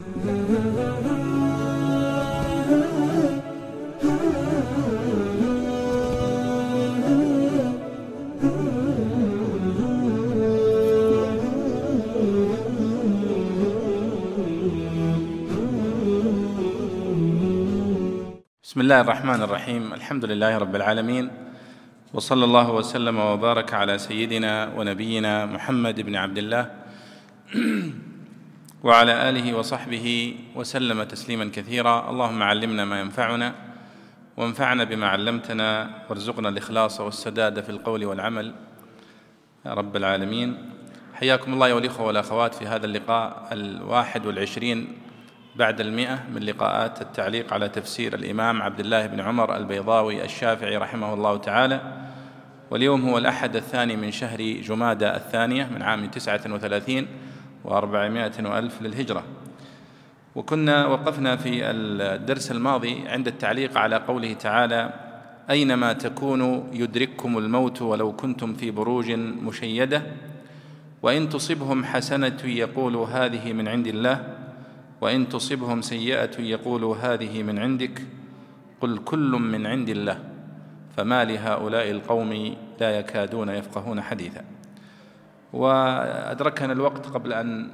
بسم 0.00 0.10
الله 18.80 19.00
الرحمن 19.00 19.42
الرحيم 19.42 19.94
الحمد 19.94 20.24
لله 20.24 20.58
رب 20.58 20.76
العالمين 20.76 21.30
وصلى 22.14 22.44
الله 22.44 22.70
وسلم 22.72 23.18
وبارك 23.18 23.74
على 23.74 23.98
سيدنا 23.98 24.74
ونبينا 24.76 25.46
محمد 25.46 26.00
بن 26.00 26.16
عبد 26.16 26.38
الله 26.38 26.70
وعلى 28.82 29.28
آله 29.28 29.54
وصحبه 29.54 30.34
وسلم 30.54 31.02
تسليما 31.02 31.50
كثيرا. 31.54 32.10
اللهم 32.10 32.42
علمنا 32.42 32.84
ما 32.84 33.00
ينفعنا 33.00 33.54
وانفعنا 34.36 34.84
بما 34.84 35.08
علمتنا 35.08 35.90
وارزقنا 36.08 36.48
الإخلاص 36.48 37.00
والسداد 37.00 37.60
في 37.60 37.70
القول 37.70 38.04
والعمل. 38.04 38.54
يا 39.66 39.74
رب 39.74 39.96
العالمين. 39.96 40.70
حياكم 41.14 41.52
الله 41.52 41.74
والإخوة 41.74 42.06
والأخوات 42.06 42.54
في 42.54 42.66
هذا 42.66 42.86
اللقاء 42.86 43.48
الواحد 43.52 44.26
والعشرين 44.26 44.88
بعد 45.56 45.80
المئة 45.80 46.24
من 46.34 46.42
لقاءات 46.42 47.02
التعليق 47.02 47.52
على 47.52 47.68
تفسير 47.68 48.14
الإمام 48.14 48.62
عبد 48.62 48.80
الله 48.80 49.06
بن 49.06 49.20
عمر 49.20 49.56
البيضاوي 49.56 50.24
الشافعي 50.24 50.76
رحمه 50.76 51.14
الله 51.14 51.36
تعالى. 51.36 51.80
واليوم 52.70 53.08
هو 53.08 53.18
الأحد 53.18 53.56
الثاني 53.56 53.96
من 53.96 54.10
شهر 54.10 54.42
جمادى 54.42 55.08
الثانية 55.08 55.64
من 55.74 55.82
عام 55.82 56.06
تسعة 56.06 56.40
وثلاثين 56.46 57.06
وأربعمائة 57.68 58.32
وألف 58.44 58.82
للهجرة. 58.82 59.24
وكنا 60.34 60.86
وقفنا 60.86 61.36
في 61.36 61.70
الدرس 61.70 62.50
الماضي 62.50 63.08
عند 63.08 63.26
التعليق 63.28 63.78
على 63.78 63.96
قوله 63.96 64.32
تعالى 64.32 64.92
أينما 65.50 65.92
تكونوا 65.92 66.62
يدرككم 66.72 67.38
الموت 67.38 67.82
ولو 67.82 68.12
كنتم 68.12 68.54
في 68.54 68.70
بروج 68.70 69.10
مشيدة 69.12 70.02
وإن 71.02 71.28
تصبهم 71.28 71.84
حسنة 71.84 72.38
يقولوا 72.44 73.06
هذه 73.06 73.52
من 73.52 73.68
عند 73.68 73.86
الله 73.86 74.34
وإن 75.00 75.28
تصبهم 75.28 75.82
سيئة 75.82 76.40
يقولوا 76.40 76.96
هذه 76.96 77.42
من 77.42 77.58
عندك 77.58 78.02
قل 78.80 78.98
كل 78.98 79.30
من 79.30 79.66
عند 79.66 79.88
الله 79.88 80.18
فما 80.96 81.24
لهؤلاء 81.24 81.90
القوم 81.90 82.54
لا 82.80 82.98
يكادون 82.98 83.48
يفقهون 83.48 84.00
حديثا. 84.00 84.57
وأدركنا 85.52 86.72
الوقت 86.72 87.06
قبل 87.06 87.32
أن 87.32 87.70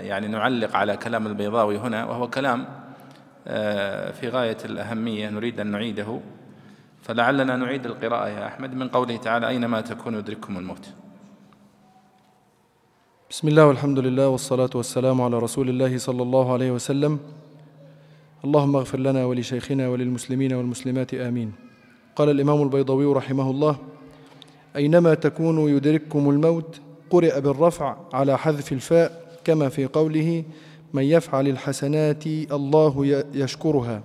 يعني 0.00 0.28
نعلق 0.28 0.76
على 0.76 0.96
كلام 0.96 1.26
البيضاوي 1.26 1.78
هنا 1.78 2.04
وهو 2.04 2.30
كلام 2.30 2.66
في 4.12 4.28
غاية 4.28 4.56
الأهمية 4.64 5.30
نريد 5.30 5.60
أن 5.60 5.66
نعيده. 5.66 6.20
فلعلنا 7.02 7.56
نعيد 7.56 7.86
القراءة 7.86 8.28
يا 8.28 8.46
أحمد 8.46 8.74
من 8.74 8.88
قوله 8.88 9.16
تعالى 9.16 9.48
أينما 9.48 9.80
تكونوا 9.80 10.18
يدرككم 10.18 10.58
الموت. 10.58 10.86
بسم 13.30 13.48
الله 13.48 13.66
والحمد 13.66 13.98
لله 13.98 14.28
والصلاة 14.28 14.70
والسلام 14.74 15.20
على 15.20 15.38
رسول 15.38 15.68
الله 15.68 15.98
صلى 15.98 16.22
الله 16.22 16.52
عليه 16.52 16.70
وسلم. 16.70 17.18
اللهم 18.44 18.76
اغفر 18.76 18.98
لنا 18.98 19.24
ولشيخنا 19.24 19.88
وللمسلمين 19.88 20.52
والمسلمات 20.52 21.14
آمين. 21.14 21.52
قال 22.16 22.30
الإمام 22.30 22.62
البيضوي 22.62 23.14
رحمه 23.14 23.50
الله 23.50 23.76
أينما 24.76 25.14
تكونوا 25.14 25.70
يدرككم 25.70 26.30
الموت 26.30 26.80
قرئ 27.10 27.40
بالرفع 27.40 27.96
على 28.12 28.38
حذف 28.38 28.72
الفاء 28.72 29.38
كما 29.44 29.68
في 29.68 29.86
قوله 29.86 30.44
من 30.92 31.02
يفعل 31.02 31.48
الحسنات 31.48 32.26
الله 32.26 33.24
يشكرها. 33.34 34.02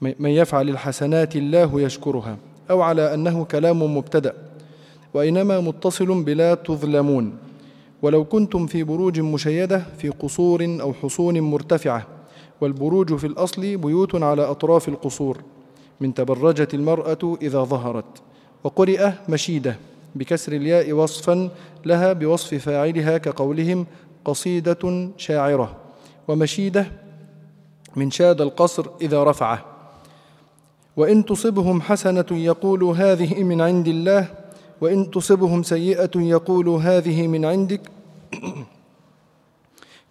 من 0.00 0.30
يفعل 0.30 0.68
الحسنات 0.68 1.36
الله 1.36 1.80
يشكرها. 1.80 2.36
أو 2.70 2.82
على 2.82 3.14
أنه 3.14 3.44
كلام 3.44 3.96
مبتدأ 3.96 4.34
وإنما 5.14 5.60
متصل 5.60 6.22
بلا 6.22 6.54
تظلمون. 6.54 7.38
ولو 8.02 8.24
كنتم 8.24 8.66
في 8.66 8.84
بروج 8.84 9.20
مشيدة 9.20 9.84
في 9.98 10.08
قصور 10.08 10.78
أو 10.80 10.92
حصون 10.92 11.40
مرتفعة 11.40 12.06
والبروج 12.60 13.14
في 13.14 13.26
الأصل 13.26 13.76
بيوت 13.76 14.22
على 14.22 14.42
أطراف 14.42 14.88
القصور 14.88 15.38
من 16.00 16.14
تبرجت 16.14 16.74
المرأة 16.74 17.38
إذا 17.42 17.64
ظهرت 17.64 18.22
وقرئ 18.64 19.10
مشيدة. 19.28 19.76
بكسر 20.14 20.52
الياء 20.52 20.92
وصفا 20.92 21.50
لها 21.84 22.12
بوصف 22.12 22.54
فاعلها 22.54 23.18
كقولهم 23.18 23.86
قصيدة 24.24 25.10
شاعرة 25.16 25.76
ومشيدة 26.28 26.86
من 27.96 28.10
شاد 28.10 28.40
القصر 28.40 28.86
إذا 29.00 29.24
رفعه. 29.24 29.64
وإن 30.96 31.24
تصبهم 31.24 31.80
حسنة 31.82 32.26
يقول 32.30 32.84
هذه 32.84 33.44
من 33.44 33.60
عند 33.60 33.88
الله 33.88 34.28
وإن 34.80 35.10
تصبهم 35.10 35.62
سيئة 35.62 36.10
يقول 36.16 36.68
هذه 36.68 37.26
من 37.26 37.44
عندك. 37.44 37.80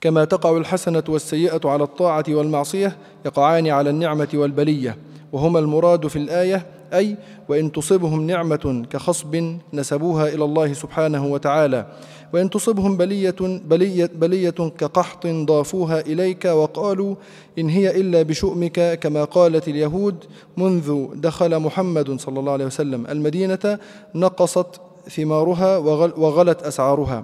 كما 0.02 0.26
تقع 0.26 0.58
الحسنة 0.58 1.04
والسيئة 1.10 1.70
على 1.70 1.84
الطاعة 1.84 2.26
والمعصية 2.30 2.98
يقعان 3.26 3.68
على 3.68 3.90
النعمة 3.90 4.28
والبلية 4.34 4.98
وهما 5.32 5.60
المراد 5.60 6.08
في 6.08 6.16
الآية 6.16 6.66
أي 6.94 7.18
وإن 7.50 7.72
تصبهم 7.72 8.28
نعمة 8.28 8.86
كخصب 8.90 9.58
نسبوها 9.74 10.28
إلى 10.28 10.44
الله 10.46 10.74
سبحانه 10.74 11.26
وتعالى. 11.26 11.86
وإن 12.34 12.50
تصبهم 12.50 12.98
بلية, 12.98 13.36
بلية, 13.42 14.10
بلية 14.16 14.60
كقحط 14.78 15.28
ضافوها 15.28 16.00
إليك 16.00 16.46
وقالوا 16.46 17.16
إن 17.60 17.70
هي 17.70 18.02
إلا 18.02 18.22
بشؤمك 18.22 19.00
كما 19.00 19.24
قالت 19.24 19.68
اليهود 19.68 20.16
منذ 20.58 21.08
دخل 21.16 21.60
محمد 21.60 22.20
صلى 22.20 22.40
الله 22.40 22.52
عليه 22.52 22.66
وسلم. 22.66 23.06
المدينة 23.08 23.80
نقصت 24.16 24.82
ثمارها 25.10 25.78
وغلت 26.18 26.64
أسعارها. 26.64 27.24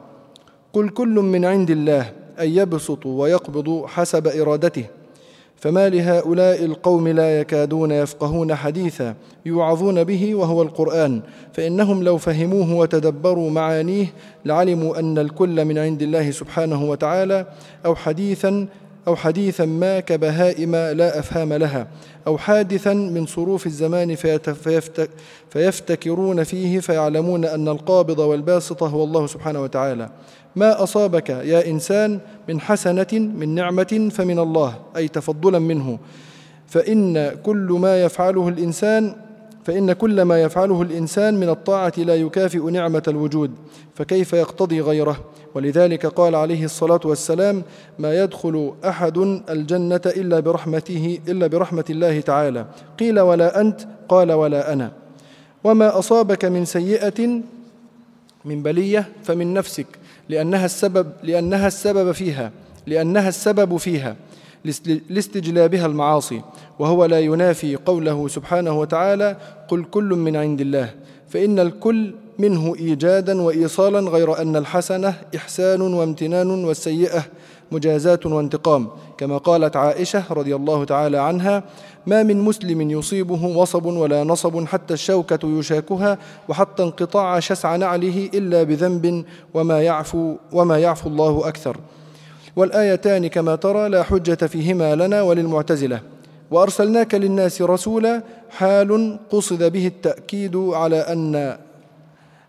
قل 0.73 0.89
كل 0.89 1.15
من 1.15 1.45
عند 1.45 1.71
الله 1.71 2.11
أن 2.39 2.49
يبسط 2.49 3.05
ويقبض 3.05 3.85
حسب 3.85 4.27
إرادته. 4.27 4.85
فما 5.57 5.89
لهؤلاء 5.89 6.65
القوم 6.65 7.07
لا 7.07 7.39
يكادون 7.39 7.91
يفقهون 7.91 8.55
حديثا 8.55 9.15
يوعظون 9.45 10.03
به 10.03 10.35
وهو 10.35 10.61
القرآن 10.61 11.21
فإنهم 11.53 12.03
لو 12.03 12.17
فهموه 12.17 12.73
وتدبروا 12.73 13.49
معانيه 13.49 14.05
لعلموا 14.45 14.99
أن 14.99 15.17
الكل 15.17 15.65
من 15.65 15.77
عند 15.77 16.01
الله 16.01 16.31
سبحانه 16.31 16.89
وتعالى 16.89 17.45
أو 17.85 17.95
حديثا 17.95 18.67
أو 19.07 19.15
حديثا 19.15 19.65
ما 19.65 19.99
كبهائم 19.99 20.75
لا 20.75 21.19
أفهام 21.19 21.53
لها 21.53 21.87
أو 22.27 22.37
حادثا 22.37 22.93
من 22.93 23.25
صروف 23.25 23.65
الزمان 23.65 24.15
فيفتك 24.15 25.09
فيفتكرون 25.49 26.43
فيه 26.43 26.79
فيعلمون 26.79 27.45
أن 27.45 27.67
القابض 27.67 28.19
والباسط 28.19 28.83
هو 28.83 29.03
الله 29.03 29.27
سبحانه 29.27 29.61
وتعالى. 29.61 30.09
ما 30.55 30.83
أصابك 30.83 31.29
يا 31.29 31.67
إنسان 31.67 32.19
من 32.49 32.61
حسنة 32.61 33.07
من 33.13 33.55
نعمة 33.55 34.09
فمن 34.11 34.39
الله 34.39 34.75
أي 34.95 35.07
تفضلا 35.07 35.59
منه. 35.59 35.99
فإن 36.67 37.31
كل 37.43 37.77
ما 37.81 38.03
يفعله 38.03 38.47
الإنسان 38.47 39.15
فإن 39.65 39.93
كل 39.93 40.21
ما 40.21 40.41
يفعله 40.41 40.81
الإنسان 40.81 41.33
من 41.39 41.49
الطاعة 41.49 41.93
لا 41.97 42.15
يكافئ 42.15 42.71
نعمة 42.71 43.03
الوجود 43.07 43.51
فكيف 43.95 44.33
يقتضي 44.33 44.81
غيره؟ 44.81 45.17
ولذلك 45.55 46.05
قال 46.05 46.35
عليه 46.35 46.65
الصلاة 46.65 46.99
والسلام 47.05 47.63
ما 47.99 48.23
يدخل 48.23 48.73
أحد 48.85 49.17
الجنة 49.49 50.01
إلا 50.05 50.39
برحمته 50.39 51.19
إلا 51.27 51.47
برحمة 51.47 51.85
الله 51.89 52.21
تعالى. 52.21 52.65
قيل 52.99 53.19
ولا 53.19 53.61
أنت؟ 53.61 53.81
قال 54.09 54.31
ولا 54.31 54.73
أنا. 54.73 54.91
وما 55.63 55.99
أصابك 55.99 56.45
من 56.45 56.65
سيئة 56.65 57.41
من 58.45 58.63
بلية 58.63 59.09
فمن 59.23 59.53
نفسك 59.53 59.87
لأنها 60.29 60.65
السبب 60.65 61.11
لأنها 61.23 61.67
السبب 61.67 62.11
فيها 62.11 62.51
لأنها 62.87 63.29
السبب 63.29 63.77
فيها. 63.77 64.15
لاستجلابها 65.09 65.85
المعاصي 65.85 66.41
وهو 66.79 67.05
لا 67.05 67.19
ينافي 67.19 67.75
قوله 67.75 68.27
سبحانه 68.27 68.79
وتعالى 68.79 69.37
قل 69.67 69.83
كل 69.83 70.03
من 70.03 70.35
عند 70.35 70.61
الله 70.61 70.89
فإن 71.29 71.59
الكل 71.59 72.13
منه 72.39 72.75
إيجادا 72.75 73.41
وإيصالا 73.41 73.99
غير 73.99 74.41
أن 74.41 74.55
الحسنة 74.55 75.13
إحسان 75.35 75.81
وامتنان 75.81 76.65
والسيئة 76.65 77.23
مجازاة 77.71 78.19
وانتقام. 78.25 78.87
كما 79.17 79.37
قالت 79.37 79.75
عائشة 79.75 80.23
رضي 80.31 80.55
الله 80.55 80.83
تعالى 80.83 81.17
عنها 81.17 81.63
ما 82.07 82.23
من 82.23 82.41
مسلم 82.41 82.91
يصيبه 82.91 83.45
وصب 83.45 83.85
ولا 83.85 84.23
نصب 84.23 84.65
حتى 84.65 84.93
الشوكة 84.93 85.59
يشاكها 85.59 86.17
وحتى 86.49 86.83
انقطاع 86.83 87.39
شسع 87.39 87.75
نعله 87.75 88.29
إلا 88.33 88.63
بذنب 88.63 89.25
وما 89.53 89.81
يعفو 89.81 90.35
وما 90.51 90.79
يعفو 90.79 91.09
الله 91.09 91.47
أكثر 91.47 91.77
والآيتان 92.55 93.27
كما 93.27 93.55
ترى 93.55 93.89
لا 93.89 94.03
حجة 94.03 94.47
فيهما 94.47 94.95
لنا 94.95 95.21
وللمعتزلة. 95.21 96.01
وأرسلناك 96.51 97.15
للناس 97.15 97.61
رسولا 97.61 98.23
حال 98.49 99.19
قصد 99.29 99.63
به 99.63 99.87
التأكيد 99.87 100.55
على 100.55 100.97
أن 100.97 101.57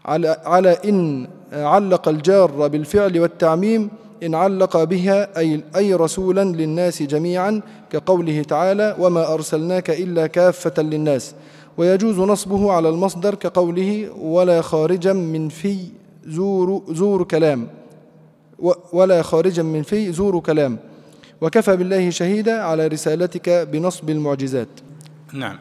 على, 0.04 0.36
على 0.44 0.76
إن 0.84 1.26
علق 1.52 2.08
الجار 2.08 2.68
بالفعل 2.68 3.20
والتعميم 3.20 3.90
إن 4.22 4.34
علق 4.34 4.84
بها 4.84 5.38
أي, 5.38 5.60
أي 5.76 5.94
رسولا 5.94 6.44
للناس 6.44 7.02
جميعا 7.02 7.60
كقوله 7.90 8.42
تعالى 8.42 8.96
وما 8.98 9.34
أرسلناك 9.34 9.90
إلا 9.90 10.26
كافة 10.26 10.82
للناس. 10.82 11.34
ويجوز 11.78 12.18
نصبه 12.20 12.72
على 12.72 12.88
المصدر 12.88 13.34
كقوله 13.34 14.10
ولا 14.20 14.60
خارجا 14.60 15.12
من 15.12 15.48
في 15.48 15.78
زور, 16.26 16.82
زور 16.88 17.22
كلام. 17.24 17.68
ولا 18.92 19.22
خارجا 19.22 19.62
من 19.62 19.82
في 19.82 20.12
زور 20.12 20.40
كلام. 20.40 20.78
وكفى 21.40 21.76
بالله 21.76 22.10
شهيدا 22.10 22.62
على 22.62 22.86
رسالتك 22.86 23.48
بنصب 23.48 24.10
المعجزات. 24.10 24.68
نعم. 25.32 25.58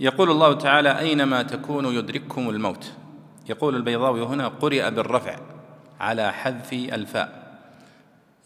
يقول 0.00 0.30
الله 0.30 0.52
تعالى 0.52 0.98
أينما 0.98 1.42
تكونوا 1.42 1.92
يدرككم 1.92 2.50
الموت. 2.50 2.92
يقول 3.48 3.76
البيضاوي 3.76 4.22
هنا 4.22 4.48
قرئ 4.48 4.90
بالرفع 4.90 5.36
على 6.00 6.32
حذف 6.32 6.72
الفاء. 6.72 7.46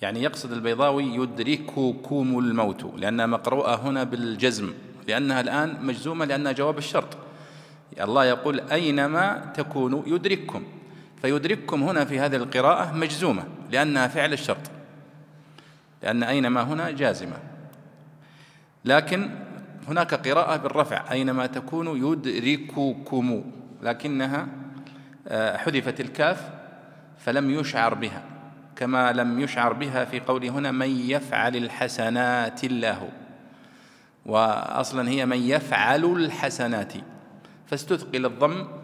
يعني 0.03 0.23
يقصد 0.23 0.53
البيضاوي 0.53 1.05
يدرككم 1.05 2.39
الموت 2.39 2.85
لأنها 2.97 3.27
مقروءة 3.27 3.75
هنا 3.75 4.05
بالجزم 4.05 4.73
لأنها 5.09 5.41
الآن 5.41 5.77
مجزومة 5.87 6.25
لأنها 6.25 6.53
جواب 6.53 6.79
الشرط. 6.79 7.17
الله 8.01 8.25
يقول 8.25 8.61
أينما 8.61 9.53
تكونوا 9.57 10.03
يدرككم. 10.07 10.63
فيدرككم 11.23 11.83
هنا 11.83 12.05
في 12.05 12.21
هذه 12.21 12.37
القراءة 12.37 12.93
مجزومة 12.93 13.45
لأنها 13.71 14.09
فعل 14.09 14.33
الشرط. 14.33 14.71
لأن 16.03 16.23
أينما 16.23 16.63
هنا 16.63 16.91
جازمة. 16.91 17.37
لكن 18.85 19.31
هناك 19.89 20.29
قراءة 20.29 20.57
بالرفع 20.57 21.13
أينما 21.13 21.47
تكونوا 21.47 22.13
يدرككم. 22.13 23.45
لكنها 23.83 24.49
آه، 25.29 25.57
حذفت 25.57 26.01
الكاف 26.01 26.51
فلم 27.19 27.51
يشعر 27.51 27.95
بها. 27.95 28.23
كما 28.77 29.13
لم 29.13 29.41
يشعر 29.41 29.73
بها 29.73 30.05
في 30.05 30.21
قوله 30.21 30.49
هنا 30.49 30.71
من 30.71 31.11
يفعل 31.11 31.57
الحسنات 31.57 32.65
الله 32.65 33.09
وأصلا 34.27 35.09
هي 35.09 35.27
من 35.27 35.39
يفعل 35.39 36.05
الحسنات. 36.05 36.93
فاستثقل 37.67 38.27
الضم 38.27 38.80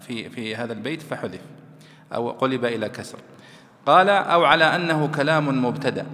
في 0.00 0.30
في 0.30 0.56
هذا 0.56 0.72
البيت 0.72 1.02
فحذف 1.02 1.40
أو 2.14 2.30
قلب 2.30 2.64
إلى 2.64 2.88
كسر. 2.88 3.18
قال 3.86 4.08
أو 4.08 4.44
على 4.44 4.64
أنه 4.64 5.06
كلام 5.06 5.64
مبتدأ. 5.64 6.06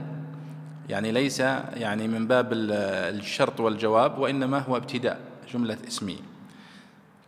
يعني 0.88 1.12
ليس 1.12 1.40
يعني 1.40 2.08
من 2.08 2.26
باب 2.26 2.48
الشرط 2.52 3.60
والجواب 3.60 4.18
وإنما 4.18 4.58
هو 4.58 4.76
ابتداء 4.76 5.20
جملة 5.54 5.78
اسمية 5.88 6.20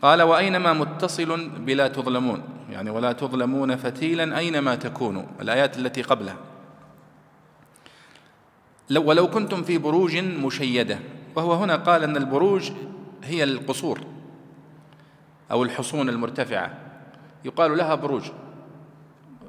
قال 0.03 0.23
وأينما 0.23 0.73
متصل 0.73 1.49
بلا 1.49 1.89
تظلمون. 1.89 2.43
يعني 2.71 2.91
ولا 2.91 3.13
تظلمون 3.13 3.77
فتيلا 3.77 4.39
أينما 4.39 4.75
تكونوا. 4.75 5.25
الآيات 5.41 5.79
التي 5.79 6.03
قبلها. 6.03 6.37
لو 8.91 9.05
ولو 9.05 9.31
كنتم 9.31 9.63
في 9.63 9.79
بروج 9.79 10.17
مشيدة. 10.17 10.99
وهو 11.37 11.53
هنا 11.53 11.77
قال 11.77 12.03
أن 12.03 12.17
البروج 12.17 12.71
هي 13.25 13.45
القصور. 13.45 14.01
أو 15.51 15.63
الحصون 15.63 16.09
المرتفعة. 16.09 16.79
يقال 17.45 17.77
لها 17.77 17.95
بروج 17.95 18.23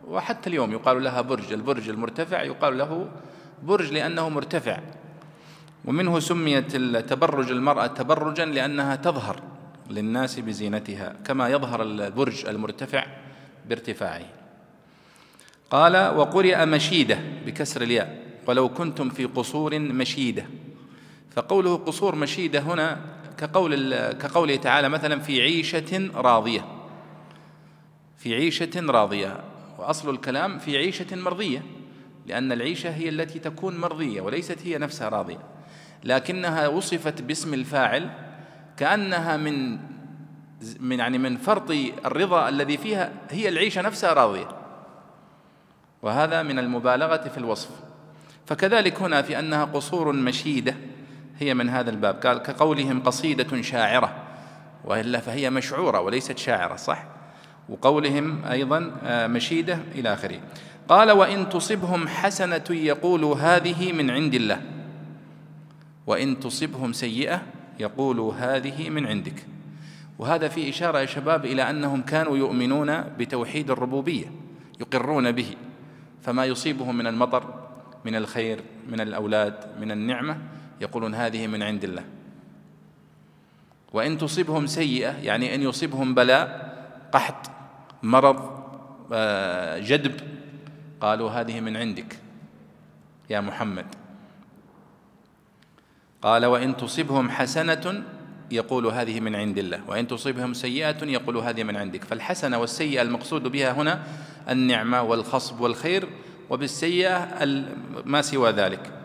وحتى 0.08 0.50
اليوم 0.50 0.72
يقال 0.72 1.04
لها 1.04 1.22
برج. 1.22 1.54
البرج 1.54 1.90
المرتفع 1.90 2.44
يقال 2.44 2.78
له 2.78 3.10
برج 3.64 3.94
لأنه 3.94 4.30
مرتفع. 4.30 4.80
ومنه 5.86 6.20
سميت 6.20 6.76
تبرج 7.10 7.52
المرأة 7.52 7.88
تبرجا 7.88 8.46
لأنها 8.46 8.96
تظهر 8.96 9.42
للناس 9.90 10.40
بزينتها 10.40 11.16
كما 11.26 11.50
يظهر 11.50 11.82
البرج 11.82 12.46
المرتفع 12.46 13.06
بارتفاعه. 13.70 14.26
قال 15.70 16.18
وقرئ 16.18 16.66
مشيدة 16.66 17.20
بكسر 17.46 17.82
الياء. 17.82 18.28
ولو 18.48 18.70
كنتم 18.70 19.10
في 19.10 19.26
قصور 19.26 19.80
مشيدة. 19.80 20.46
فقوله 21.36 21.76
قصور 21.76 22.16
مشيدة 22.16 22.60
هنا 22.60 23.00
كقول 23.38 23.96
كقوله 24.12 24.56
تعالى 24.56 24.90
مثلا 24.90 25.20
في 25.20 25.42
عيشة 25.42 26.10
راضية. 26.16 26.66
في 28.18 28.36
عيشة 28.36 28.70
راضية. 28.76 29.44
وأصل 29.78 30.10
الكلام 30.10 30.60
في 30.60 30.78
عيشة 30.78 31.16
مرضية. 31.16 31.64
لأن 32.26 32.52
العيشة 32.52 32.90
هي 32.90 33.10
التي 33.10 33.40
تكون 33.40 33.78
مرضية 33.78 34.22
وليست 34.22 34.58
هي 34.64 34.78
نفسها 34.78 35.10
راضية. 35.10 35.40
لكنها 36.04 36.68
وصفت 36.68 37.22
باسم 37.22 37.54
الفاعل 37.54 38.10
كأنها 38.78 39.38
من 39.38 39.80
من 40.80 41.00
يعني 41.00 41.18
من 41.18 41.38
فرط 41.38 41.72
الرضا 42.06 42.50
الذي 42.50 42.78
فيها 42.78 43.12
هي 43.30 43.50
العيشة 43.50 43.82
نفسها 43.82 44.14
راضية. 44.14 44.48
وهذا 46.02 46.44
من 46.44 46.60
المبالغة 46.60 47.18
في 47.28 47.38
الوصف. 47.38 47.70
فكذلك 48.46 49.02
هنا 49.02 49.22
في 49.22 49.40
أنها 49.40 49.66
قصور 49.66 50.12
مشيدة. 50.12 50.76
هي 51.40 51.54
من 51.54 51.70
هذا 51.70 51.90
الباب. 51.90 52.16
قال 52.16 52.38
كقولهم 52.38 53.04
قصيدة 53.04 53.62
شاعرة. 53.62 54.14
وإلا 54.86 55.20
فهي 55.20 55.50
مشعورة 55.50 56.00
وليست 56.00 56.38
شاعرة 56.38 56.76
صح؟ 56.76 57.04
وقولهم 57.70 58.46
أيضا 58.46 58.92
آه، 59.04 59.28
مشيدة 59.28 59.80
إلى 59.96 60.14
آخره. 60.14 60.40
قال 60.88 61.12
وإن 61.12 61.50
تصبهم 61.50 62.08
حسنة 62.08 62.64
يقولوا 62.70 63.36
هذه 63.36 63.94
من 63.94 64.10
عند 64.10 64.34
الله. 64.34 64.62
وإن 66.08 66.40
تصبهم 66.40 66.94
سيئة 66.94 67.42
يقولوا 67.80 68.34
هذه 68.34 68.90
من 68.90 69.06
عندك. 69.06 69.46
وهذا 70.20 70.48
في 70.48 70.70
إشارة 70.70 71.00
يا 71.00 71.06
شباب 71.06 71.46
إلى 71.46 71.70
أنهم 71.70 72.02
كانوا 72.02 72.38
يؤمنون 72.38 73.02
بتوحيد 73.02 73.72
الربوبية 73.72 74.32
يقرون 74.80 75.32
به. 75.32 75.56
فما 76.22 76.46
يصيبهم 76.46 76.98
من 76.98 77.08
المطر 77.08 77.54
من 78.06 78.16
الخير 78.16 78.60
من 78.90 79.02
الأولاد 79.02 79.54
من 79.82 79.92
النعمة 79.92 80.38
يقولون 80.82 81.16
هذه 81.16 81.48
من 81.48 81.64
عند 81.64 81.84
الله. 81.84 82.04
وإن 83.94 84.18
تصبهم 84.18 84.68
سيئة 84.68 85.12
يعني 85.12 85.56
أن 85.56 85.62
يصيبهم 85.62 86.16
بلاء 86.16 86.68
قحط 87.12 87.52
مرض 88.04 88.58
آه، 89.14 89.80
جدب 89.80 90.16
قالوا 91.02 91.30
هذه 91.30 91.60
من 91.60 91.78
عندك 91.78 92.20
يا 93.30 93.40
محمد. 93.40 93.86
قال 96.22 96.46
وإن 96.46 96.78
تصبهم 96.78 97.30
حسنة 97.30 98.04
يقول 98.52 98.86
هذه 98.88 99.20
من 99.20 99.36
عند 99.36 99.58
الله 99.58 99.82
وإن 99.88 100.08
تصيبهم 100.08 100.54
سيئة 100.54 101.06
يقول 101.06 101.38
هذه 101.38 101.64
من 101.64 101.76
عندك. 101.76 102.04
فالحسنة 102.04 102.58
والسيئة 102.58 103.02
المقصود 103.02 103.44
بها 103.44 103.72
هنا 103.72 104.04
النعمة 104.50 105.02
والخصب 105.02 105.62
والخير 105.62 106.10
وبالسيئة 106.50 107.28
ما 108.06 108.22
سوى 108.22 108.52
ذلك. 108.52 108.97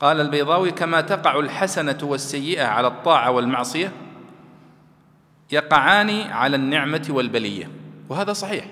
قال 0.00 0.20
البيضاوي 0.20 0.70
كما 0.70 1.00
تقع 1.00 1.38
الحسنة 1.38 1.98
والسيئة 2.02 2.64
على 2.64 2.86
الطاعة 2.86 3.30
والمعصية 3.30 3.92
يقعان 5.52 6.20
على 6.30 6.56
النعمة 6.56 7.06
والبلية. 7.10 7.70
وهذا 8.08 8.32
صحيح. 8.32 8.64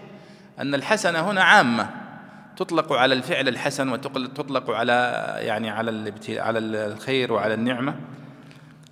أن 0.59 0.75
الحسنة 0.75 1.31
هنا 1.31 1.43
عامة 1.43 1.91
تطلق 2.57 2.93
على 2.93 3.15
الفعل 3.15 3.49
الحسن 3.49 3.89
وتطلق 3.89 4.71
على 4.71 5.25
يعني 5.39 5.71
على 5.71 6.13
على 6.29 6.59
الخير 6.59 7.33
وعلى 7.33 7.55
النعمة. 7.55 7.97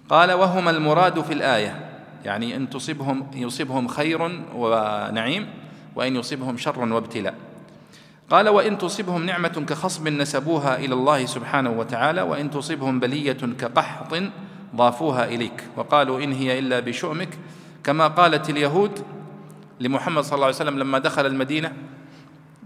قال 0.08 0.32
وهما 0.32 0.70
المراد 0.70 1.20
في 1.20 1.32
الآية. 1.32 1.88
يعني 2.24 2.56
إن 2.56 2.70
تصبهم 2.70 3.30
يصيبهم 3.34 3.88
خير 3.88 4.22
ونعيم 4.54 5.46
وإن 5.94 6.16
يصيبهم 6.16 6.56
شر 6.56 6.92
وابتلاء. 6.92 7.34
قال 8.32 8.48
وإن 8.48 8.78
تصبهم 8.78 9.26
نعمة 9.26 9.64
كخصب 9.68 10.08
نسبوها 10.08 10.76
إلى 10.76 10.94
الله 10.94 11.26
سبحانه 11.26 11.70
وتعالى 11.70 12.22
وإن 12.22 12.50
تصبهم 12.50 13.00
بلية 13.00 13.32
كقحط 13.32 14.14
ضافوها 14.76 15.24
إليك. 15.24 15.64
وقالوا 15.76 16.20
إن 16.24 16.32
هي 16.32 16.58
إلا 16.58 16.80
بشؤمك. 16.80 17.28
كما 17.84 18.08
قالت 18.08 18.50
اليهود 18.50 19.04
لمحمد 19.80 20.24
صلى 20.24 20.34
الله 20.34 20.46
عليه 20.46 20.56
وسلم 20.56 20.78
لما 20.78 20.98
دخل 20.98 21.26
المدينة 21.26 21.72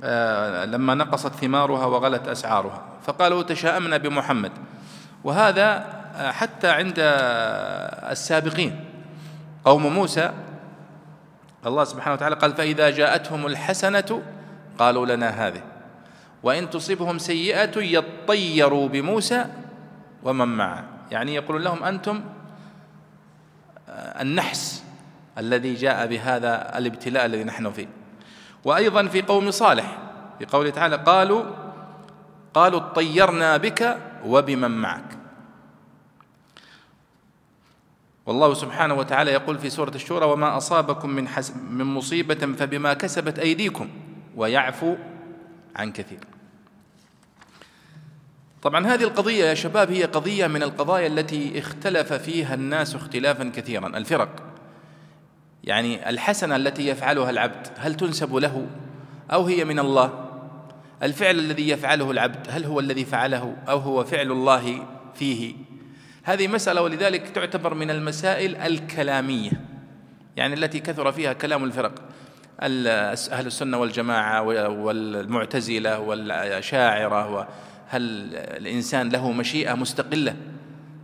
آه، 0.04 0.64
لما 0.64 0.94
نقصت 0.94 1.34
ثمارها 1.34 1.86
وغلت 1.86 2.28
أسعارها. 2.28 2.82
فقالوا 3.06 3.42
تشاءمنا 3.42 3.96
بمحمد. 3.96 4.52
وهذا 5.24 5.86
آه، 6.16 6.30
حتى 6.30 6.68
عند 6.68 6.94
السابقين. 8.10 8.84
قوم 9.64 9.86
موسى 9.86 10.32
الله 11.66 11.84
سبحانه 11.84 12.14
وتعالى 12.14 12.36
قال 12.36 12.52
فإذا 12.52 12.90
جاءتهم 12.90 13.46
الحسنة 13.46 14.22
قالوا 14.78 15.06
لنا 15.06 15.28
هذه. 15.28 15.62
وإن 16.42 16.70
تصبهم 16.70 17.18
سيئة 17.18 17.78
يطيروا 17.78 18.88
بموسى 18.88 19.46
ومن 20.22 20.48
معه. 20.48 20.84
يعني 21.10 21.34
يقول 21.34 21.64
لهم 21.64 21.84
أنتم 21.84 22.24
آه، 23.88 24.22
النحس 24.22 24.84
الذي 25.38 25.74
جاء 25.74 26.06
بهذا 26.06 26.78
الابتلاء 26.78 27.26
الذي 27.26 27.44
نحن 27.44 27.72
فيه. 27.72 27.88
وأيضا 28.64 29.06
في 29.06 29.22
قوم 29.22 29.50
صالح 29.50 29.98
في 30.38 30.46
قوله 30.46 30.70
تعالى 30.70 30.96
قالوا 30.96 31.44
قالوا 32.54 32.80
اطيرنا 32.80 33.56
بك 33.56 33.98
وبمن 34.24 34.70
معك. 34.70 35.16
والله 38.26 38.54
سبحانه 38.54 38.94
وتعالى 38.94 39.30
يقول 39.32 39.58
في 39.58 39.70
سورة 39.70 39.94
الشورى 39.94 40.26
وما 40.26 40.56
أصابكم 40.56 41.10
من, 41.10 41.28
من 41.70 41.84
مصيبة 41.84 42.54
فبما 42.58 42.94
كسبت 42.94 43.38
أيديكم. 43.38 43.88
ويعفو 44.36 44.96
عن 45.76 45.92
كثير. 45.92 46.20
طبعا 48.62 48.86
هذه 48.86 49.02
القضية 49.02 49.44
يا 49.44 49.54
شباب 49.54 49.90
هي 49.90 50.04
قضية 50.04 50.46
من 50.46 50.62
القضايا 50.62 51.06
التي 51.06 51.58
اختلف 51.58 52.12
فيها 52.12 52.54
الناس 52.54 52.94
اختلافا 52.94 53.52
كثيرا. 53.56 53.86
الفرق 53.86 54.42
يعني 55.64 56.08
الحسنة 56.08 56.56
التي 56.56 56.88
يفعلها 56.88 57.30
العبد 57.30 57.66
هل 57.78 57.94
تنسب 57.94 58.34
له 58.34 58.66
أو 59.32 59.46
هي 59.46 59.64
من 59.64 59.78
الله؟ 59.78 60.26
الفعل 61.02 61.38
الذي 61.38 61.68
يفعله 61.68 62.10
العبد 62.10 62.46
هل 62.50 62.64
هو 62.64 62.80
الذي 62.80 63.04
فعله 63.04 63.56
أو 63.68 63.78
هو 63.78 64.04
فعل 64.04 64.32
الله 64.32 64.86
فيه؟ 65.14 65.54
هذه 66.22 66.48
مسألة 66.48 66.82
ولذلك 66.82 67.28
تعتبر 67.28 67.74
من 67.74 67.90
المسائل 67.90 68.56
الكلامية 68.56 69.50
يعني 70.36 70.54
التي 70.54 70.80
كثر 70.80 71.12
فيها 71.12 71.32
كلام 71.32 71.64
الفرق. 71.64 72.02
أهل 72.60 73.46
السنة 73.46 73.78
والجماعة 73.78 74.42
والمعتزلة 74.68 75.98
والشاعرة 75.98 77.48
هل 77.88 78.02
الإنسان 78.34 79.08
له 79.08 79.32
مشيئة 79.32 79.74
مستقلة؟ 79.74 80.36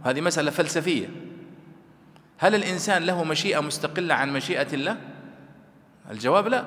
هذه 0.04 0.20
مسألة 0.20 0.50
فلسفية. 0.50 1.08
هل 2.38 2.54
الإنسان 2.54 3.02
له 3.02 3.24
مشيئة 3.24 3.60
مستقلة 3.60 4.14
عن 4.14 4.32
مشيئة 4.32 4.66
الله؟ 4.72 4.96
الجواب 6.10 6.48
لا. 6.48 6.64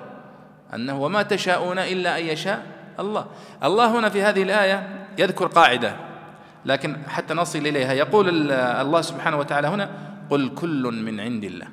أنه 0.73 1.01
وما 1.01 1.23
تشاءون 1.23 1.79
إلا 1.79 2.19
أن 2.19 2.25
يشاء 2.25 2.65
الله. 2.99 3.27
الله 3.63 3.99
هنا 3.99 4.09
في 4.09 4.21
هذه 4.21 4.43
الآية 4.43 5.07
يذكر 5.17 5.47
قاعدة 5.47 5.95
لكن 6.65 6.97
حتى 7.07 7.33
نصل 7.33 7.59
إليها. 7.59 7.93
يقول 7.93 8.51
الله 8.51 9.01
سبحانه 9.01 9.37
وتعالى 9.37 9.67
هنا 9.67 9.89
قل 10.29 10.55
كل 10.55 11.01
من 11.05 11.19
عند 11.19 11.43
الله. 11.43 11.67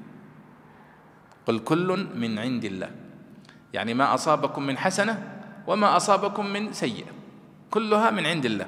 قل 1.47 1.59
كل 1.59 2.07
من 2.15 2.39
عند 2.39 2.65
الله. 2.65 2.91
يعني 3.73 3.95
ما 3.95 4.15
أصابكم 4.15 4.63
من 4.63 4.79
حسنة 4.79 5.23
وما 5.67 5.97
أصابكم 5.97 6.47
من 6.47 6.73
سيئة. 6.73 7.07
كلها 7.71 8.11
من 8.11 8.27
عند 8.27 8.45
الله. 8.45 8.67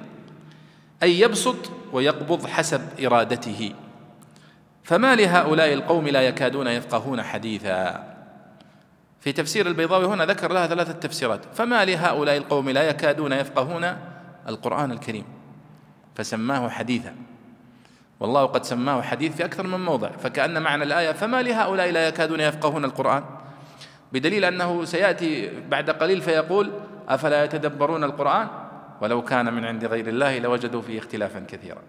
أي 1.02 1.20
يبسط 1.20 1.70
ويقبض 1.92 2.46
حسب 2.46 2.80
إرادته. 3.06 3.72
فما 4.82 5.14
لهؤلاء 5.14 5.72
القوم 5.72 6.08
لا 6.08 6.22
يكادون 6.22 6.66
يفقهون 6.66 7.22
حديثا. 7.22 8.14
في 9.20 9.32
تفسير 9.32 9.66
البيضاوي 9.66 10.06
هنا 10.06 10.26
ذكر 10.26 10.52
لها 10.52 10.66
ثلاثة 10.66 10.92
تفسيرات. 10.92 11.40
فما 11.54 11.84
لهؤلاء 11.84 12.36
القوم 12.36 12.70
لا 12.70 12.88
يكادون 12.88 13.32
يفقهون 13.32 13.96
القرآن 14.48 14.92
الكريم. 14.92 15.24
فسماه 16.14 16.68
حديثا. 16.68 17.14
والله 18.20 18.46
قد 18.46 18.64
سماه 18.64 19.02
حديث 19.02 19.36
في 19.36 19.44
أكثر 19.44 19.66
من 19.66 19.84
موضع. 19.84 20.10
فكأن 20.10 20.62
معنى 20.62 20.82
الآية 20.82 21.12
فما 21.12 21.42
لهؤلاء 21.42 21.90
لا 21.90 22.08
يكادون 22.08 22.40
يفقهون 22.40 22.84
القرآن؟ 22.84 23.24
بدليل 24.14 24.44
أنه 24.44 24.84
سيأتي 24.84 25.50
بعد 25.68 25.90
قليل 25.90 26.22
فيقول 26.22 26.70
أفلا 27.08 27.44
يتدبرون 27.44 28.04
القرآن؟ 28.04 28.48
ولو 29.00 29.22
كان 29.22 29.54
من 29.54 29.64
عند 29.64 29.84
غير 29.84 30.08
الله 30.08 30.38
لوجدوا 30.38 30.82
فيه 30.82 30.98
اختلافا 30.98 31.44
كثيرا. 31.48 31.82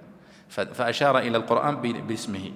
فأشار 0.50 1.17
إلى 1.17 1.38
القرآن 1.38 1.75
باسمه. 2.08 2.51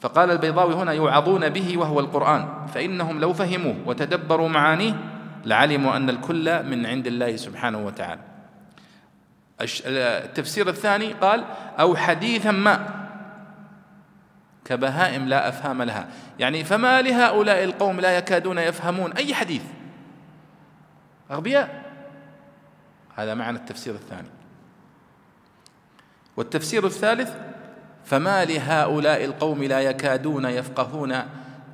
فقال 0.00 0.30
البيضاوي 0.30 0.74
هنا 0.74 0.92
يوعظون 0.92 1.48
به 1.48 1.78
وهو 1.78 2.00
القرآن 2.00 2.66
فإنهم 2.74 3.20
لو 3.20 3.32
فهموه 3.32 3.76
وتدبروا 3.86 4.48
معانيه 4.48 4.94
لعلموا 5.44 5.96
أن 5.96 6.10
الكل 6.10 6.62
من 6.62 6.86
عند 6.86 7.06
الله 7.06 7.36
سبحانه 7.36 7.86
وتعالى. 7.86 8.20
التفسير 9.60 10.68
الثاني 10.68 11.12
قال 11.12 11.44
أو 11.80 11.96
حديثا 11.96 12.50
ما 12.50 13.03
كبهائم 14.64 15.28
لا 15.28 15.48
أفهام 15.48 15.82
لها. 15.82 16.08
يعني 16.38 16.64
فما 16.64 17.02
لهؤلاء 17.02 17.64
القوم 17.64 18.00
لا 18.00 18.16
يكادون 18.18 18.58
يفهمون 18.58 19.12
أي 19.12 19.34
حديث؟ 19.34 19.62
أغبياء. 21.30 21.84
هذا 23.16 23.34
معنى 23.34 23.58
التفسير 23.58 23.94
الثاني. 23.94 24.28
والتفسير 26.36 26.86
الثالث 26.86 27.34
فما 28.04 28.44
لهؤلاء 28.44 29.24
القوم 29.24 29.64
لا 29.64 29.80
يكادون 29.80 30.44
يفقهون 30.44 31.22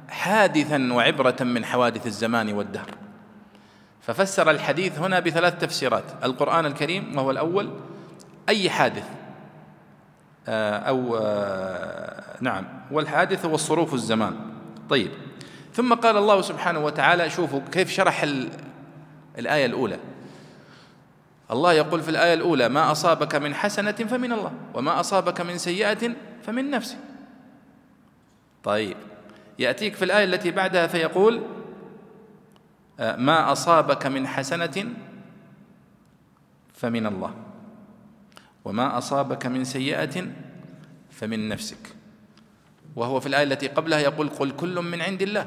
حادثا 0.09 0.93
وعبرة 0.93 1.37
من 1.41 1.65
حوادث 1.65 2.07
الزمان 2.07 2.53
والدهر. 2.53 2.91
ففسر 4.01 4.51
الحديث 4.51 4.99
هنا 4.99 5.21
بثلاث 5.21 5.59
تفسيرات. 5.59 6.05
القرآن 6.25 6.67
الكريم 6.67 7.19
وهو 7.19 7.31
الأول. 7.31 7.71
أي 8.49 8.71
حادث؟ 8.71 9.20
أو 10.49 11.17
آه، 11.17 12.37
نعم. 12.41 12.65
والحادث 12.91 13.45
هو 13.45 13.55
الصروف 13.55 13.95
الزمان. 13.95 14.37
طيب. 14.89 15.11
ثم 15.75 15.95
قال 15.95 16.17
الله 16.17 16.41
سبحانه 16.41 16.85
وتعالى 16.85 17.31
شوفوا 17.31 17.61
كيف 17.73 17.91
شرح 17.91 18.27
الآية 19.39 19.67
الأولى. 19.67 19.99
الله 21.51 21.73
يقول 21.73 22.03
في 22.03 22.09
الآية 22.09 22.35
الأولى 22.35 22.69
ما 22.69 22.93
أصابك 22.93 23.35
من 23.35 23.55
حسنة 23.55 23.93
فمن 23.93 24.33
الله 24.33 24.53
وما 24.75 25.01
أصابك 25.01 25.41
من 25.41 25.59
سيئة 25.59 26.13
فمن 26.43 26.71
نفسك. 26.71 26.99
طيب. 28.65 28.97
يأتيك 29.59 29.95
في 29.95 30.05
الآية 30.05 30.25
التي 30.25 30.51
بعدها 30.51 30.87
فيقول 30.87 31.43
آه، 33.01 33.17
ما 33.17 33.53
أصابك 33.53 34.07
من 34.07 34.27
حسنة 34.27 34.85
فمن 36.75 37.07
الله. 37.07 37.35
وما 38.65 38.99
أصابك 38.99 39.47
من 39.47 39.65
سيئة 39.65 40.27
فمن 41.11 41.49
نفسك. 41.49 41.95
وهو 42.97 43.21
في 43.21 43.27
الآية 43.27 43.43
التي 43.43 43.69
قبلها 43.69 43.99
يقول 43.99 44.29
قل 44.29 44.51
كل 44.51 44.75
من 44.75 45.01
عند 45.03 45.23
الله. 45.23 45.47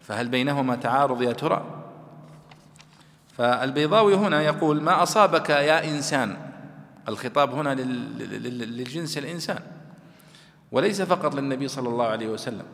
فهل 0.00 0.28
بينهما 0.28 0.76
تعارض 0.76 1.22
يا 1.22 1.32
ترى؟ 1.32 1.84
فالبيضاوي 3.36 4.14
هنا 4.14 4.42
يقول 4.42 4.82
ما 4.82 5.02
أصابك 5.02 5.50
يا 5.50 5.84
إنسان؟ 5.84 6.36
الخطاب 7.08 7.54
هنا 7.54 7.74
للجنس 7.74 9.18
الإنسان. 9.18 9.60
وليس 10.72 11.02
فقط 11.02 11.34
للنبي 11.34 11.68
صلى 11.68 11.88
الله 11.88 12.06
عليه 12.06 12.28
وسلم. 12.28 12.66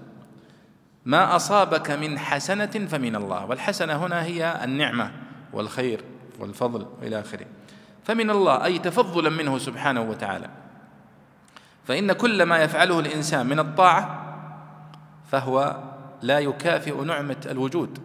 ما 1.05 1.37
أصابك 1.37 1.91
من 1.91 2.19
حسنة 2.19 2.67
فمن 2.67 3.17
الله. 3.17 3.47
والحسنة 3.47 4.07
هنا 4.07 4.25
هي 4.25 4.65
النعمة 4.65 5.13
والخير 5.53 6.05
والفضل 6.39 6.87
إلى 7.03 7.21
آخره. 7.21 7.47
فمن 8.07 8.31
الله 8.31 8.65
أي 8.65 8.79
تفضلا 8.79 9.31
منه 9.31 9.59
سبحانه 9.59 10.01
وتعالى. 10.01 10.49
فإن 11.85 12.13
كل 12.13 12.43
ما 12.43 12.59
يفعله 12.59 13.01
الإنسان 13.01 13.47
من 13.47 13.59
الطاعة 13.59 14.23
فهو 15.31 15.77
لا 16.23 16.39
يكافئ 16.39 17.05
نعمة 17.05 17.37
الوجود. 17.47 17.99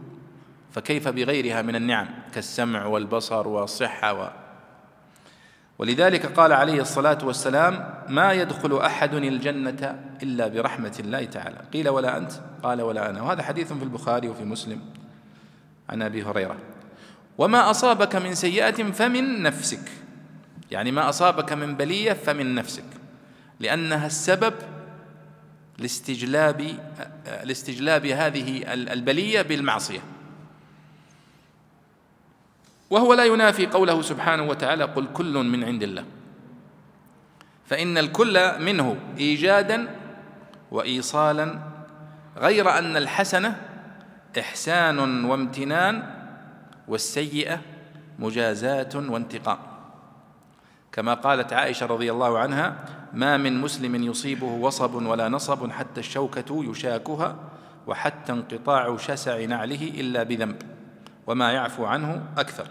فكيف 0.71 1.07
بغيرها 1.07 1.61
من 1.61 1.75
النعم؟ 1.75 2.07
كالسمع 2.33 2.85
والبصر 2.85 3.47
والصحة 3.47 4.13
و. 4.13 4.29
ولذلك 5.79 6.25
قال 6.25 6.53
عليه 6.53 6.81
الصلاة 6.81 7.17
والسلام 7.23 7.93
ما 8.09 8.33
يدخل 8.33 8.77
أحد 8.77 9.13
الجنة 9.13 9.99
إلا 10.23 10.47
برحمة 10.47 10.95
الله 10.99 11.25
تعالى. 11.25 11.57
قيل 11.73 11.89
ولا 11.89 12.17
أنت. 12.17 12.31
قال 12.63 12.81
ولا 12.81 13.09
أنا. 13.09 13.21
وهذا 13.21 13.43
حديث 13.43 13.73
في 13.73 13.83
البخاري 13.83 14.29
وفي 14.29 14.43
مسلم. 14.43 14.81
عن 15.89 16.01
أبي 16.01 16.23
هريرة. 16.23 16.57
وما 17.41 17.69
أصابك 17.69 18.15
من 18.15 18.35
سيئة 18.35 18.91
فمن 18.91 19.43
نفسك. 19.43 19.91
يعني 20.71 20.91
ما 20.91 21.09
أصابك 21.09 21.53
من 21.53 21.75
بلية 21.75 22.13
فمن 22.13 22.55
نفسك. 22.55 22.85
لأنها 23.59 24.07
السبب 24.07 24.53
لاستجلاب 25.77 26.77
لاستجلاب 27.43 28.05
هذه 28.05 28.73
البلية 28.73 29.41
بالمعصية. 29.41 29.99
وهو 32.89 33.13
لا 33.13 33.25
ينافي 33.25 33.65
قوله 33.65 34.01
سبحانه 34.01 34.43
وتعالى 34.43 34.83
قل 34.83 35.07
كل 35.13 35.33
من 35.33 35.63
عند 35.63 35.83
الله. 35.83 36.05
فإن 37.65 37.97
الكل 37.97 38.59
منه 38.59 38.97
إيجادا 39.17 39.87
وإيصالا 40.71 41.59
غير 42.37 42.77
أن 42.77 42.97
الحسنة 42.97 43.61
إحسان 44.39 45.25
وامتنان 45.25 46.20
والسيئة 46.91 47.59
مجازاة 48.19 48.89
وانتقام. 48.95 49.57
كما 50.91 51.13
قالت 51.13 51.53
عائشة 51.53 51.85
رضي 51.85 52.11
الله 52.11 52.39
عنها 52.39 52.85
ما 53.13 53.37
من 53.37 53.61
مسلم 53.61 53.95
يصيبه 54.03 54.45
وصب 54.45 54.93
ولا 54.93 55.29
نصب 55.29 55.71
حتى 55.71 55.99
الشوكة 55.99 56.71
يشاكها 56.71 57.35
وحتى 57.87 58.31
انقطاع 58.31 58.97
شسع 58.97 59.45
نعله 59.45 59.83
إلا 59.83 60.23
بذنب 60.23 60.61
وما 61.27 61.51
يعفو 61.51 61.85
عنه 61.85 62.23
أكثر. 62.37 62.67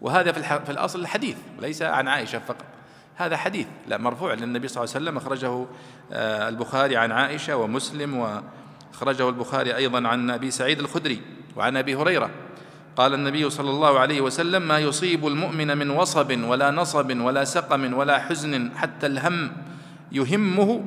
وهذا 0.00 0.32
في, 0.32 0.42
في 0.42 0.72
الأصل 0.72 1.00
الحديث 1.00 1.36
ليس 1.60 1.82
عن 1.82 2.08
عائشة 2.08 2.38
فقط 2.38 2.64
هذا 3.16 3.36
حديث 3.36 3.66
لا 3.86 3.98
مرفوع 3.98 4.34
للنبي 4.34 4.68
صلى 4.68 4.84
الله 4.84 4.94
عليه 4.94 5.04
وسلم 5.04 5.16
أخرجه 5.16 5.66
آه، 6.12 6.48
البخاري 6.48 6.96
عن 6.96 7.12
عائشة 7.12 7.56
ومسلم 7.56 8.16
وأخرجه 8.16 9.28
البخاري 9.28 9.76
أيضا 9.76 10.08
عن 10.08 10.30
أبي 10.30 10.50
سعيد 10.50 10.80
الخدري 10.80 11.22
وعن 11.56 11.76
أبي 11.76 11.94
هريرة. 11.94 12.30
قال 12.96 13.14
النبي 13.14 13.50
صلى 13.50 13.70
الله 13.70 13.98
عليه 13.98 14.20
وسلم 14.20 14.62
ما 14.68 14.78
يصيب 14.78 15.26
المؤمن 15.26 15.78
من 15.78 15.90
وصب 15.90 16.44
ولا 16.44 16.70
نصب 16.70 17.20
ولا 17.20 17.44
سقم 17.44 17.94
ولا 17.94 18.18
حزن 18.18 18.76
حتى 18.76 19.06
الهم 19.06 19.52
يهمه 20.12 20.84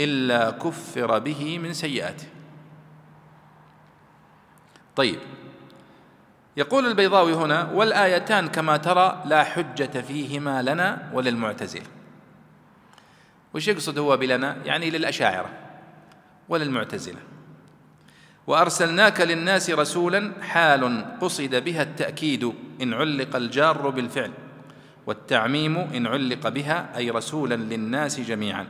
إلا 0.00 0.50
كفر 0.50 1.18
به 1.18 1.58
من 1.58 1.72
سيئاته. 1.72 2.26
طيب 4.96 5.18
يقول 6.56 6.86
البيضاوي 6.86 7.34
هنا 7.34 7.70
والآيتان 7.72 8.48
كما 8.48 8.76
ترى 8.76 9.22
لا 9.26 9.44
حجة 9.44 10.00
فيهما 10.00 10.62
لنا 10.62 11.10
وللمعتزلة. 11.12 11.86
وش 13.54 13.68
يقصد 13.68 13.98
هو 13.98 14.16
بلنا؟ 14.16 14.56
يعني 14.64 14.90
للأشاعرة 14.90 15.50
وللمعتزلة. 16.48 17.35
وأرسلناك 18.46 19.20
للناس 19.20 19.70
رسولا 19.70 20.32
حال 20.42 21.04
قصد 21.20 21.54
بها 21.54 21.82
التأكيد 21.82 22.52
إن 22.82 22.94
علق 22.94 23.36
الجار 23.36 23.90
بالفعل 23.90 24.30
والتعميم 25.06 25.76
إن 25.76 26.06
علق 26.06 26.48
بها 26.48 26.96
أي 26.96 27.10
رسولا 27.10 27.54
للناس 27.54 28.20
جميعا. 28.20 28.66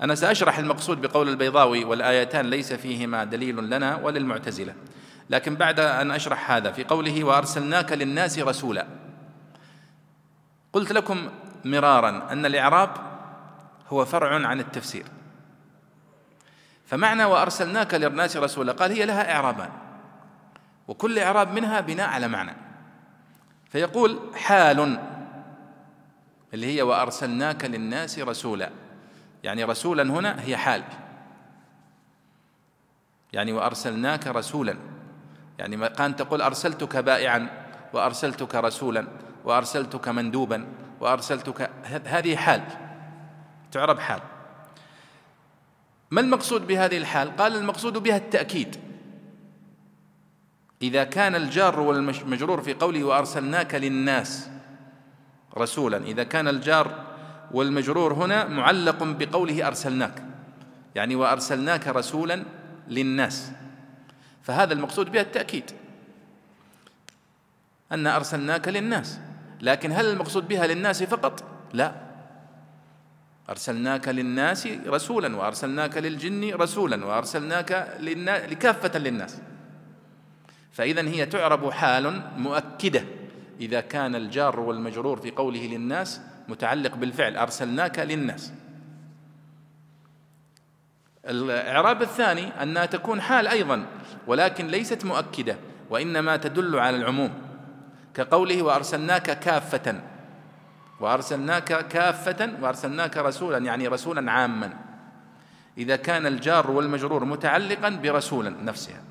أنا 0.00 0.14
سأشرح 0.14 0.58
المقصود 0.58 1.00
بقول 1.00 1.28
البيضاوي 1.28 1.84
والآيتان 1.84 2.50
ليس 2.50 2.72
فيهما 2.72 3.24
دليل 3.24 3.70
لنا 3.70 3.96
وللمعتزلة. 3.96 4.74
لكن 5.30 5.54
بعد 5.54 5.80
أن 5.80 6.10
أشرح 6.10 6.50
هذا 6.50 6.72
في 6.72 6.84
قوله 6.84 7.24
وأرسلناك 7.24 7.92
للناس 7.92 8.38
رسولا 8.38 8.86
قلت 10.72 10.92
لكم 10.92 11.28
مرارا 11.64 12.32
أن 12.32 12.46
الإعراب 12.46 12.90
هو 13.88 14.04
فرع 14.04 14.46
عن 14.46 14.60
التفسير. 14.60 15.04
فمعنى 16.88 17.24
وأرسلناك 17.24 17.94
للناس 17.94 18.36
رسولا. 18.36 18.72
قال 18.72 18.92
هي 18.92 19.06
لها 19.06 19.32
إعرابان. 19.34 19.70
وكل 20.88 21.18
إعراب 21.18 21.52
منها 21.52 21.80
بناء 21.80 22.08
على 22.08 22.28
معنى. 22.28 22.54
فيقول 23.70 24.20
حال 24.34 24.98
اللي 26.54 26.76
هي 26.76 26.82
وأرسلناك 26.82 27.64
للناس 27.64 28.18
رسولا. 28.18 28.70
يعني 29.42 29.64
رسولا 29.64 30.02
هنا 30.02 30.42
هي 30.42 30.56
حال. 30.56 30.82
يعني 33.32 33.52
وأرسلناك 33.52 34.26
رسولا. 34.26 34.76
يعني 35.58 35.88
كان 35.88 36.16
تقول 36.16 36.42
أرسلتك 36.42 36.96
بائعا 36.96 37.48
وأرسلتك 37.92 38.54
رسولا 38.54 39.06
وأرسلتك 39.44 40.08
مندوبا 40.08 40.66
وأرسلتك 41.00 41.70
هذه 41.84 42.36
حال. 42.36 42.62
تعرب 43.72 43.98
حال. 43.98 44.20
ما 46.10 46.20
المقصود 46.20 46.66
بهذه 46.66 46.96
الحال؟ 46.98 47.36
قال 47.36 47.56
المقصود 47.56 47.92
بها 47.92 48.16
التأكيد. 48.16 48.76
إذا 50.82 51.04
كان 51.04 51.34
الجار 51.34 51.80
والمجرور 51.80 52.62
في 52.62 52.74
قوله 52.74 53.04
وأرسلناك 53.04 53.74
للناس 53.74 54.48
رسولا 55.58 55.96
إذا 55.96 56.24
كان 56.24 56.48
الجار 56.48 57.04
والمجرور 57.50 58.12
هنا 58.12 58.48
معلق 58.48 59.02
بقوله 59.02 59.66
أرسلناك 59.66 60.22
يعني 60.94 61.14
وأرسلناك 61.14 61.88
رسولا 61.88 62.44
للناس. 62.88 63.50
فهذا 64.42 64.72
المقصود 64.72 65.12
بها 65.12 65.22
التأكيد 65.22 65.70
أن 67.92 68.06
أرسلناك 68.06 68.68
للناس. 68.68 69.18
لكن 69.60 69.92
هل 69.92 70.06
المقصود 70.06 70.48
بها 70.48 70.66
للناس 70.66 71.02
فقط؟ 71.02 71.44
لا. 71.72 72.07
أرسلناك 73.50 74.08
للناس 74.08 74.68
رسولا 74.86 75.36
وأرسلناك 75.36 75.96
للجن 75.96 76.54
رسولا 76.54 77.06
وأرسلناك 77.06 77.96
لكافة 78.50 78.98
للناس. 78.98 79.40
فإذا 80.72 81.02
هي 81.08 81.26
تعرب 81.26 81.70
حال 81.70 82.22
مؤكدة. 82.36 83.04
إذا 83.60 83.80
كان 83.80 84.14
الجار 84.14 84.60
والمجرور 84.60 85.20
في 85.20 85.30
قوله 85.30 85.66
للناس 85.66 86.20
متعلق 86.48 86.94
بالفعل 86.94 87.36
أرسلناك 87.36 87.98
للناس. 87.98 88.52
الإعراب 91.28 92.02
الثاني 92.02 92.62
أنها 92.62 92.86
تكون 92.86 93.20
حال 93.20 93.46
أيضا 93.46 93.86
ولكن 94.26 94.66
ليست 94.66 95.04
مؤكدة 95.04 95.56
وإنما 95.90 96.36
تدل 96.36 96.78
على 96.78 96.96
العموم. 96.96 97.30
كقوله 98.14 98.62
وأرسلناك 98.62 99.38
كافة 99.38 100.00
وأرسلناك 101.00 101.88
كافة 101.88 102.52
وأرسلناك 102.60 103.16
رسولا 103.16 103.58
يعني 103.58 103.88
رسولا 103.88 104.32
عاما. 104.32 104.74
إذا 105.78 105.96
كان 105.96 106.26
الجار 106.26 106.70
والمجرور 106.70 107.24
متعلقا 107.24 107.88
برسولا 107.88 108.50
نفسها. 108.50 109.02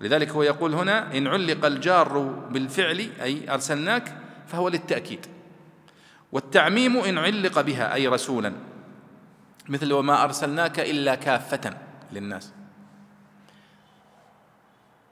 ولذلك 0.00 0.28
هو 0.28 0.42
يقول 0.42 0.74
هنا 0.74 1.16
إن 1.16 1.26
علق 1.26 1.66
الجار 1.66 2.18
بالفعل 2.50 3.08
أي 3.22 3.50
أرسلناك 3.50 4.16
فهو 4.46 4.68
للتأكيد. 4.68 5.26
والتعميم 6.32 6.96
إن 6.96 7.18
علق 7.18 7.60
بها 7.60 7.94
أي 7.94 8.08
رسولا. 8.08 8.52
مثل 9.68 9.92
وما 9.92 10.24
أرسلناك 10.24 10.80
إلا 10.80 11.14
كافة 11.14 11.76
للناس. 12.12 12.52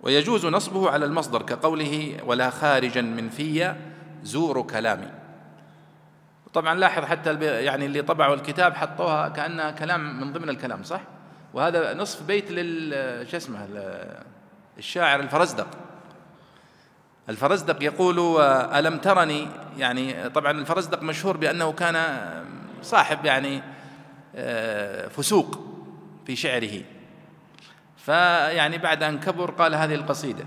ويجوز 0.01 0.47
نصبه 0.47 0.91
على 0.91 1.05
المصدر 1.05 1.43
كقوله 1.43 2.17
ولا 2.27 2.51
خارجا 2.51 3.03
من 3.03 3.29
في 3.29 3.75
زور 4.23 4.63
كلامي. 4.63 5.24
طبعا 6.55 6.75
لاحظ 6.75 7.05
حتى 7.05 7.35
يعني 7.45 7.87
اللي 7.87 8.03
طبعوا 8.03 8.35
الكتاب 8.35 8.75
حطوها 8.75 9.29
كأنها 9.29 9.71
كلام 9.71 10.21
من 10.21 10.33
ضمن 10.33 10.49
الكلام 10.49 10.83
صح؟ 10.83 11.01
وهذا 11.55 11.95
نصف 11.95 12.23
بيت 12.23 12.51
لل 12.51 13.29
شو 13.31 13.37
اسمه 13.37 13.69
الشاعر 14.79 15.21
الفرزدق. 15.21 15.67
الفرزدق 17.29 17.83
يقول 17.83 18.41
ألم 18.41 18.99
ترني؟ 18.99 19.49
يعني 19.79 20.31
طبعا 20.31 20.51
الفرزدق 20.51 21.03
مشهور 21.03 21.37
بأنه 21.37 21.73
كان 21.73 21.97
صاحب 22.83 23.25
يعني 23.25 23.63
آه، 24.37 25.09
فسوق 25.09 25.61
في 26.27 26.37
شعره. 26.37 26.83
فيعني 27.97 28.79
بعد 28.79 29.03
أن 29.03 29.21
كبر 29.21 29.51
قال 29.51 29.75
هذه 29.75 29.95
القصيدة. 29.95 30.45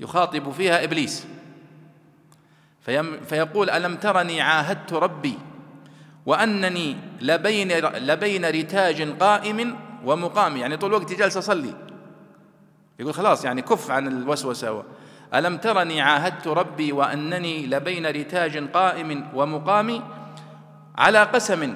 يخاطب 0.00 0.50
فيها 0.50 0.84
إبليس. 0.84 1.26
فيقول 3.28 3.70
ألم 3.70 3.94
ترني 3.94 4.40
عاهدت 4.40 4.92
ربي 4.92 5.38
وأنني 6.26 6.96
لبين, 7.20 7.72
لبين 7.78 8.44
رتاج 8.44 9.02
قائم 9.02 9.76
ومقام. 10.04 10.56
يعني 10.56 10.76
طول 10.76 10.94
الوقت 10.94 11.12
جالس 11.12 11.36
أصلي. 11.36 11.74
يقول 12.98 13.14
خلاص 13.14 13.44
يعني 13.44 13.62
كف 13.62 13.90
عن 13.90 14.06
الوسوسة. 14.06 14.84
ألم 15.34 15.56
ترني 15.56 16.00
عاهدت 16.00 16.48
ربي 16.48 16.92
وأنني 16.92 17.66
لبين 17.66 18.06
رتاج 18.06 18.70
قائم 18.70 19.28
ومقام 19.34 20.02
على 20.98 21.22
قسم 21.22 21.74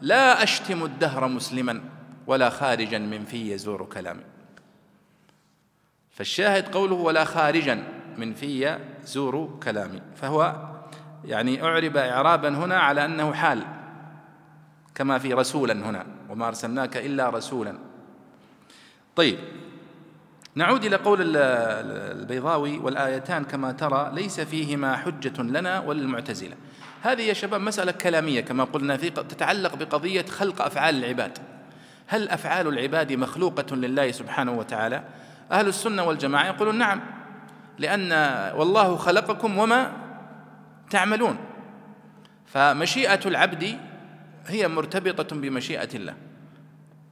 لا 0.00 0.42
أشتم 0.42 0.84
الدهر 0.84 1.28
مسلما 1.28 1.80
ولا 2.26 2.50
خارجا 2.50 2.98
من 2.98 3.24
في 3.24 3.52
يزور 3.52 3.84
كلامي 3.84 4.24
فالشاهد 6.10 6.68
قوله 6.68 6.94
ولا 6.94 7.24
خارجا 7.24 7.84
من 8.16 8.34
في 8.34 8.78
زور 9.06 9.58
كلامي. 9.62 10.02
فهو 10.16 10.54
يعني 11.24 11.62
أعرب 11.62 11.96
إعرابا 11.96 12.48
هنا 12.48 12.76
على 12.76 13.04
أنه 13.04 13.32
حال 13.32 13.62
كما 14.94 15.18
في 15.18 15.34
رسولا 15.34 15.72
هنا 15.72 16.06
وما 16.30 16.48
أرسلناك 16.48 16.96
إلا 16.96 17.30
رسولا. 17.30 17.78
طيب 19.16 19.38
نعود 20.54 20.84
إلى 20.84 20.96
قول 20.96 21.18
البيضاوي 21.36 22.78
والآيتان 22.78 23.44
كما 23.44 23.72
ترى 23.72 24.10
ليس 24.14 24.40
فيهما 24.40 24.96
حجة 24.96 25.42
لنا 25.42 25.80
وللمعتزلة. 25.80 26.56
هذه 27.02 27.22
يا 27.22 27.32
شباب 27.32 27.60
مسألة 27.60 27.92
كلامية 27.92 28.40
كما 28.40 28.64
قلنا 28.64 28.96
في 28.96 29.10
تتعلق 29.10 29.74
بقضية 29.74 30.26
خلق 30.26 30.62
أفعال 30.62 31.04
العباد. 31.04 31.38
هل 32.06 32.28
أفعال 32.28 32.68
العباد 32.68 33.12
مخلوقة 33.12 33.76
لله 33.76 34.10
سبحانه 34.10 34.52
وتعالى؟ 34.52 35.04
أهل 35.52 35.68
السنة 35.68 36.04
والجماعة 36.04 36.46
يقولون 36.46 36.78
نعم. 36.78 37.00
لأن 37.78 38.12
والله 38.56 38.96
خلقكم 38.96 39.58
وما 39.58 39.92
تعملون. 40.90 41.36
فمشيئة 42.46 43.20
العبد 43.26 43.78
هي 44.46 44.68
مرتبطة 44.68 45.36
بمشيئة 45.36 45.88
الله. 45.94 46.14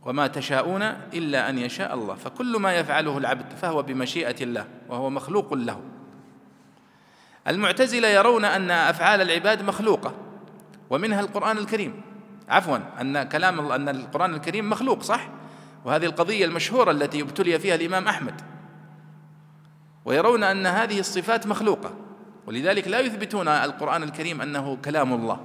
وما 0.03 0.27
تشاءون 0.27 0.83
إلا 1.15 1.49
أن 1.49 1.59
يشاء 1.59 1.95
الله. 1.95 2.15
فكل 2.15 2.57
ما 2.57 2.75
يفعله 2.75 3.19
العبد 3.19 3.53
فهو 3.53 3.83
بمشيئة 3.83 4.45
الله 4.45 4.67
وهو 4.89 5.11
مخلوق 5.11 5.55
له. 5.55 5.81
المعتزلة 7.49 8.09
يرون 8.09 8.45
أن 8.45 8.71
أفعال 8.71 9.21
العباد 9.21 9.63
مخلوقة 9.63 10.15
ومنها 10.91 11.21
القرآن 11.21 11.59
الكريم. 11.59 12.01
عفوا 12.49 12.79
أن 13.01 13.23
كلام 13.23 13.73
أن 13.73 13.89
القرآن 13.89 14.35
الكريم 14.35 14.71
مخلوق 14.71 15.03
صح؟ 15.03 15.29
وهذه 15.85 16.05
القضية 16.05 16.45
المشهورة 16.45 16.91
التي 16.91 17.23
ابتلي 17.23 17.59
فيها 17.59 17.75
الإمام 17.75 18.09
أحمد. 18.09 18.52
ويرون 20.05 20.43
أن 20.43 20.67
هذه 20.67 21.01
الصفات 21.01 21.47
مخلوقة. 21.47 21.95
ولذلك 22.47 22.89
لا 22.89 23.01
يثبتون 23.01 23.49
القرآن 23.49 24.03
الكريم 24.03 24.43
أنه 24.43 24.77
كلام 24.77 25.13
الله. 25.13 25.41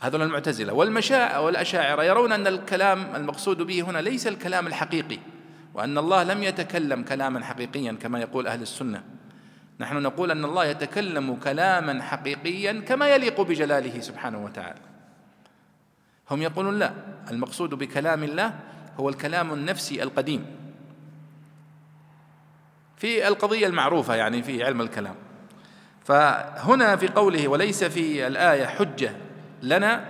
هذول 0.00 0.22
المعتزلة 0.22 0.72
والمشاء 0.72 1.44
والأشاعرة 1.44 2.02
يرون 2.02 2.32
أن 2.32 2.46
الكلام 2.46 3.16
المقصود 3.16 3.62
به 3.62 3.82
هنا 3.82 3.98
ليس 3.98 4.26
الكلام 4.26 4.66
الحقيقي 4.66 5.18
وأن 5.74 5.98
الله 5.98 6.22
لم 6.22 6.42
يتكلم 6.42 7.02
كلاما 7.02 7.44
حقيقيا 7.44 7.92
كما 7.92 8.20
يقول 8.20 8.46
أهل 8.46 8.62
السنة. 8.62 9.02
نحن 9.80 9.96
نقول 10.02 10.30
أن 10.30 10.44
الله 10.44 10.64
يتكلم 10.64 11.34
كلاما 11.34 12.02
حقيقيا 12.02 12.72
كما 12.72 13.08
يليق 13.08 13.40
بجلاله 13.40 14.00
سبحانه 14.00 14.44
وتعالى. 14.44 14.80
هم 16.30 16.42
يقولون 16.42 16.78
لا 16.78 16.92
المقصود 17.30 17.74
بكلام 17.74 18.24
الله 18.24 18.54
هو 18.96 19.08
الكلام 19.08 19.52
النفسي 19.52 20.02
القديم. 20.02 20.46
في 22.98 23.28
القضية 23.28 23.66
المعروفة 23.66 24.14
يعني 24.14 24.42
في 24.42 24.64
علم 24.64 24.80
الكلام. 24.80 25.14
فهنا 26.04 26.96
في 26.96 27.08
قوله 27.08 27.48
وليس 27.48 27.84
في 27.84 28.26
الآية 28.26 28.66
حجة 28.66 29.12
لنا 29.62 30.04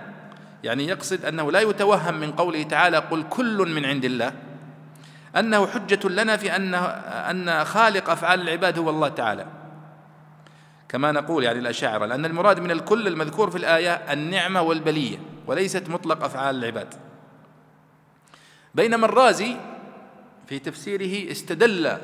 يعني 0.63 0.87
يقصد 0.87 1.25
أنه 1.25 1.51
لا 1.51 1.59
يتوهم 1.59 2.19
من 2.19 2.31
قوله 2.31 2.63
تعالى 2.63 2.97
قل 2.97 3.23
كل 3.29 3.71
من 3.75 3.85
عند 3.85 4.05
الله 4.05 4.33
أنه 5.37 5.67
حجة 5.67 6.09
لنا 6.09 6.37
في 6.37 6.55
أن 6.55 6.73
أن 6.73 7.65
خالق 7.65 8.09
أفعال 8.09 8.41
العباد 8.41 8.79
هو 8.79 8.89
الله 8.89 9.07
تعالى. 9.07 9.45
كما 10.89 11.11
نقول 11.11 11.43
يعني 11.43 11.59
الأشاعرة 11.59 12.05
لأن 12.05 12.25
المراد 12.25 12.59
من 12.59 12.71
الكل 12.71 13.07
المذكور 13.07 13.49
في 13.49 13.57
الآية 13.57 13.91
النعمة 13.91 14.61
والبلية 14.61 15.17
وليست 15.47 15.89
مطلق 15.89 16.23
أفعال 16.23 16.55
العباد. 16.55 16.93
بينما 18.75 19.05
الرازي 19.05 19.55
في 20.47 20.59
تفسيره 20.59 21.31
استدل 21.31 21.97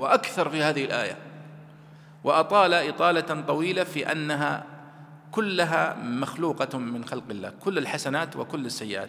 وأكثر 0.00 0.48
في 0.48 0.62
هذه 0.62 0.84
الآية. 0.84 1.16
وأطال 2.24 2.74
إطالة 2.74 3.40
طويلة 3.40 3.84
في 3.84 4.12
أنها 4.12 4.66
كلها 5.32 5.96
مخلوقة 6.02 6.78
من 6.78 7.04
خلق 7.04 7.24
الله 7.30 7.52
كل 7.60 7.78
الحسنات 7.78 8.36
وكل 8.36 8.66
السيئات. 8.66 9.08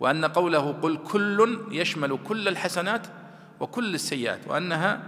وأن 0.00 0.24
قوله 0.24 0.72
قل 0.72 0.96
كل 0.96 1.60
يشمل 1.70 2.18
كل 2.24 2.48
الحسنات 2.48 3.06
وكل 3.60 3.94
السيئات 3.94 4.40
وأنها 4.48 5.02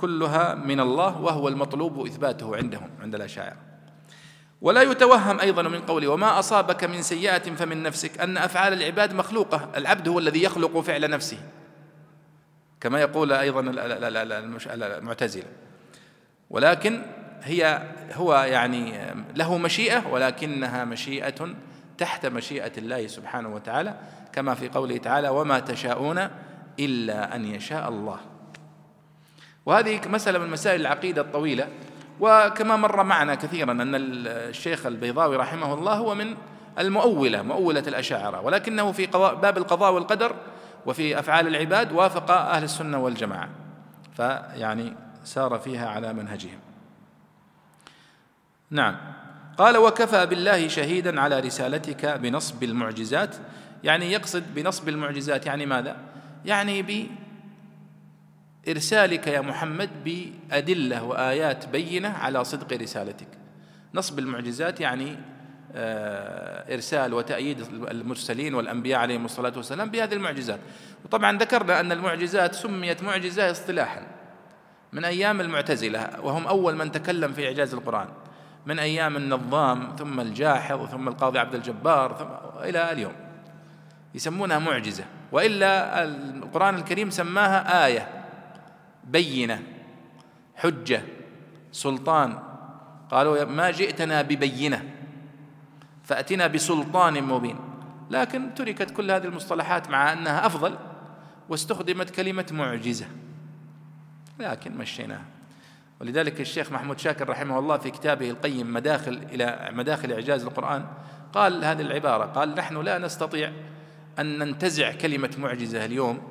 كلها 0.00 0.54
من 0.54 0.80
الله 0.80 1.20
وهو 1.20 1.48
المطلوب 1.48 2.06
إثباته 2.06 2.56
عندهم 2.56 2.90
عند 3.00 3.14
الأشاعرة. 3.14 3.56
ولا 4.62 4.82
يتوهم 4.82 5.40
أيضا 5.40 5.62
من 5.62 5.80
قوله 5.80 6.08
وما 6.08 6.38
أصابك 6.38 6.84
من 6.84 7.02
سيئة 7.02 7.54
فمن 7.54 7.82
نفسك 7.82 8.20
أن 8.20 8.36
أفعال 8.36 8.72
العباد 8.72 9.14
مخلوقة 9.14 9.68
العبد 9.76 10.08
هو 10.08 10.18
الذي 10.18 10.42
يخلق 10.42 10.80
فعل 10.80 11.10
نفسه. 11.10 11.38
كما 12.80 13.00
يقول 13.00 13.32
أيضا 13.32 13.60
المعتزلة. 14.66 15.46
ولكن 16.50 17.02
هي 17.42 17.82
هو 18.14 18.34
يعني 18.34 19.14
له 19.34 19.58
مشيئة 19.58 20.08
ولكنها 20.08 20.84
مشيئة 20.84 21.54
تحت 21.98 22.26
مشيئة 22.26 22.72
الله 22.78 23.06
سبحانه 23.06 23.54
وتعالى 23.54 23.94
كما 24.32 24.54
في 24.54 24.68
قوله 24.68 24.96
تعالى 24.96 25.28
وما 25.28 25.60
تشاءون 25.60 26.28
إلا 26.80 27.36
أن 27.36 27.44
يشاء 27.44 27.88
الله. 27.88 28.18
وهذه 29.66 30.00
مسألة 30.08 30.38
من 30.38 30.50
مسائل 30.50 30.80
العقيدة 30.80 31.22
الطويلة. 31.22 31.68
وكما 32.20 32.76
مر 32.76 33.02
معنا 33.02 33.34
كثيرا 33.34 33.72
أن 33.72 33.94
الشيخ 33.94 34.86
البيضاوي 34.86 35.36
رحمه 35.36 35.74
الله 35.74 35.94
هو 35.94 36.14
من 36.14 36.36
المؤولة 36.78 37.42
مؤولة 37.42 37.84
الأشاعرة. 37.86 38.40
ولكنه 38.40 38.92
في 38.92 39.06
باب 39.42 39.58
القضاء 39.58 39.92
والقدر 39.92 40.36
وفي 40.86 41.18
أفعال 41.18 41.46
العباد 41.46 41.92
وافق 41.92 42.30
أهل 42.30 42.64
السنة 42.64 42.98
والجماعة. 42.98 43.48
فيعني 44.16 44.94
سار 45.24 45.58
فيها 45.58 45.88
على 45.88 46.12
منهجهم. 46.12 46.58
نعم. 48.70 48.96
قال 49.58 49.76
وكفى 49.76 50.26
بالله 50.26 50.68
شهيدا 50.68 51.20
على 51.20 51.40
رسالتك 51.40 52.06
بنصب 52.06 52.62
المعجزات. 52.62 53.36
يعني 53.84 54.12
يقصد 54.12 54.54
بنصب 54.54 54.88
المعجزات. 54.88 55.46
يعني 55.46 55.66
ماذا؟ 55.66 55.96
يعني 56.44 57.08
بإرسالك 58.66 59.26
يا 59.26 59.40
محمد 59.40 59.90
بأدلة 60.04 61.04
وآيات 61.04 61.68
بينة 61.68 62.08
على 62.08 62.44
صدق 62.44 62.76
رسالتك. 62.76 63.28
نصب 63.94 64.18
المعجزات 64.18 64.80
يعني 64.80 65.18
إرسال 65.74 67.14
وتأييد 67.14 67.60
المرسلين 67.90 68.54
والأنبياء 68.54 69.00
عليهم 69.00 69.24
الصلاة 69.24 69.52
والسلام 69.56 69.90
بهذه 69.90 70.14
المعجزات. 70.14 70.60
وطبعا 71.04 71.38
ذكرنا 71.38 71.80
أن 71.80 71.92
المعجزات 71.92 72.54
سميت 72.54 73.02
معجزة 73.02 73.50
اصطلاحا 73.50 74.06
من 74.92 75.04
أيام 75.04 75.40
المعتزلة 75.40 76.08
وهم 76.22 76.46
أول 76.46 76.76
من 76.76 76.92
تكلم 76.92 77.32
في 77.32 77.46
إعجاز 77.46 77.74
القرآن 77.74 78.08
من 78.66 78.78
أيام 78.78 79.16
النظام 79.16 79.96
ثم 79.98 80.20
الجاحظ 80.20 80.86
ثم 80.86 81.08
القاضي 81.08 81.38
عبد 81.38 81.54
الجبار 81.54 82.16
ثم 82.18 82.58
إلى 82.68 82.92
اليوم. 82.92 83.12
يسمونها 84.14 84.58
معجزة 84.58 85.04
وإلا 85.32 86.04
القرآن 86.04 86.74
الكريم 86.74 87.10
سماها 87.10 87.86
آية 87.86 88.24
بينة 89.04 89.62
حجة 90.56 91.02
سلطان. 91.72 92.38
قالوا 93.10 93.44
ما 93.44 93.70
جئتنا 93.70 94.22
ببينة. 94.22 94.84
فأتنا 96.08 96.46
بسلطان 96.46 97.22
مبين. 97.22 97.56
لكن 98.10 98.54
تركت 98.54 98.90
كل 98.90 99.10
هذه 99.10 99.24
المصطلحات 99.24 99.90
مع 99.90 100.12
أنها 100.12 100.46
أفضل 100.46 100.78
واستخدمت 101.48 102.10
كلمة 102.10 102.46
معجزة. 102.52 103.06
لكن 104.38 104.76
مشيناها. 104.76 105.24
ولذلك 106.00 106.40
الشيخ 106.40 106.72
محمود 106.72 106.98
شاكر 106.98 107.28
رحمه 107.28 107.58
الله 107.58 107.76
في 107.76 107.90
كتابه 107.90 108.30
القيم 108.30 108.72
مداخل 108.72 109.20
إلى 109.32 109.68
مداخل 109.72 110.12
إعجاز 110.12 110.44
القرآن 110.44 110.86
قال 111.32 111.64
هذه 111.64 111.80
العبارة. 111.80 112.24
قال 112.24 112.54
نحن 112.54 112.80
لا 112.80 112.98
نستطيع 112.98 113.52
أن 114.18 114.38
ننتزع 114.38 114.92
كلمة 114.92 115.30
معجزة 115.38 115.84
اليوم 115.84 116.22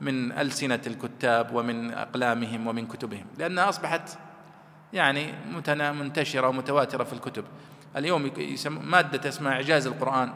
من 0.00 0.32
ألسنة 0.32 0.80
الكتاب 0.86 1.54
ومن 1.54 1.92
أقلامهم 1.92 2.66
ومن 2.66 2.86
كتبهم 2.86 3.26
لأنها 3.38 3.68
أصبحت 3.68 4.18
يعني 4.92 5.32
منتشرة 5.92 6.48
ومتواترة 6.48 7.04
في 7.04 7.12
الكتب. 7.12 7.44
اليوم 7.96 8.30
مادة 8.68 9.28
اسمها 9.28 9.52
إعجاز 9.52 9.86
القرآن 9.86 10.32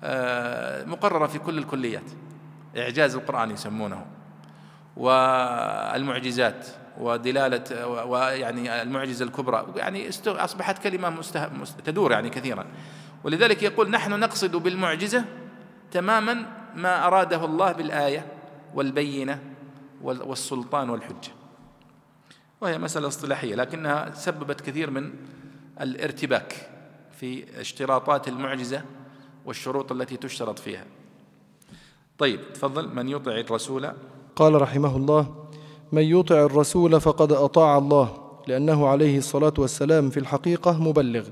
آه، 0.00 0.84
مقررة 0.84 1.26
في 1.26 1.38
كل 1.38 1.58
الكليات 1.58 2.10
إعجاز 2.76 3.14
القرآن 3.14 3.50
يسمونه 3.50 4.06
والمعجزات 4.96 6.66
ودلالة 6.98 7.86
ويعني 7.86 8.82
المعجزة 8.82 9.24
الكبرى 9.24 9.66
يعني 9.76 10.08
أصبحت 10.26 10.82
كلمة 10.82 11.10
مسته... 11.10 11.48
تدور 11.84 12.12
يعني 12.12 12.30
كثيرا. 12.30 12.66
ولذلك 13.24 13.62
يقول 13.62 13.90
نحن 13.90 14.20
نقصد 14.20 14.56
بالمعجزة 14.56 15.24
تماما 15.90 16.46
ما 16.74 17.06
أراده 17.06 17.44
الله 17.44 17.72
بالآية 17.72 18.26
والبينة 18.74 19.38
والسلطان 20.02 20.90
والحجة. 20.90 21.30
وهي 22.60 22.78
مسألة 22.78 23.08
اصطلاحية 23.08 23.54
لكنها 23.54 24.10
سببت 24.14 24.60
كثير 24.60 24.90
من 24.90 25.12
الارتباك 25.80 26.70
في 27.20 27.60
اشتراطات 27.60 28.28
المعجزة 28.28 28.82
والشروط 29.46 29.92
التي 29.92 30.16
تشترط 30.16 30.58
فيها. 30.58 30.84
طيب 32.18 32.40
تفضل. 32.54 32.88
من 32.94 33.08
يطع 33.08 33.32
الرسول؟ 33.32 33.92
قال 34.36 34.62
رحمه 34.62 34.96
الله 34.96 35.46
من 35.92 36.02
يطع 36.02 36.44
الرسول 36.44 37.00
فقد 37.00 37.32
أطاع 37.32 37.78
الله 37.78 38.12
لأنه 38.46 38.88
عليه 38.88 39.18
الصلاة 39.18 39.54
والسلام 39.58 40.10
في 40.10 40.20
الحقيقة 40.20 40.82
مبلغ 40.82 41.28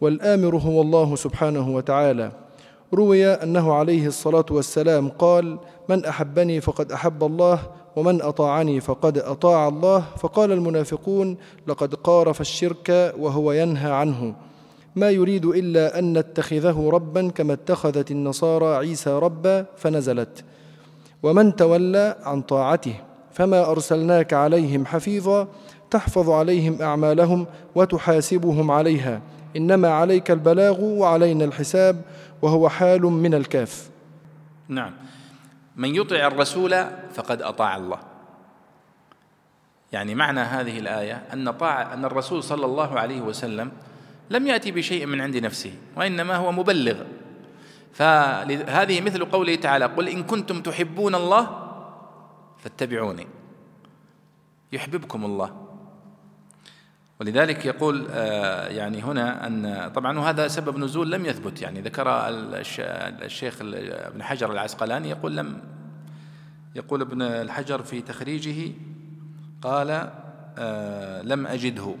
والآمر 0.00 0.56
هو 0.56 0.82
الله 0.82 1.16
سبحانه 1.16 1.68
وتعالى. 1.68 2.32
روي 2.94 3.26
أنه 3.26 3.74
عليه 3.74 4.06
الصلاة 4.06 4.46
والسلام 4.50 5.08
قال 5.08 5.58
من 5.88 6.04
أحبني 6.04 6.60
فقد 6.60 6.92
أحب 6.92 7.24
الله 7.24 7.72
ومن 7.96 8.22
أطاعني 8.22 8.80
فقد 8.80 9.18
أطاع 9.18 9.68
الله. 9.68 10.04
فقال 10.18 10.52
المنافقون 10.52 11.36
لقد 11.66 11.94
قارف 11.94 12.40
الشرك 12.40 13.14
وهو 13.18 13.52
ينهى 13.52 13.92
عنه. 13.92 14.34
ما 14.96 15.10
يريد 15.10 15.44
إلا 15.44 15.98
أن 15.98 16.18
نتخذه 16.18 16.90
ربا 16.92 17.28
كما 17.28 17.52
اتخذت 17.52 18.10
النصارى 18.10 18.76
عيسى 18.76 19.10
ربا 19.10 19.66
فنزلت. 19.76 20.44
ومن 21.22 21.56
تولى 21.56 22.16
عن 22.22 22.42
طاعته 22.42 22.94
فما 23.32 23.70
أرسلناك 23.70 24.32
عليهم 24.32 24.86
حفيظا. 24.86 25.48
تحفظ 25.90 26.30
عليهم 26.30 26.82
أعمالهم 26.82 27.46
وتحاسبهم 27.74 28.70
عليها. 28.70 29.20
إنما 29.56 29.88
عليك 29.88 30.30
البلاغ 30.30 30.80
وعلينا 30.80 31.44
الحساب 31.44 32.02
وهو 32.42 32.68
حال 32.68 33.02
من 33.02 33.34
الكاف. 33.34 33.90
نعم. 34.68 34.92
من 35.76 35.94
يطع 35.94 36.26
الرسول 36.26 36.84
فقد 37.14 37.42
أطاع 37.42 37.76
الله. 37.76 37.98
يعني 39.92 40.14
معنى 40.14 40.40
هذه 40.40 40.78
الآية 40.78 41.14
أن 41.32 41.50
طاع 41.50 41.94
أن 41.94 42.04
الرسول 42.04 42.42
صلى 42.42 42.66
الله 42.66 42.98
عليه 43.00 43.20
وسلم 43.20 43.72
لم 44.30 44.46
يأتي 44.46 44.70
بشيء 44.70 45.06
من 45.06 45.20
عند 45.20 45.36
نفسه 45.36 45.74
وإنما 45.96 46.36
هو 46.36 46.52
مبلغ. 46.52 47.04
فهذه 47.92 49.00
مثل 49.00 49.24
قوله 49.24 49.54
تعالى 49.54 49.84
قل 49.84 50.08
إن 50.08 50.22
كنتم 50.22 50.62
تحبون 50.62 51.14
الله 51.14 51.70
فاتبعوني. 52.58 53.26
يحببكم 54.72 55.24
الله. 55.24 55.59
ولذلك 57.20 57.66
يقول 57.66 58.06
آه، 58.10 58.68
يعني 58.68 59.02
هنا 59.02 59.46
أن 59.46 59.90
طبعا 59.94 60.18
وهذا 60.18 60.48
سبب 60.48 60.78
نزول 60.78 61.12
لم 61.12 61.26
يثبت. 61.26 61.62
يعني 61.62 61.80
ذكر 61.80 62.04
الشيخ 63.22 63.56
ابن 63.60 64.22
حجر 64.22 64.52
العسقلاني 64.52 65.10
يقول 65.10 65.36
لم 65.36 65.58
يقول 66.74 67.00
ابن 67.00 67.22
الحجر 67.22 67.82
في 67.82 68.00
تخريجه 68.00 68.72
قال 69.62 70.10
آه، 70.58 71.22
لم 71.22 71.46
أجده. 71.46 71.94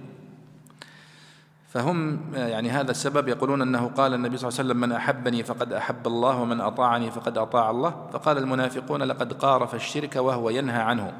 فهم 1.68 2.20
يعني 2.34 2.70
هذا 2.70 2.90
السبب 2.90 3.28
يقولون 3.28 3.62
أنه 3.62 3.88
قال 3.88 4.14
النبي 4.14 4.36
صلى 4.36 4.48
الله 4.48 4.58
عليه 4.58 4.68
وسلم 4.68 4.80
من 4.80 4.92
أحبني 4.92 5.42
فقد 5.42 5.72
أحب 5.72 6.06
الله 6.06 6.36
ومن 6.36 6.60
أطاعني 6.60 7.10
فقد 7.10 7.38
أطاع 7.38 7.70
الله. 7.70 8.08
فقال 8.12 8.38
المنافقون 8.38 9.02
لقد 9.02 9.32
قارف 9.32 9.74
الشرك 9.74 10.16
وهو 10.16 10.50
ينهى 10.50 10.82
عنه. 10.82 11.12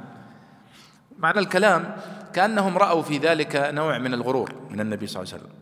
معنى 1.19 1.39
الكلام 1.39 1.97
كأنهم 2.35 2.79
رأوا 2.79 3.03
في 3.03 3.19
ذلك 3.19 3.57
نوع 3.57 3.99
من 3.99 4.15
الغرور 4.15 4.53
من 4.71 4.81
النبي 4.81 5.07
صلى 5.07 5.23
الله 5.23 5.33
عليه 5.33 5.45
وسلم. 5.45 5.55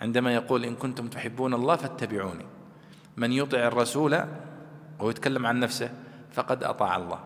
عندما 0.00 0.34
يقول 0.34 0.64
إن 0.64 0.74
كنتم 0.74 1.08
تحبون 1.08 1.54
الله 1.54 1.76
فاتبعوني. 1.76 2.46
من 3.16 3.32
يطع 3.32 3.58
الرسول 3.58 4.24
وهو 4.98 5.10
يتكلم 5.10 5.46
عن 5.46 5.60
نفسه 5.60 5.90
فقد 6.32 6.64
أطاع 6.64 6.96
الله. 6.96 7.20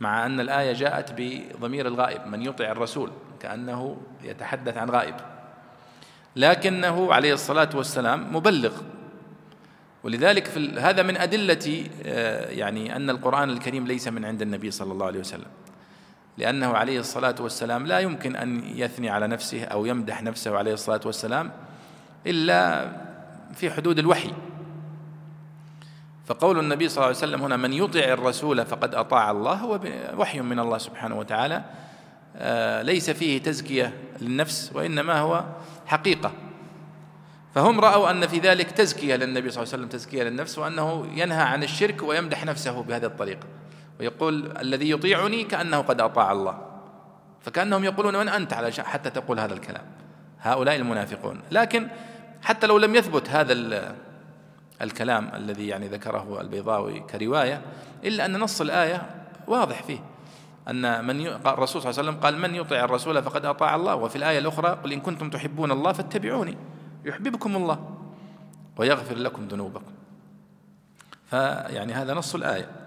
مع 0.00 0.26
أن 0.26 0.40
الآية 0.40 0.72
جاءت 0.72 1.14
بضمير 1.16 1.86
الغائب 1.86 2.26
من 2.26 2.42
يطع 2.42 2.64
الرسول 2.64 3.10
كأنه 3.40 3.96
يتحدث 4.24 4.76
عن 4.76 4.90
غائب. 4.90 5.14
لكنه 6.36 7.14
عليه 7.14 7.32
الصلاة 7.32 7.70
والسلام 7.74 8.36
مبلغ. 8.36 8.72
ولذلك 10.04 10.46
في 10.46 10.80
هذا 10.80 11.02
من 11.02 11.16
أدلة 11.16 11.90
آه، 12.06 12.50
يعني 12.50 12.96
أن 12.96 13.10
القرآن 13.10 13.50
الكريم 13.50 13.86
ليس 13.86 14.08
من 14.08 14.24
عند 14.24 14.42
النبي 14.42 14.70
صلى 14.70 14.92
الله 14.92 15.06
عليه 15.06 15.20
وسلم. 15.20 15.50
لأنه 16.38 16.66
عليه 16.66 17.00
الصلاة 17.00 17.34
والسلام 17.40 17.86
لا 17.86 17.98
يمكن 17.98 18.36
أن 18.36 18.62
يثني 18.76 19.10
على 19.10 19.26
نفسه 19.26 19.64
أو 19.64 19.86
يمدح 19.86 20.22
نفسه 20.22 20.58
عليه 20.58 20.72
الصلاة 20.72 21.00
والسلام 21.04 21.50
إلا 22.26 22.90
في 23.54 23.70
حدود 23.70 23.98
الوحي. 23.98 24.32
فقول 26.26 26.58
النبي 26.58 26.88
صلى 26.88 26.96
الله 26.96 27.06
عليه 27.06 27.16
وسلم 27.16 27.42
هنا 27.42 27.56
من 27.56 27.72
يطع 27.72 28.00
الرسول 28.00 28.66
فقد 28.66 28.94
أطاع 28.94 29.30
الله 29.30 29.54
هو 29.54 29.80
وحي 30.16 30.40
من 30.40 30.58
الله 30.58 30.78
سبحانه 30.78 31.18
وتعالى. 31.18 31.64
آه، 32.36 32.82
ليس 32.82 33.10
فيه 33.10 33.42
تزكية 33.42 33.92
للنفس 34.20 34.70
وإنما 34.74 35.18
هو 35.18 35.44
حقيقة. 35.86 36.32
فهم 37.54 37.80
رأوا 37.80 38.10
أن 38.10 38.26
في 38.26 38.38
ذلك 38.38 38.70
تزكية 38.70 39.16
للنبي 39.16 39.50
صلى 39.50 39.62
الله 39.62 39.72
عليه 39.72 39.84
وسلم 39.84 39.88
تزكية 39.88 40.22
للنفس 40.22 40.58
وأنه 40.58 41.06
ينهى 41.14 41.42
عن 41.42 41.62
الشرك 41.62 42.02
ويمدح 42.02 42.44
نفسه 42.44 42.82
بهذه 42.82 43.04
الطريقة. 43.06 43.46
ويقول 44.00 44.58
الذي 44.58 44.90
يطيعني 44.90 45.44
كأنه 45.44 45.78
قد 45.78 46.00
أطاع 46.00 46.32
الله. 46.32 46.58
فكأنهم 47.40 47.84
يقولون 47.84 48.16
من 48.16 48.28
أنت 48.28 48.52
على 48.52 48.72
حتى 48.72 49.10
تقول 49.10 49.40
هذا 49.40 49.54
الكلام. 49.54 49.84
هؤلاء 50.40 50.76
المنافقون. 50.76 51.40
لكن 51.50 51.88
حتى 52.42 52.66
لو 52.66 52.78
لم 52.78 52.94
يثبت 52.94 53.30
هذا 53.30 53.52
الكلام 54.82 55.30
الذي 55.34 55.68
يعني 55.68 55.88
ذكره 55.88 56.40
البيضاوي 56.40 57.00
كرواية 57.00 57.62
إلا 58.04 58.26
أن 58.26 58.40
نص 58.40 58.60
الآية 58.60 59.06
واضح 59.46 59.82
فيه. 59.82 59.98
أن 60.68 61.04
من 61.04 61.26
الرسول 61.26 61.82
صلى 61.82 61.90
الله 61.90 62.00
عليه 62.00 62.10
وسلم 62.10 62.20
قال 62.20 62.38
من 62.38 62.54
يطع 62.54 62.84
الرسول 62.84 63.22
فقد 63.22 63.44
أطاع 63.44 63.74
الله. 63.74 63.94
وفي 63.94 64.16
الآية 64.16 64.38
الأخرى 64.38 64.68
قل 64.68 64.92
إن 64.92 65.00
كنتم 65.00 65.30
تحبون 65.30 65.70
الله 65.70 65.92
فاتبعوني. 65.92 66.56
يحببكم 67.04 67.56
الله 67.56 67.96
ويغفر 68.76 69.16
لكم 69.16 69.48
ذنوبكم. 69.48 69.92
فيعني 71.26 71.92
هذا 71.92 72.14
نص 72.14 72.34
الآية. 72.34 72.79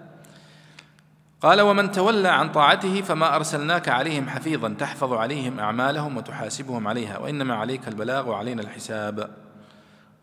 قال 1.44 1.60
ومن 1.60 1.90
تولى 1.90 2.28
عن 2.28 2.52
طاعته 2.52 3.02
فما 3.02 3.36
أرسلناك 3.36 3.88
عليهم 3.88 4.28
حفيظا 4.28 4.68
تحفظ 4.68 5.12
عليهم 5.12 5.60
أعمالهم 5.60 6.16
وتحاسبهم 6.16 6.88
عليها 6.88 7.18
وإنما 7.18 7.54
عليك 7.54 7.88
البلاغ 7.88 8.28
وعلينا 8.28 8.62
الحساب. 8.62 9.30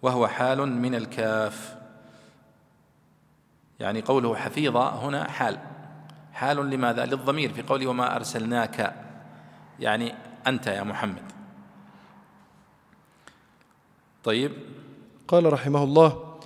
وهو 0.01 0.27
حال 0.27 0.67
من 0.67 0.95
الكاف. 0.95 1.75
يعني 3.79 4.01
قوله 4.01 4.35
حفيظة 4.35 4.89
هنا 4.89 5.31
حال. 5.31 5.57
حال 6.33 6.69
لماذا؟ 6.69 7.05
للضمير 7.05 7.53
في 7.53 7.61
قوله 7.61 7.87
وما 7.87 8.15
أرسلناك. 8.15 8.95
يعني 9.79 10.13
أنت 10.47 10.67
يا 10.67 10.83
محمد. 10.83 11.31
طيب. 14.23 14.51
قال 15.27 15.53
رحمه 15.53 15.83
الله 15.83 16.37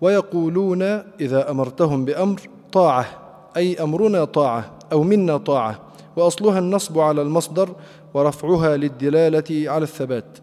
ويقولون 0.00 0.82
إذا 1.20 1.50
أمرتهم 1.50 2.04
بأمر 2.04 2.40
طاعة 2.72 3.23
أي 3.56 3.82
أمرنا 3.82 4.24
طاعة 4.24 4.70
أو 4.92 5.02
منا 5.02 5.36
طاعة 5.36 5.80
وأصلها 6.16 6.58
النصب 6.58 6.98
على 6.98 7.22
المصدر 7.22 7.68
ورفعها 8.14 8.76
للدلالة 8.76 9.70
على 9.70 9.82
الثبات. 9.82 10.38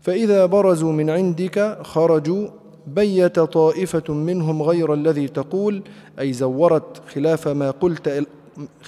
فإذا 0.00 0.46
برزوا 0.46 0.92
من 0.92 1.10
عندك 1.10 1.78
خرجوا 1.82 2.48
بيت 2.86 3.40
طائفة 3.40 4.14
منهم 4.14 4.62
غير 4.62 4.94
الذي 4.94 5.28
تقول 5.28 5.82
أي 6.20 6.32
زورت 6.32 7.02
خلاف 7.14 7.48
ما 7.48 7.70
قلت 7.70 8.26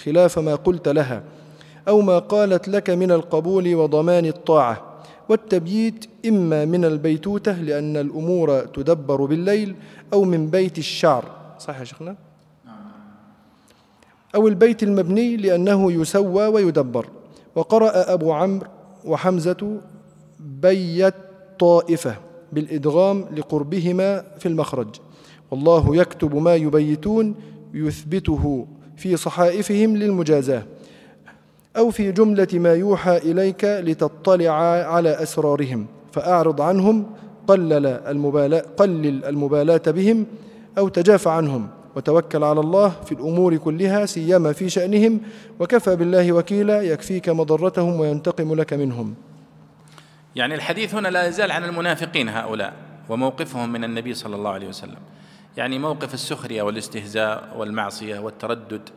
خلاف 0.05 0.39
ما 0.39 0.55
قلت 0.55 0.89
لها 0.89 1.23
أو 1.89 2.01
ما 2.01 2.19
قالت 2.19 2.69
لك 2.69 2.91
من 2.91 3.11
القبول 3.11 3.75
وضمان 3.75 4.27
الطاعة. 4.27 4.83
والتبييت 5.29 6.07
إما 6.27 6.65
من 6.65 6.85
البيتوتة 6.85 7.53
لأن 7.53 7.97
الأمور 7.97 8.61
تدبر 8.61 9.25
بالليل 9.25 9.75
أو 10.13 10.25
من 10.25 10.51
بيت 10.51 10.79
الشعر. 10.79 11.25
صح 11.59 11.79
يا 11.79 11.85
شيخنا؟ 11.85 12.17
أو 14.35 14.49
البيت 14.49 14.83
المبني 14.83 15.37
لأنه 15.37 15.93
يسوى 15.93 16.47
ويدبر. 16.47 17.07
وقرأ 17.55 18.13
أبو 18.13 18.33
عمرو 18.33 18.67
وحمزة 19.05 19.81
بيت 20.41 21.15
طائفة 21.59 22.17
بالإدغام 22.53 23.25
لقربهما 23.37 24.25
في 24.39 24.47
المخرج. 24.47 24.89
والله 25.51 25.97
يكتب 25.97 26.35
ما 26.35 26.55
يبيتون 26.55 27.35
يثبته 27.75 28.67
في 28.97 29.17
صحائفهم 29.17 29.97
للمجازاة. 29.97 30.63
أو 31.77 31.91
في 31.91 32.13
جملة 32.13 32.49
ما 32.53 32.75
يوحى 32.75 33.17
إليك 33.17 33.65
لتطلع 33.65 34.53
على 34.95 35.23
أسرارهم. 35.23 35.87
فأعرض 36.13 36.61
عنهم 36.61 37.07
قلل 37.47 37.87
المبالاة, 37.87 38.65
قلل 38.77 39.25
المبالاة 39.25 39.83
بهم 39.87 40.27
أو 40.79 40.89
تجاف 40.89 41.29
عنهم. 41.29 41.69
وتوكل 41.97 42.45
على 42.45 42.61
الله 42.61 42.89
في 42.89 43.13
الأمور 43.13 43.57
كلها 43.57 44.07
سيما 44.07 44.53
في 44.53 44.69
شأنهم. 44.69 45.21
وكفى 45.61 45.97
بالله 45.97 46.33
وكيلا 46.33 46.83
يكفيك 46.83 47.29
مضرتهم 47.29 48.01
وينتقم 48.01 48.55
لك 48.55 48.73
منهم. 48.73 49.15
يعني 50.37 50.55
الحديث 50.55 50.95
هنا 50.95 51.09
لا 51.09 51.27
يزال 51.27 51.51
عن 51.51 51.65
المنافقين 51.65 52.29
هؤلاء 52.29 52.73
وموقفهم 53.09 53.73
من 53.73 53.85
النبي 53.85 54.15
صلى 54.15 54.37
الله 54.37 54.51
عليه 54.51 54.69
وسلم. 54.69 55.01
يعني 55.57 55.79
موقف 55.79 56.15
السخرية 56.15 56.63
والاستهزاء 56.63 57.57
والمعصية 57.57 58.19
والتردد. 58.19 58.89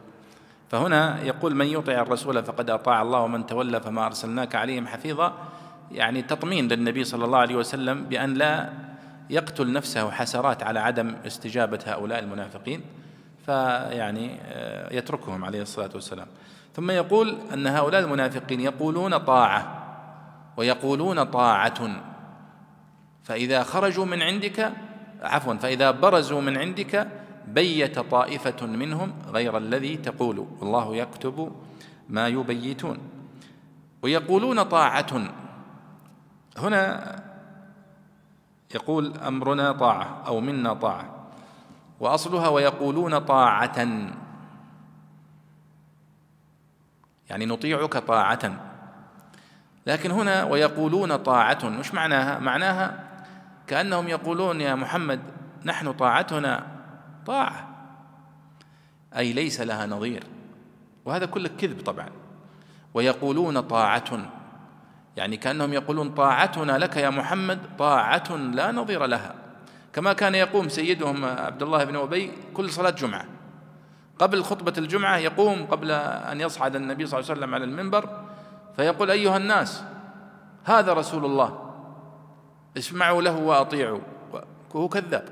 فهنا 0.70 1.24
يقول 1.24 1.56
من 1.56 1.66
يطع 1.66 1.94
الرسول 1.94 2.44
فقد 2.44 2.70
أطاع 2.70 3.02
الله 3.02 3.20
ومن 3.20 3.46
تولى 3.46 3.82
فما 3.82 4.06
أرسلناك 4.06 4.56
عليهم 4.56 4.88
حفيظا. 4.88 5.34
يعني 5.92 6.22
تطمين 6.22 6.68
للنبي 6.68 7.04
صلى 7.04 7.26
الله 7.26 7.38
عليه 7.38 7.56
وسلم 7.56 8.04
بأن 8.04 8.34
لا 8.34 8.70
يقتل 9.30 9.74
نفسه 9.74 10.12
حسرات 10.12 10.64
على 10.64 10.80
عدم 10.80 11.16
استجابة 11.26 11.80
هؤلاء 11.86 12.20
المنافقين 12.20 12.82
فيعني 13.46 14.38
آه، 14.42 14.94
يتركهم 14.94 15.46
عليه 15.46 15.62
الصلاة 15.62 15.90
والسلام. 15.94 16.28
ثم 16.76 16.92
يقول 16.92 17.38
أن 17.54 17.68
هؤلاء 17.68 18.02
المنافقين 18.02 18.60
يقولون 18.60 19.18
طاعة 19.18 19.86
ويقولون 20.58 21.24
طاعة. 21.24 22.02
فإذا 23.24 23.64
خرجوا 23.64 24.06
من 24.06 24.22
عندك 24.22 24.72
عفوا 25.22 25.54
فإذا 25.54 25.92
برزوا 25.92 26.42
من 26.42 26.58
عندك 26.58 27.08
بيت 27.48 28.00
طائفة 28.00 28.66
منهم 28.66 29.14
غير 29.28 29.58
الذي 29.58 29.98
تقول. 29.98 30.48
والله 30.60 30.96
يكتب 30.96 31.52
ما 32.10 32.28
يبيتون. 32.28 32.98
ويقولون 34.02 34.64
طاعة. 34.64 35.30
هنا 36.58 37.16
يقول 38.76 39.18
أمرنا 39.18 39.72
طاعة 39.72 40.24
أو 40.28 40.40
منا 40.40 40.74
طاعة. 40.74 41.16
وأصلها 42.00 42.48
ويقولون 42.48 43.20
طاعة. 43.20 43.88
يعني 47.30 47.46
نطيعك 47.46 47.98
طاعة. 47.98 48.60
لكن 49.88 50.12
هنا 50.12 50.44
ويقولون 50.44 51.16
طاعة. 51.16 51.60
مش 51.64 51.94
معناها؟ 51.94 52.40
معناها 52.40 53.10
كأنهم 53.68 54.08
يقولون 54.08 54.62
يا 54.62 54.76
محمد 54.76 55.20
نحن 55.66 55.92
طاعتنا 55.92 56.68
طاعة. 57.26 57.70
أي 59.18 59.34
ليس 59.34 59.62
لها 59.62 59.86
نظير. 59.86 60.24
وهذا 61.06 61.26
كله 61.26 61.50
كذب 61.50 61.82
طبعا. 61.82 62.10
ويقولون 62.94 63.60
طاعة. 63.62 64.39
يعني 65.20 65.38
كأنهم 65.38 65.74
يقولون 65.74 66.10
طاعتنا 66.10 66.78
لك 66.78 66.98
يا 66.98 67.10
محمد 67.10 67.60
طاعة 67.80 68.36
لا 68.36 68.72
نظير 68.72 69.06
لها. 69.06 69.36
كما 69.94 70.14
كان 70.14 70.36
يقوم 70.36 70.70
سيدهم 70.70 71.26
عبد 71.26 71.64
الله 71.64 71.84
بن 71.84 71.96
أبي 71.96 72.32
كل 72.54 72.70
صلاة 72.70 72.90
جمعة. 72.90 73.26
قبل 74.20 74.44
خطبة 74.44 74.74
الجمعة 74.78 75.18
يقوم 75.18 75.66
قبل 75.66 75.92
أن 75.92 76.42
يصعد 76.42 76.76
النبي 76.76 77.06
صلى 77.06 77.20
الله 77.20 77.30
عليه 77.30 77.40
وسلم 77.40 77.56
على 77.56 77.64
المنبر 77.64 78.10
فيقول 78.76 79.12
أيها 79.12 79.38
الناس 79.38 79.84
هذا 80.64 80.94
رسول 80.94 81.26
الله. 81.26 81.72
اسمعوا 82.78 83.22
له 83.22 83.36
وأطيعوا. 83.36 84.02
هو 84.76 84.90
كذاب. 84.90 85.30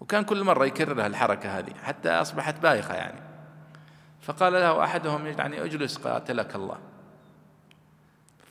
وكان 0.00 0.24
كل 0.24 0.44
مرة 0.44 0.64
يكررها 0.64 1.06
الحركة 1.06 1.58
هذه 1.58 1.72
حتى 1.82 2.10
أصبحت 2.10 2.60
بايخة 2.60 2.94
يعني. 2.94 3.20
فقال 4.22 4.52
له 4.52 4.84
أحدهم 4.84 5.26
يعني 5.26 5.64
اجلس 5.64 5.96
قاتلك 5.96 6.56
الله. 6.56 6.95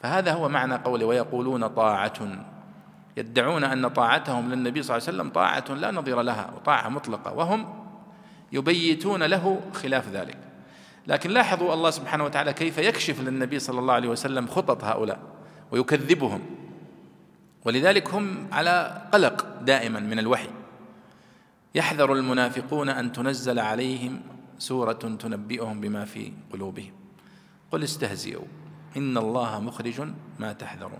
فهذا 0.01 0.33
هو 0.33 0.49
معنى 0.49 0.75
قوله 0.75 1.05
ويقولون 1.05 1.67
طاعة. 1.67 2.45
يدعون 3.17 3.63
أن 3.63 3.87
طاعتهم 3.87 4.51
للنبي 4.51 4.83
صلى 4.83 4.97
الله 4.97 5.07
عليه 5.07 5.17
وسلم 5.17 5.29
طاعة 5.29 5.65
لا 5.69 5.91
نظير 5.91 6.21
لها 6.21 6.51
وطاعة 6.55 6.89
مطلقة 6.89 7.33
وهم 7.33 7.85
يبيتون 8.51 9.23
له 9.23 9.61
خلاف 9.73 10.09
ذلك. 10.09 10.37
لكن 11.07 11.29
لاحظوا 11.29 11.73
الله 11.73 11.89
سبحانه 11.89 12.23
وتعالى 12.23 12.53
كيف 12.53 12.77
يكشف 12.77 13.21
للنبي 13.21 13.59
صلى 13.59 13.79
الله 13.79 13.93
عليه 13.93 14.09
وسلم 14.09 14.47
خطط 14.47 14.83
هؤلاء 14.83 15.19
ويكذبهم. 15.71 16.41
ولذلك 17.65 18.13
هم 18.13 18.47
على 18.51 19.01
قلق 19.13 19.45
دائما 19.61 19.99
من 19.99 20.19
الوحي. 20.19 20.49
يحذر 21.75 22.13
المنافقون 22.13 22.89
أن 22.89 23.11
تنزل 23.11 23.59
عليهم 23.59 24.21
سورة 24.57 24.93
تنبئهم 24.93 25.81
بما 25.81 26.05
في 26.05 26.31
قلوبهم. 26.53 26.91
قل 27.71 27.83
استهزئوا. 27.83 28.45
ان 28.97 29.17
الله 29.17 29.59
مخرج 29.59 30.01
ما 30.39 30.53
تحذرون. 30.53 30.99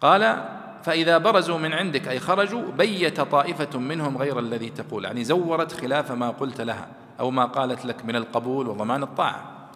قال 0.00 0.44
فاذا 0.82 1.18
برزوا 1.18 1.58
من 1.58 1.72
عندك 1.72 2.08
أي 2.08 2.20
خرجوا 2.20 2.72
بيت 2.72 3.20
طائفه 3.20 3.78
منهم 3.78 4.18
غير 4.18 4.38
الذي 4.38 4.70
تقول. 4.70 5.04
يعني 5.04 5.24
زورت 5.24 5.72
خلاف 5.72 6.12
ما 6.12 6.30
قلت 6.30 6.60
لها 6.60 6.88
أو 7.20 7.30
ما 7.30 7.44
قالت 7.44 7.84
لك 7.84 8.04
من 8.04 8.16
القبول 8.16 8.68
وضمان 8.68 9.02
الطاعه. 9.02 9.68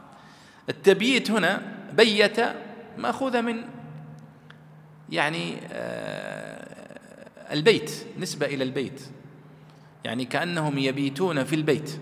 التبييت 0.69 1.31
هنا 1.31 1.63
بيت 1.93 2.41
ماخوذه 2.99 3.41
من 3.41 3.65
يعني 5.11 5.59
آه، 5.73 7.53
البيت 7.53 8.07
نسبة 8.19 8.47
إلى 8.47 8.65
البيت. 8.65 9.01
يعني 10.05 10.25
كأنهم 10.25 10.79
يبيتون 10.79 11.45
في 11.45 11.55
البيت 11.55 12.01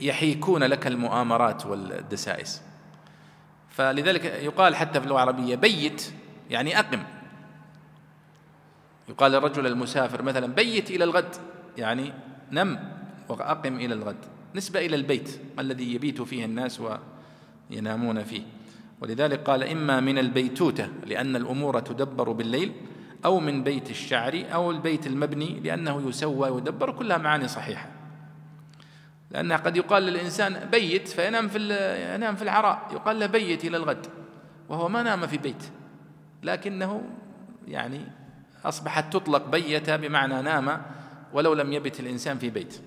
يحيكون 0.00 0.64
لك 0.64 0.86
المؤامرات 0.86 1.66
والدسائس. 1.66 2.65
فلذلك 3.76 4.24
يقال 4.24 4.76
حتى 4.76 5.00
في 5.00 5.06
اللغة 5.06 5.22
العربية 5.22 5.56
بيت 5.56 6.12
يعني 6.50 6.78
أقم. 6.78 7.02
يقال 9.08 9.32
للرجل 9.32 9.66
المسافر 9.66 10.22
مثلا 10.22 10.46
بيت 10.46 10.90
إلى 10.90 11.04
الغد 11.04 11.36
يعني 11.78 12.12
نم 12.52 12.78
وأقم 13.28 13.76
إلى 13.76 13.94
الغد 13.94 14.16
نسبة 14.54 14.86
إلى 14.86 14.96
البيت 14.96 15.40
الذي 15.58 15.94
يبيت 15.94 16.22
فيه 16.22 16.44
الناس 16.44 16.80
وينامون 17.70 18.24
فيه. 18.24 18.42
ولذلك 19.00 19.40
قال 19.40 19.62
إما 19.62 20.00
من 20.00 20.18
البيتوتة 20.18 20.88
لأن 21.06 21.36
الأمور 21.36 21.80
تدبر 21.80 22.32
بالليل 22.32 22.72
أو 23.24 23.40
من 23.40 23.64
بيت 23.64 23.90
الشعر 23.90 24.44
أو 24.52 24.70
البيت 24.70 25.06
المبني 25.06 25.60
لأنه 25.60 26.08
يسوى 26.08 26.50
ويدبر 26.50 26.90
كلها 26.90 27.18
معاني 27.18 27.48
صحيحة. 27.48 27.95
لأن 29.30 29.52
قد 29.52 29.76
يقال 29.76 30.02
للإنسان 30.02 30.68
بيت 30.70 31.08
فينام 31.08 31.48
في 31.48 31.58
ينام 32.14 32.36
في 32.36 32.42
العراء. 32.42 32.88
يقال 32.92 33.20
له 33.20 33.26
بيت 33.26 33.64
إلى 33.64 33.76
الغد 33.76 34.06
وهو 34.68 34.88
ما 34.88 35.02
نام 35.02 35.26
في 35.26 35.38
بيت 35.38 35.64
لكنه 36.42 37.02
يعني 37.68 38.00
أصبحت 38.64 39.12
تطلق 39.12 39.46
بيت 39.46 39.90
بمعنى 39.90 40.42
نام 40.42 40.82
ولو 41.32 41.54
لم 41.54 41.72
يبت 41.72 42.00
الإنسان 42.00 42.38
في 42.38 42.50
بيت. 42.50 42.80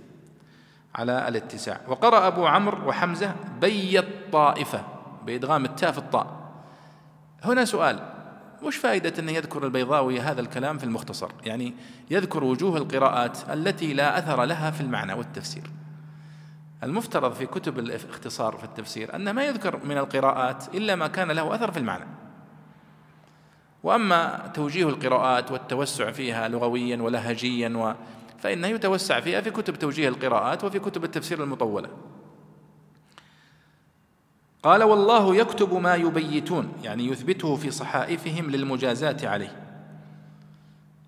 على 0.95 1.27
الاتساع. 1.27 1.81
وقرأ 1.87 2.27
أبو 2.27 2.45
عمرو 2.45 2.89
وحمزة 2.89 3.35
بيت 3.61 4.05
طائفة 4.31 4.83
بإدغام 5.25 5.65
التاء 5.65 5.91
في 5.91 5.97
الطاء. 5.97 6.39
هنا 7.43 7.65
سؤال 7.65 7.99
وش 8.63 8.75
فائدة 8.75 9.13
أن 9.19 9.29
يذكر 9.29 9.65
البيضاوي 9.65 10.19
هذا 10.19 10.41
الكلام 10.41 10.77
في 10.77 10.83
المختصر؟ 10.83 11.31
يعني 11.45 11.73
يذكر 12.11 12.43
وجوه 12.43 12.77
القراءات 12.77 13.37
التي 13.49 13.93
لا 13.93 14.17
أثر 14.19 14.43
لها 14.43 14.71
في 14.71 14.81
المعنى 14.81 15.13
والتفسير. 15.13 15.63
المفترض 16.83 17.33
في 17.33 17.45
كتب 17.45 17.79
الاختصار 17.79 18.57
في 18.57 18.63
التفسير 18.63 19.15
أن 19.15 19.31
ما 19.31 19.43
يذكر 19.43 19.85
من 19.85 19.97
القراءات 19.97 20.75
إلا 20.75 20.95
ما 20.95 21.07
كان 21.07 21.31
له 21.31 21.55
أثر 21.55 21.71
في 21.71 21.79
المعنى. 21.79 22.05
وأما 23.83 24.51
توجيه 24.53 24.89
القراءات 24.89 25.51
والتوسع 25.51 26.11
فيها 26.11 26.47
لغويا 26.47 26.97
ولهجيا 27.01 27.69
و 27.77 27.93
فإنه 28.39 28.67
يتوسع 28.67 29.19
فيها 29.19 29.41
في 29.41 29.51
كتب 29.51 29.75
توجيه 29.75 30.09
القراءات 30.09 30.63
وفي 30.63 30.79
كتب 30.79 31.03
التفسير 31.03 31.43
المطولة. 31.43 31.89
قال 34.63 34.83
والله 34.83 35.35
يكتب 35.35 35.73
ما 35.73 35.95
يبيتون 35.95 36.73
يعني 36.83 37.07
يثبته 37.07 37.55
في 37.55 37.71
صحائفهم 37.71 38.49
للمجازاة 38.49 39.29
عليه. 39.29 39.65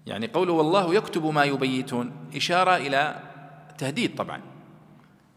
يعني 0.06 0.28
قوله 0.28 0.54
والله 0.54 0.96
يكتب 0.96 1.26
ما 1.26 1.44
يبيتون 1.44 2.12
إشارة 2.36 2.76
إلى 2.76 3.16
تهديد 3.78 4.16
طبعا. 4.16 4.51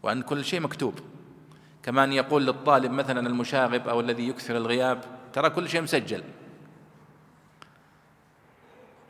وأن 0.05 0.21
كل 0.21 0.45
شيء 0.45 0.59
مكتوب. 0.59 0.99
كمان 1.83 2.13
يقول 2.13 2.45
للطالب 2.45 2.91
مثلا 2.91 3.27
المشاغب 3.27 3.87
أو 3.87 3.99
الذي 3.99 4.29
يكثر 4.29 4.57
الغياب 4.57 5.01
ترى 5.33 5.49
كل 5.49 5.69
شيء 5.69 5.81
مسجل. 5.81 6.23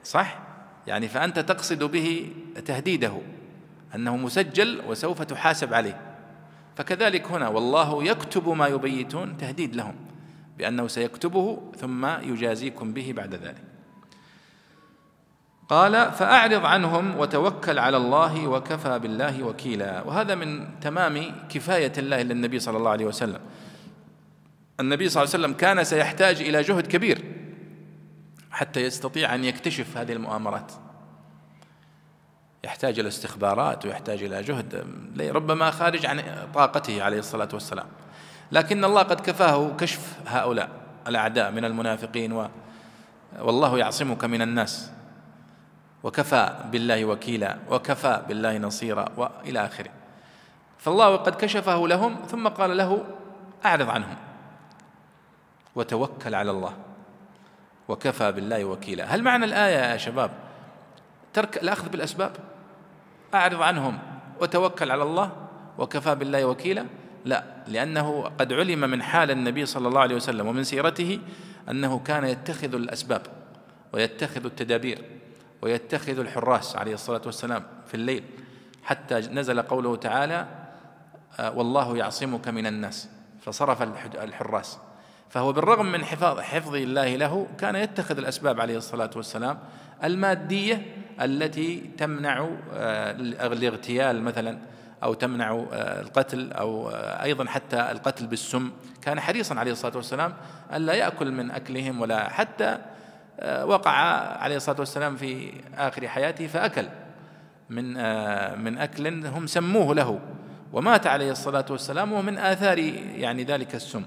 صح؟ 0.04 0.40
يعني 0.88 1.08
فأنت 1.08 1.40
تقصد 1.40 1.84
به 1.84 2.32
تهديده 2.66 3.22
أنه 3.96 4.18
مسجل 4.18 4.82
وسوف 4.88 5.22
تحاسب 5.22 5.74
عليه. 5.74 6.02
فكذلك 6.76 7.32
هنا 7.32 7.48
والله 7.48 8.04
يكتب 8.04 8.50
ما 8.50 8.68
يبيتون 8.68 9.38
تهديد 9.38 9.76
لهم 9.76 9.96
بأنه 10.58 10.88
سيكتبه 10.88 11.72
ثم 11.78 12.06
يجازيكم 12.06 12.94
به 12.94 13.14
بعد 13.16 13.36
ذلك. 13.36 13.75
قال 15.70 16.12
فأعرض 16.12 16.66
عنهم 16.66 17.18
وتوكل 17.20 17.80
على 17.80 17.98
الله 17.98 18.48
وكفى 18.48 19.00
بالله 19.00 19.44
وكيلا. 19.44 20.02
وهذا 20.02 20.36
من 20.36 20.80
تمام 20.80 21.36
كفاية 21.50 21.94
الله 21.98 22.22
للنبي 22.22 22.60
صلى 22.60 22.78
الله 22.78 22.92
عليه 22.92 23.06
وسلم. 23.06 23.40
النبي 24.80 25.10
صلى 25.10 25.24
الله 25.24 25.34
عليه 25.34 25.46
وسلم 25.46 25.58
كان 25.58 25.84
سيحتاج 25.84 26.42
إلى 26.42 26.62
جهد 26.62 26.88
كبير 26.88 27.24
حتى 28.52 28.80
يستطيع 28.80 29.36
أن 29.36 29.44
يكتشف 29.44 29.98
هذه 29.98 30.14
المؤامرات. 30.14 30.72
يحتاج 32.64 33.00
إلى 33.00 33.08
استخبارات 33.08 33.86
ويحتاج 33.86 34.24
إلى 34.24 34.42
جهد 34.42 34.88
ربما 35.20 35.72
خارج 35.72 36.06
عن 36.06 36.22
طاقته 36.54 37.04
عليه 37.04 37.20
الصلاة 37.20 37.50
والسلام. 37.54 37.88
لكن 38.52 38.86
الله 38.86 39.02
قد 39.04 39.22
كفاه 39.22 39.76
كشف 39.78 40.14
هؤلاء 40.28 40.70
الأعداء 41.08 41.52
من 41.52 41.66
المنافقين 41.66 42.34
و 42.34 42.48
والله 43.40 43.78
يعصمك 43.78 44.24
من 44.26 44.42
الناس. 44.42 44.95
وكفى 46.06 46.56
بالله 46.72 47.06
وكيلا 47.06 47.58
وكفى 47.70 48.22
بالله 48.28 48.58
نصيرا 48.58 49.06
وإلى 49.18 49.66
آخره. 49.66 49.90
فالله 50.78 51.16
قد 51.16 51.36
كشفه 51.36 51.88
لهم 51.88 52.16
ثم 52.28 52.48
قال 52.48 52.78
له 52.78 53.06
أعرض 53.66 53.90
عنهم. 53.90 54.16
وتوكل 55.76 56.36
على 56.36 56.52
الله 56.52 56.74
وكفى 57.88 58.32
بالله 58.32 58.66
وكيلا. 58.66 59.16
هل 59.16 59.24
معنى 59.24 59.46
الآية 59.46 59.92
يا 59.92 59.98
شباب؟ 59.98 60.32
ترك 61.34 61.58
الأخذ 61.64 61.90
بالأسباب. 61.90 62.32
أعرض 63.34 63.62
عنهم 63.62 64.00
وتوكل 64.42 64.92
على 64.92 65.04
الله 65.04 65.32
وكفى 65.78 66.16
بالله 66.16 66.46
وكيلا. 66.46 66.86
لا 67.26 67.44
لأنه 67.68 68.32
قد 68.40 68.54
علم 68.54 68.80
من 68.80 69.04
حال 69.04 69.32
النبي 69.32 69.66
صلى 69.66 69.88
الله 69.88 70.02
عليه 70.02 70.16
وسلم 70.16 70.48
ومن 70.48 70.64
سيرته 70.64 71.20
أنه 71.70 72.00
كان 72.00 72.24
يتخذ 72.26 72.76
الأسباب 72.76 73.22
ويتخذ 73.94 74.46
التدابير. 74.46 75.25
ويتخذ 75.62 76.20
الحراس 76.20 76.76
عليه 76.76 76.94
الصلاة 76.94 77.22
والسلام 77.26 77.64
في 77.88 77.94
الليل 77.94 78.24
حتى 78.84 79.16
نزل 79.16 79.62
قوله 79.62 79.96
تعالى 79.96 80.48
آه، 81.40 81.58
والله 81.58 81.98
يعصمك 81.98 82.48
من 82.48 82.68
الناس. 82.68 83.10
فصرف 83.42 83.82
الحراس. 84.16 84.78
فهو 85.30 85.54
بالرغم 85.54 85.92
من 85.92 86.06
حفاظ 86.06 86.40
حفظ 86.40 86.76
الله 86.76 87.16
له 87.16 87.48
كان 87.58 87.76
يتخذ 87.76 88.18
الأسباب 88.18 88.62
عليه 88.62 88.78
الصلاة 88.78 89.10
والسلام 89.16 89.60
المادية 90.04 90.86
التي 91.22 91.90
تمنع 91.98 92.50
آه، 92.74 93.12
الاغتيال 93.12 94.24
مثلا 94.24 94.60
أو 95.04 95.14
تمنع 95.14 95.66
آه، 95.74 96.02
القتل 96.02 96.52
أو 96.52 96.90
أيضا 97.24 97.46
حتى 97.46 97.92
القتل 97.92 98.28
بالسم. 98.28 98.72
كان 99.02 99.20
حريصا 99.20 99.56
عليه 99.56 99.72
الصلاة 99.72 99.96
والسلام 99.96 100.34
ألا 100.74 100.94
يأكل 100.94 101.32
من 101.32 101.52
أكلهم 101.52 102.02
ولا 102.02 102.30
حتى 102.30 102.78
وقع 103.44 103.92
عليه 104.38 104.56
الصلاة 104.56 104.80
والسلام 104.80 105.16
في 105.16 105.54
آخر 105.78 106.08
حياته 106.08 106.48
فأكل 106.48 106.86
من 107.70 107.98
آه، 107.98 108.56
من 108.56 108.78
أكل 108.78 109.26
هم 109.26 109.48
سموه 109.48 109.96
له 109.96 110.20
ومات 110.74 111.08
عليه 111.08 111.32
الصلاة 111.32 111.66
والسلام 111.70 112.14
ومن 112.14 112.38
آثار 112.38 112.78
يعني 112.78 113.44
ذلك 113.44 113.76
السم. 113.76 114.04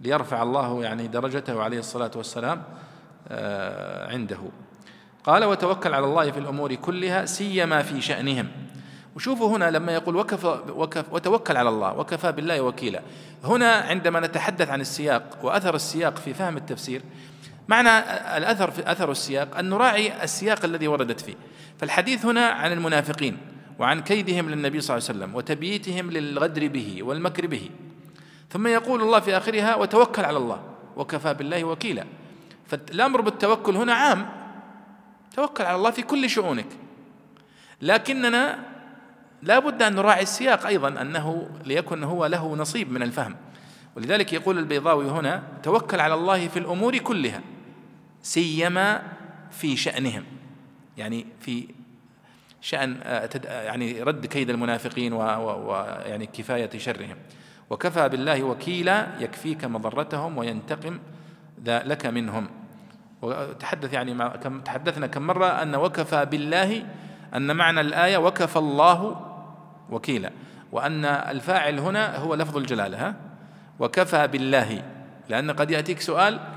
ليرفع 0.00 0.42
الله 0.42 0.82
يعني 0.84 1.08
درجته 1.08 1.62
عليه 1.62 1.78
الصلاة 1.78 2.10
والسلام 2.16 2.62
آه، 3.28 4.12
عنده. 4.12 4.38
قال 5.24 5.44
وتوكل 5.44 5.94
على 5.94 6.06
الله 6.06 6.30
في 6.30 6.38
الأمور 6.38 6.74
كلها 6.74 7.24
سيما 7.24 7.82
في 7.82 8.00
شأنهم. 8.00 8.48
وشوفوا 9.16 9.56
هنا 9.56 9.70
لما 9.70 9.92
يقول 9.92 10.16
وكفى 10.16 10.60
وكف 10.68 11.12
وتوكل 11.12 11.56
على 11.56 11.68
الله 11.68 11.98
وكفى 11.98 12.32
بالله 12.32 12.60
وكيلا. 12.60 13.02
هنا 13.44 13.72
عندما 13.72 14.20
نتحدث 14.20 14.70
عن 14.70 14.80
السياق 14.80 15.38
وأثر 15.42 15.74
السياق 15.74 16.16
في 16.16 16.34
فهم 16.34 16.56
التفسير 16.56 17.02
معنى 17.68 17.98
الأثر 18.36 18.70
في 18.70 18.92
أثر 18.92 19.10
السياق 19.10 19.58
أن 19.58 19.70
نراعي 19.70 20.24
السياق 20.24 20.64
الذي 20.64 20.88
وردت 20.88 21.20
فيه. 21.20 21.34
فالحديث 21.78 22.26
هنا 22.26 22.46
عن 22.46 22.72
المنافقين 22.72 23.38
وعن 23.78 24.00
كيدهم 24.00 24.50
للنبي 24.50 24.80
صلى 24.80 24.96
الله 24.96 25.08
عليه 25.08 25.18
وسلم 25.18 25.34
وتبييتهم 25.34 26.10
للغدر 26.10 26.68
به 26.68 27.02
والمكر 27.02 27.46
به. 27.46 27.70
ثم 28.50 28.66
يقول 28.66 29.02
الله 29.02 29.20
في 29.20 29.36
آخرها 29.36 29.74
وتوكل 29.74 30.24
على 30.24 30.36
الله 30.36 30.62
وكفى 30.96 31.34
بالله 31.34 31.64
وكيلا. 31.64 32.04
فالأمر 32.66 33.20
بالتوكل 33.20 33.76
هنا 33.76 33.94
عام. 33.94 34.28
توكل 35.36 35.64
على 35.64 35.76
الله 35.76 35.90
في 35.90 36.02
كل 36.02 36.30
شؤونك. 36.30 36.66
لكننا 37.82 38.58
لا 39.42 39.58
بد 39.58 39.82
أن 39.82 39.94
نراعي 39.94 40.22
السياق 40.22 40.66
أيضا 40.66 40.88
أنه 40.88 41.50
ليكن 41.64 42.04
هو 42.04 42.26
له 42.26 42.56
نصيب 42.56 42.92
من 42.92 43.02
الفهم. 43.02 43.36
ولذلك 43.96 44.32
يقول 44.32 44.58
البيضاوي 44.58 45.10
هنا 45.10 45.42
توكل 45.62 46.00
على 46.00 46.14
الله 46.14 46.48
في 46.48 46.58
الأمور 46.58 46.98
كلها. 46.98 47.40
سيما 48.26 49.02
في 49.50 49.76
شأنهم. 49.76 50.24
يعني 50.96 51.26
في 51.40 51.68
شأن 52.60 52.96
آه، 53.02 53.28
يعني 53.46 54.02
رد 54.02 54.26
كيد 54.26 54.50
المنافقين 54.50 55.12
ويعني 55.12 56.26
كفاية 56.26 56.78
شرهم. 56.78 57.16
وكفى 57.70 58.08
بالله 58.08 58.42
وكيلا 58.42 59.06
يكفيك 59.20 59.64
مضرتهم 59.64 60.38
وينتقم 60.38 60.98
لك 61.66 62.06
منهم. 62.06 62.48
وتحدث 63.22 63.92
يعني 63.92 64.28
كم 64.28 64.60
تحدثنا 64.60 65.06
كم 65.06 65.22
مرة 65.22 65.46
أن 65.46 65.74
وكفى 65.74 66.24
بالله 66.24 66.86
أن 67.34 67.56
معنى 67.56 67.80
الآية 67.80 68.16
وكفى 68.16 68.56
الله 68.56 69.20
وكيلا. 69.90 70.30
وأن 70.72 71.04
الفاعل 71.04 71.78
هنا 71.78 72.16
هو 72.16 72.34
لفظ 72.34 72.56
الجلالة 72.56 73.08
ها؟ 73.08 73.14
وكفى 73.78 74.26
بالله. 74.26 74.82
لأن 75.28 75.50
قد 75.50 75.70
يأتيك 75.70 76.00
سؤال 76.00 76.55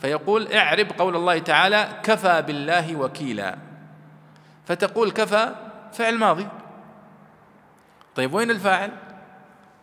فيقول 0.00 0.52
اعرب 0.52 0.86
قول 0.98 1.16
الله 1.16 1.38
تعالى 1.38 1.88
كفى 2.02 2.42
بالله 2.42 2.96
وكيلا. 2.96 3.58
فتقول 4.66 5.10
كفى 5.10 5.54
فعل 5.92 6.18
ماضي. 6.18 6.48
طيب 8.14 8.34
وين 8.34 8.50
الفاعل؟ 8.50 8.90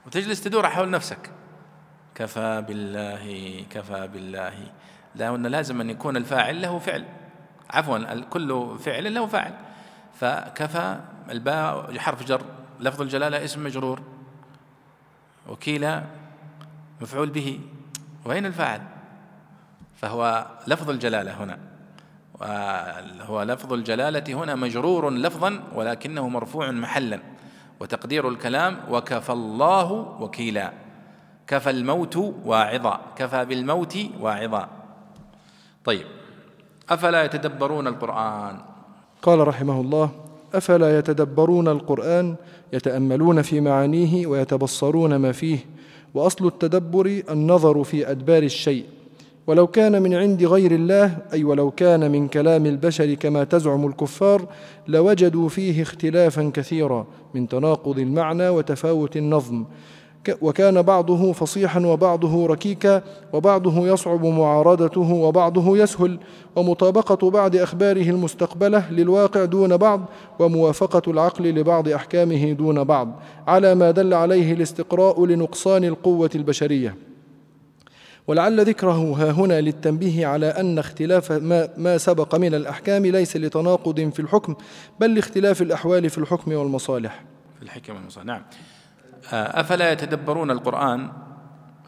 وتجلس 0.06 0.42
تدور 0.44 0.70
حول 0.70 0.90
نفسك. 0.90 1.30
كفى 2.16 2.64
بالله 2.68 3.66
كفى 3.70 4.08
بالله. 4.08 4.54
لأن 5.16 5.48
لازم 5.48 5.82
أن 5.82 5.90
يكون 5.90 6.18
الفاعل 6.18 6.62
له 6.62 6.80
فعل. 6.80 7.06
عفوا 7.70 8.20
كل 8.20 8.80
فعل 8.80 9.14
له 9.14 9.28
فاعل. 9.28 9.54
فكفى 10.20 11.00
الباء 11.30 11.98
حرف 11.98 12.24
جر 12.24 12.42
لفظ 12.80 13.02
الجلالة 13.02 13.44
اسم 13.44 13.64
مجرور. 13.64 14.02
وكيل 15.48 16.02
مفعول 17.02 17.30
به. 17.30 17.60
وأين 18.26 18.46
الفاعل؟ 18.46 18.82
فهو 19.96 20.46
لفظ 20.68 20.90
الجلالة 20.90 21.44
هنا. 21.44 21.58
وهو 22.42 23.44
لفظ 23.44 23.74
الجلالة 23.74 24.44
هنا 24.44 24.56
مجرور 24.56 25.10
لفظا 25.10 25.60
ولكنه 25.76 26.28
مرفوع 26.28 26.72
محلا. 26.72 27.20
وتقدير 27.80 28.30
الكلام 28.30 28.80
وكفى 28.92 29.34
الله 29.34 29.92
وكيلا. 30.20 30.74
كفى 31.48 31.70
الموت 31.70 32.16
واعظا. 32.46 33.00
كفى 33.16 33.46
بالموت 33.46 33.98
واعظا. 34.20 34.70
طيب 35.86 36.06
أفلا 36.90 37.24
يتدبرون 37.24 37.88
القرآن؟ 37.88 38.60
قال 39.22 39.48
رحمه 39.48 39.82
الله 39.82 40.10
أفلا 40.54 40.98
يتدبرون 40.98 41.68
القرآن 41.68 42.36
يتأملون 42.74 43.42
في 43.42 43.62
معانيه 43.62 44.28
ويتبصرون 44.28 45.16
ما 45.16 45.32
فيه. 45.32 45.60
وأصل 46.14 46.48
التدبر 46.48 47.24
النظر 47.30 47.84
في 47.84 48.12
أدبار 48.12 48.44
الشيء. 48.44 48.86
ولو 49.48 49.68
كان 49.68 50.02
من 50.02 50.14
عند 50.14 50.44
غير 50.44 50.72
الله 50.72 51.18
أي 51.34 51.44
ولو 51.44 51.72
كان 51.72 52.12
من 52.12 52.28
كلام 52.28 52.66
البشر 52.66 53.14
كما 53.14 53.44
تزعم 53.44 53.88
الكفار 53.88 54.46
لوجدوا 54.88 55.50
فيه 55.50 55.82
اختلافا 55.82 56.52
كثيرا 56.54 57.08
من 57.34 57.48
تناقض 57.48 58.00
المعنى 58.00 58.50
وتفاوت 58.50 59.18
النظم. 59.18 59.66
وكان 60.42 60.82
بعضه 60.82 61.32
فصيحا 61.32 61.80
وبعضه 61.80 62.48
ركيكا 62.48 63.02
وبعضه 63.34 63.88
يصعب 63.88 64.26
معارضته 64.26 65.14
وبعضه 65.14 65.78
يسهل. 65.78 66.20
ومطابقة 66.56 67.30
بعض 67.30 67.56
أخباره 67.56 68.10
المستقبلة 68.10 68.92
للواقع 68.92 69.46
دون 69.46 69.78
بعض 69.78 70.02
وموافقة 70.40 71.12
العقل 71.12 71.50
لبعض 71.50 71.88
أحكامه 71.88 72.52
دون 72.52 72.84
بعض. 72.84 73.20
على 73.48 73.76
ما 73.76 73.92
دل 73.92 74.14
عليه 74.14 74.54
الاستقراء 74.54 75.26
لنقصان 75.26 75.84
القوة 75.84 76.30
البشرية. 76.36 77.13
ولعل 78.28 78.66
ذكره 78.66 79.14
ها 79.18 79.32
هنا 79.32 79.62
للتنبيه 79.62 80.28
على 80.28 80.48
أن 80.48 80.80
اختلاف 80.80 81.32
ما, 81.32 81.70
ما 81.78 81.98
سبق 81.98 82.36
من 82.36 82.56
الأحكام 82.56 83.06
ليس 83.06 83.38
لتناقض 83.38 84.12
في 84.14 84.20
الحكم 84.20 84.56
بل 85.00 85.16
لاختلاف 85.16 85.62
الأحوال 85.62 86.10
في 86.10 86.18
الحكم 86.18 86.54
والمصالح. 86.54 87.24
في 87.58 87.64
الحكم 87.64 87.96
والمصالح. 87.96 88.26
نعم. 88.26 88.42
آه، 89.34 89.60
أفلا 89.60 89.92
يتدبرون 89.92 90.52
القرآن؟ 90.52 91.10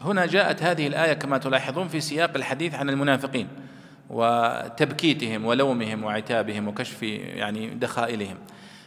هنا 0.00 0.26
جاءت 0.26 0.62
هذه 0.62 0.86
الآية 0.86 1.12
كما 1.12 1.38
تلاحظون 1.38 1.88
في 1.88 2.00
سياق 2.00 2.30
الحديث 2.36 2.74
عن 2.74 2.90
المنافقين 2.90 3.48
وتبكيتهم 4.10 5.44
ولومهم 5.44 6.04
وعتابهم 6.04 6.68
وكشف 6.68 7.02
يعني 7.02 7.74
دخائلهم. 7.74 8.36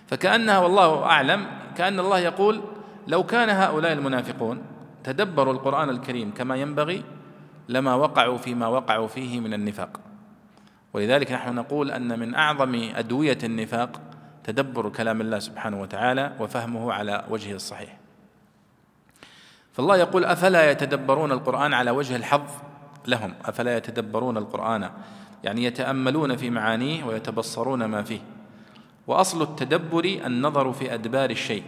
فكأنها 0.08 0.60
والله 0.60 1.04
أعلم 1.04 1.48
كأن 1.78 2.00
الله 2.00 2.20
يقول 2.20 2.62
لو 3.08 3.24
كان 3.24 3.50
هؤلاء 3.50 3.94
المنافقون 3.94 4.62
تدبروا 5.04 5.54
القرآن 5.54 5.90
الكريم 5.90 6.34
كما 6.34 6.56
ينبغي 6.56 7.04
لما 7.70 7.96
وقعوا 7.96 8.38
فيما 8.38 8.68
وقعوا 8.68 9.08
فيه 9.08 9.40
من 9.40 9.54
النفاق. 9.54 10.00
ولذلك 10.94 11.32
نحن 11.32 11.56
نقول 11.56 11.92
أن 11.92 12.20
من 12.20 12.36
أعظم 12.36 12.76
أدوية 12.96 13.38
النفاق 13.44 14.02
تدبر 14.44 14.90
كلام 14.90 15.22
الله 15.22 15.40
سبحانه 15.40 15.82
وتعالى 15.82 16.36
وفهمه 16.40 16.94
على 16.94 17.26
وجهه 17.30 17.56
الصحيح. 17.56 17.98
فالله 19.74 19.98
يقول 19.98 20.26
أفلا 20.26 20.72
يتدبرون 20.72 21.32
القرآن 21.32 21.74
على 21.74 21.92
وجه 21.92 22.16
الحظ؟ 22.16 22.50
لهم. 23.08 23.34
أفلا 23.46 23.78
يتدبرون 23.78 24.38
القرآن؟ 24.38 24.90
يعني 25.44 25.64
يتأملون 25.64 26.36
في 26.36 26.50
معانيه 26.50 27.04
ويتبصرون 27.04 27.86
ما 27.86 28.04
فيه. 28.04 28.20
وأصل 29.08 29.42
التدبر 29.42 30.06
النظر 30.06 30.74
في 30.74 30.94
أدبار 30.94 31.30
الشيء. 31.30 31.64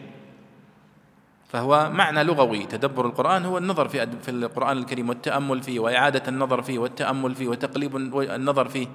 فهو 1.52 1.90
معنى 1.90 2.24
لغوي. 2.24 2.66
تدبر 2.66 3.06
القرآن 3.06 3.46
هو 3.46 3.58
النظر 3.58 3.88
في 3.88 4.08
في 4.22 4.32
القرآن 4.32 4.78
الكريم 4.78 5.10
والتأمل 5.10 5.64
فيه 5.64 5.80
وإعادة 5.80 6.24
النظر 6.28 6.62
فيه 6.62 6.80
والتأمل 6.80 7.36
فيه 7.36 7.48
وتقليب 7.48 7.96
النظر 8.16 8.68
فيه. 8.68 8.88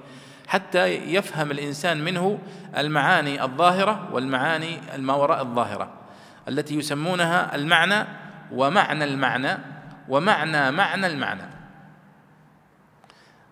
حتى 0.47 0.87
يفهم 1.13 1.51
الإنسان 1.51 2.03
منه 2.03 2.39
المعاني 2.77 3.43
الظاهرة 3.43 4.09
والمعاني 4.11 4.77
ما 4.97 5.13
وراء 5.13 5.41
الظاهرة 5.41 5.93
التي 6.47 6.75
يسمونها 6.75 7.55
المعنى 7.55 8.07
ومعنى 8.51 9.03
المعنى 9.03 9.57
ومعنى 10.09 10.71
معنى 10.71 11.07
المعنى. 11.07 11.43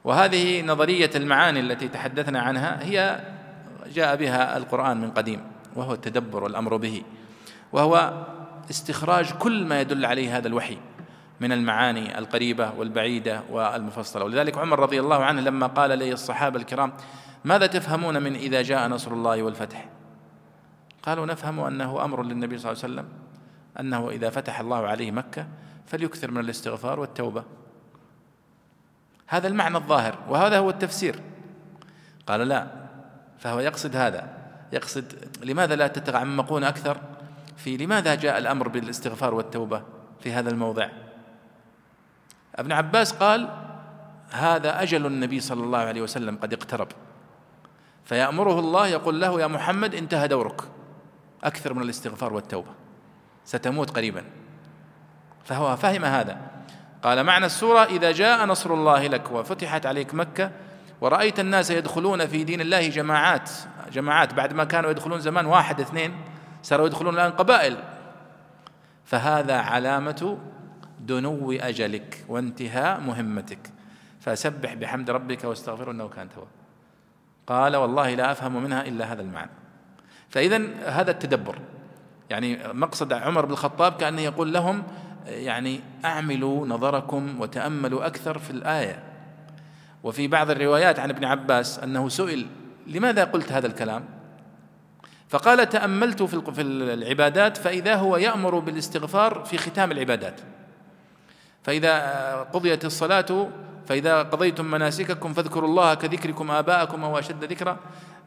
وهذه 0.03 0.61
نظرية 0.61 1.09
المعاني 1.15 1.59
التي 1.59 1.87
تحدثنا 1.87 2.41
عنها 2.41 2.83
هي 2.83 3.19
جاء 3.93 4.15
بها 4.15 4.57
القرآن 4.57 5.01
من 5.01 5.11
قديم 5.11 5.41
وهو 5.75 5.93
التدبر 5.93 6.43
والأمر 6.43 6.77
به. 6.77 7.03
وهو 7.73 8.25
استخراج 8.69 9.31
كل 9.31 9.65
ما 9.65 9.81
يدل 9.81 10.05
عليه 10.05 10.37
هذا 10.37 10.47
الوحي 10.47 10.77
من 11.39 11.51
المعاني 11.51 12.17
القريبة 12.17 12.71
والبعيدة 12.77 13.41
والمفصلة. 13.49 14.25
ولذلك 14.25 14.57
عمر 14.57 14.79
رضي 14.79 14.99
الله 14.99 15.23
عنه 15.23 15.41
لما 15.41 15.67
قال 15.67 15.99
لي 15.99 16.13
الصحابة 16.13 16.59
الكرام 16.59 16.93
ماذا 17.45 17.67
تفهمون 17.67 18.23
من 18.23 18.35
إذا 18.35 18.61
جاء 18.61 18.87
نصر 18.87 19.13
الله 19.13 19.43
والفتح؟ 19.43 19.89
قالوا 21.03 21.25
نفهم 21.25 21.59
أنه 21.59 22.05
أمر 22.05 22.23
للنبي 22.23 22.57
صلى 22.57 22.71
الله 22.71 22.83
عليه 22.83 22.93
وسلم 22.93 23.09
أنه 23.79 24.09
إذا 24.09 24.29
فتح 24.29 24.59
الله 24.59 24.87
عليه 24.87 25.11
مكة 25.11 25.47
فليكثر 25.85 26.31
من 26.31 26.37
الاستغفار 26.37 26.99
والتوبة. 26.99 27.43
هذا 29.27 29.47
المعنى 29.47 29.77
الظاهر 29.77 30.17
وهذا 30.29 30.57
هو 30.57 30.69
التفسير. 30.69 31.19
قال 32.27 32.47
لا 32.47 32.67
فهو 33.39 33.59
يقصد 33.59 33.95
هذا 33.95 34.27
يقصد 34.73 35.13
لماذا 35.43 35.75
لا 35.75 35.87
تتعمقون 35.87 36.63
أكثر؟ 36.63 36.97
في 37.57 37.77
لماذا 37.77 38.15
جاء 38.15 38.37
الأمر 38.37 38.67
بالاستغفار 38.67 39.33
والتوبة 39.33 39.83
في 40.19 40.33
هذا 40.33 40.49
الموضع؟ 40.49 40.89
ابن 42.55 42.71
عباس 42.71 43.13
قال 43.13 43.49
هذا 44.31 44.81
أجل 44.81 45.05
النبي 45.05 45.39
صلى 45.39 45.63
الله 45.63 45.79
عليه 45.79 46.01
وسلم 46.01 46.37
قد 46.37 46.53
اقترب. 46.53 46.87
فيأمره 48.05 48.59
الله 48.59 48.87
يقول 48.87 49.21
له 49.21 49.41
يا 49.41 49.47
محمد 49.47 49.95
انتهى 49.95 50.27
دورك. 50.27 50.61
أكثر 51.43 51.73
من 51.73 51.81
الاستغفار 51.81 52.33
والتوبة. 52.33 52.71
ستموت 53.45 53.89
قريبا. 53.89 54.23
فهو 55.43 55.75
فهم 55.75 56.05
هذا. 56.05 56.37
قال 57.03 57.23
معنى 57.23 57.45
السورة 57.45 57.83
إذا 57.83 58.11
جاء 58.11 58.45
نصر 58.45 58.73
الله 58.73 59.07
لك 59.07 59.31
وفتحت 59.31 59.85
عليك 59.85 60.13
مكة 60.13 60.51
ورأيت 61.01 61.39
الناس 61.39 61.71
يدخلون 61.71 62.27
في 62.27 62.43
دين 62.43 62.61
الله 62.61 62.89
جماعات 62.89 63.51
جماعات 63.91 64.33
بعد 64.33 64.53
ما 64.53 64.63
كانوا 64.63 64.91
يدخلون 64.91 65.19
زمان 65.19 65.45
واحد 65.45 65.79
اثنين 65.79 66.15
صاروا 66.65 66.87
يدخلون 66.87 67.13
الآن 67.13 67.31
قبائل. 67.31 67.77
فهذا 69.05 69.57
علامة 69.57 70.37
دنو 70.99 71.51
أجلك 71.51 72.25
وانتهاء 72.29 72.99
مهمتك. 72.99 73.59
فسبح 74.19 74.73
بحمد 74.73 75.09
ربك 75.09 75.43
واستغفره 75.43 75.91
إنه 75.91 76.07
كان 76.07 76.29
توابا 76.29 76.49
قال 77.47 77.75
والله 77.75 78.15
لا 78.15 78.31
أفهم 78.31 78.63
منها 78.63 78.81
إلا 78.81 79.13
هذا 79.13 79.21
المعنى. 79.21 79.51
فاذا 80.29 80.61
هذا 80.85 81.11
التدبر. 81.11 81.59
يعني 82.29 82.73
مقصد 82.73 83.13
عمر 83.13 83.45
بن 83.45 83.51
الخطاب 83.51 83.93
كأنه 83.93 84.21
يقول 84.21 84.53
لهم 84.53 84.83
يعني 85.27 85.79
أعملوا 86.05 86.67
نظركم 86.67 87.41
وتأملوا 87.41 88.05
أكثر 88.05 88.37
في 88.37 88.51
الآية. 88.51 89.03
وفي 90.03 90.27
بعض 90.27 90.49
الروايات 90.49 90.99
عن 90.99 91.09
ابن 91.09 91.25
عباس 91.25 91.79
أنه 91.79 92.09
سئل 92.09 92.47
لماذا 92.87 93.23
قلت 93.23 93.51
هذا 93.51 93.67
الكلام؟ 93.67 94.14
فقال 95.29 95.69
تأملت 95.69 96.23
في 96.23 96.61
العبادات 96.61 97.57
فإذا 97.57 97.95
هو 97.95 98.17
يأمر 98.17 98.59
بالاستغفار 98.59 99.43
في 99.45 99.57
ختام 99.57 99.91
العبادات. 99.91 100.41
فإذا 101.63 102.47
قضيت 102.53 102.85
الصلاة 102.85 103.49
فإذا 103.87 104.23
قضيتم 104.23 104.65
مناسككم 104.65 105.33
فاذكروا 105.33 105.69
الله 105.69 105.93
كذكركم 105.93 106.51
آباءكم 106.51 107.03
أو 107.03 107.19
أشد 107.19 107.43
ذكرا. 107.43 107.77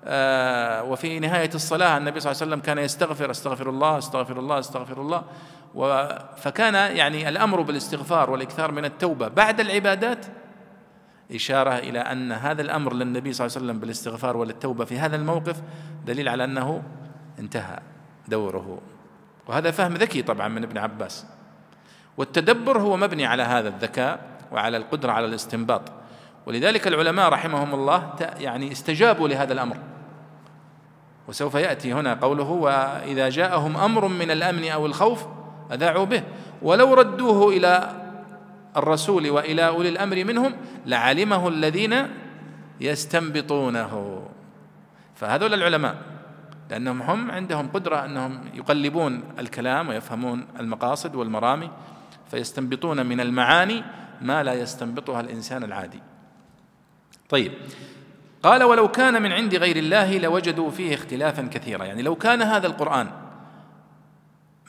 آه، 0.05 0.82
وفي 0.82 1.18
نهاية 1.18 1.51
الصلاة 1.55 1.96
النبي 1.96 2.20
صلى 2.20 2.32
الله 2.32 2.42
عليه 2.42 2.53
وسلم 2.53 2.61
كان 2.61 2.78
يستغفر 2.78 3.30
استغفر 3.30 3.70
الله 3.70 3.99
استغفر 3.99 4.38
الله 4.38 4.59
استغفر 4.59 5.01
الله. 5.01 5.22
فكان 6.36 6.74
يعني 6.74 7.28
الأمر 7.28 7.61
بالاستغفار 7.61 8.30
والإكثار 8.30 8.72
من 8.72 8.84
التوبة. 8.84 9.28
بعد 9.28 9.61
العبادات 9.61 10.26
إشارة 11.34 11.70
إلى 11.70 11.98
أن 11.98 12.32
هذا 12.32 12.62
الأمر 12.62 12.94
للنبي 12.94 13.32
صلى 13.32 13.46
الله 13.46 13.56
عليه 13.56 13.66
وسلم 13.66 13.80
بالاستغفار 13.80 14.36
والتوبة 14.36 14.84
في 14.84 14.98
هذا 14.98 15.16
الموقف 15.16 15.62
دليل 16.06 16.28
على 16.28 16.44
أنه 16.44 16.82
انتهى 17.38 17.78
دوره. 18.28 18.78
وهذا 19.46 19.70
فهم 19.70 19.94
ذكي 19.94 20.22
طبعا 20.22 20.48
من 20.48 20.64
ابن 20.64 20.78
عباس. 20.78 21.26
والتدبر 22.16 22.78
هو 22.78 22.96
مبني 22.96 23.26
على 23.26 23.42
هذا 23.42 23.68
الذكاء 23.68 24.20
وعلى 24.52 24.76
القدرة 24.76 25.12
على 25.12 25.26
الاستنباط. 25.26 25.82
ولذلك 26.46 26.86
العلماء 26.86 27.28
رحمهم 27.28 27.74
الله 27.74 28.12
يعني 28.38 28.72
استجابوا 28.72 29.28
لهذا 29.28 29.52
الأمر. 29.52 29.76
وسوف 31.28 31.54
يأتي 31.54 31.92
هنا 31.92 32.14
قوله 32.14 32.50
وإذا 32.50 33.28
جاءهم 33.28 33.76
أمر 33.76 34.08
من 34.08 34.30
الأمن 34.30 34.68
أو 34.68 34.86
الخوف 34.86 35.26
أذاعوا 35.72 36.04
به. 36.04 36.22
ولو 36.62 36.94
ردوه 36.94 37.48
إلى 37.48 37.97
الرسول 38.76 39.30
وإلى 39.30 39.66
أولي 39.66 39.88
الأمر 39.88 40.24
منهم 40.24 40.56
لعلمه 40.86 41.48
الذين 41.48 41.94
يستنبطونه. 42.80 44.22
فهذول 45.14 45.54
العلماء 45.54 45.96
لأنهم 46.70 47.02
هم 47.02 47.30
عندهم 47.30 47.68
قدرة 47.68 48.04
أنهم 48.04 48.40
يقلبون 48.54 49.24
الكلام 49.38 49.88
ويفهمون 49.88 50.46
المقاصد 50.60 51.14
والمرامي 51.14 51.70
فيستنبطون 52.30 53.06
من 53.06 53.20
المعاني 53.20 53.84
ما 54.20 54.42
لا 54.42 54.54
يستنبطها 54.54 55.20
الإنسان 55.20 55.64
العادي. 55.64 56.02
طيب 57.28 57.52
قال 58.42 58.62
ولو 58.62 58.88
كان 58.88 59.22
من 59.22 59.32
عند 59.32 59.54
غير 59.54 59.76
الله 59.76 60.18
لوجدوا 60.18 60.70
فيه 60.70 60.94
اختلافا 60.94 61.42
كثيرا. 61.42 61.84
يعني 61.84 62.02
لو 62.02 62.16
كان 62.16 62.42
هذا 62.42 62.66
القرآن 62.66 63.10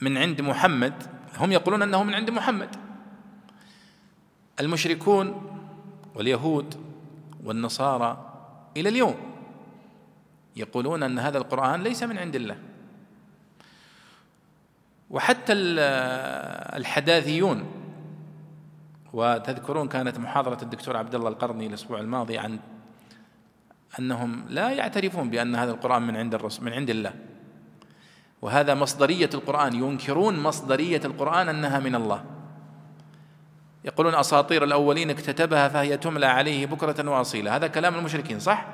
من 0.00 0.18
عند 0.18 0.40
محمد 0.40 0.94
هم 1.38 1.52
يقولون 1.52 1.82
أنه 1.82 2.02
من 2.02 2.14
عند 2.14 2.30
محمد. 2.30 2.76
المشركون 4.60 5.50
واليهود 6.14 6.74
والنصارى 7.44 8.32
إلى 8.76 8.88
اليوم 8.88 9.16
يقولون 10.56 11.02
أن 11.02 11.18
هذا 11.18 11.38
القرآن 11.38 11.82
ليس 11.82 12.02
من 12.02 12.18
عند 12.18 12.36
الله. 12.36 12.56
وحتى 15.10 15.52
الحداثيون 16.76 17.66
وتذكرون 19.12 19.88
كانت 19.88 20.18
محاضرة 20.18 20.62
الدكتور 20.62 20.96
عبد 20.96 21.14
الله 21.14 21.28
القرني 21.28 21.66
الأسبوع 21.66 22.00
الماضي 22.00 22.38
عن 22.38 22.58
أنهم 23.98 24.44
لا 24.48 24.70
يعترفون 24.70 25.30
بأن 25.30 25.54
هذا 25.54 25.70
القرآن 25.70 26.02
من 26.02 26.16
عند 26.16 26.34
الرسول 26.34 26.64
من 26.64 26.72
عند 26.72 26.90
الله. 26.90 27.14
وهذا 28.42 28.74
مصدرية 28.74 29.30
القرآن 29.34 29.74
ينكرون 29.74 30.42
مصدرية 30.42 31.00
القرآن 31.04 31.48
أنها 31.48 31.78
من 31.78 31.94
الله. 31.94 32.24
يقولون 33.84 34.14
أساطير 34.14 34.64
الأولين 34.64 35.10
اكتتبها 35.10 35.68
فهي 35.68 35.96
تملى 35.96 36.26
عليه 36.26 36.66
بكرة 36.66 37.10
وأصيلا 37.10 37.56
هذا 37.56 37.66
كلام 37.66 37.94
المشركين 37.94 38.40
صح؟ 38.40 38.66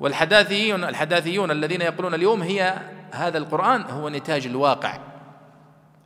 والحداثيون 0.00 0.84
الحداثيون 0.84 1.50
الذين 1.50 1.80
يقولون 1.80 2.14
اليوم 2.14 2.42
هي 2.42 2.82
هذا 3.12 3.38
القرآن 3.38 3.82
هو 3.82 4.08
نتاج 4.08 4.46
الواقع. 4.46 4.98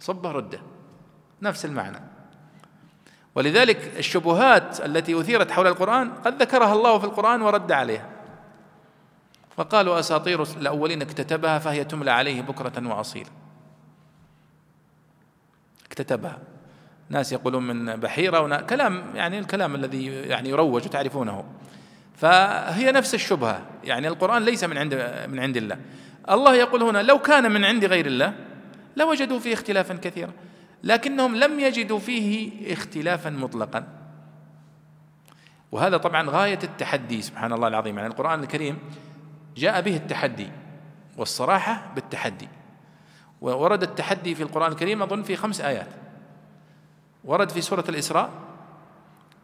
صبة 0.01 0.33
ردة. 0.33 0.61
نفس 1.43 1.64
المعنى. 1.64 2.01
ولذلك 3.35 3.97
الشبهات 3.99 4.81
التي 4.81 5.20
أثيرت 5.20 5.51
حول 5.51 5.66
القرآن 5.66 6.12
قد 6.12 6.43
ذكرها 6.43 6.72
الله 6.72 6.99
في 6.99 7.05
القرآن 7.05 7.43
ورد 7.43 7.72
عليها. 7.72 8.07
وقالوا 9.57 9.99
أساطير 9.99 10.43
الأولين 10.43 11.03
اكتتبها 11.03 11.59
فهي 11.59 11.85
تملى 11.85 12.11
عليه 12.11 12.43
بكرة 12.43 12.89
وأصيلا 12.89 13.31
اكتتبها. 15.87 16.39
ناس 17.09 17.32
يقولون 17.32 17.66
من 17.66 17.96
بحيرة 17.96 18.40
ونا 18.40 18.61
كلام 18.61 19.04
يعني 19.14 19.38
الكلام 19.38 19.74
الذي 19.74 20.07
يعني 20.07 20.48
يروج 20.48 20.84
وتعرفونه. 20.84 21.44
فهي 22.16 22.92
نفس 22.92 23.14
الشبهة. 23.14 23.62
يعني 23.84 24.09
القرآن 24.09 24.42
ليس 24.42 24.64
من 24.64 24.78
عند 24.78 24.94
من 25.28 25.40
عند 25.40 25.57
الله. 25.57 25.78
الله 26.30 26.54
يقول 26.54 26.82
هنا 26.82 27.02
لو 27.02 27.18
كان 27.18 27.52
من 27.52 27.64
عند 27.64 27.84
غير 27.84 28.07
الله 28.07 28.34
لوجدوا 28.96 29.38
فيه 29.38 29.54
اختلافا 29.54 29.94
كثيرا. 29.94 30.32
لكنهم 30.84 31.36
لم 31.36 31.61
يجدوا 31.61 31.98
فيه 31.98 32.72
اختلافا 32.72 33.30
مطلقا. 33.30 33.86
وهذا 35.72 35.96
طبعا 35.96 36.30
غاية 36.30 36.59
التحدي 36.64 37.22
سبحان 37.22 37.52
الله 37.52 37.68
العظيم. 37.68 37.96
يعني 37.96 38.09
القرآن 38.09 38.42
الكريم 38.42 38.78
جاء 39.57 39.80
به 39.80 39.96
التحدي 39.96 40.48
والصراحة 41.16 41.92
بالتحدي. 41.94 42.48
ورد 43.40 43.82
التحدي 43.82 44.34
في 44.34 44.42
القرآن 44.42 44.72
الكريم 44.72 45.02
أظن 45.02 45.22
في 45.22 45.36
خمس 45.36 45.61
آيات. 45.61 45.88
ورد 47.27 47.51
في 47.51 47.61
سورة 47.61 47.85
الإسراء 47.89 48.31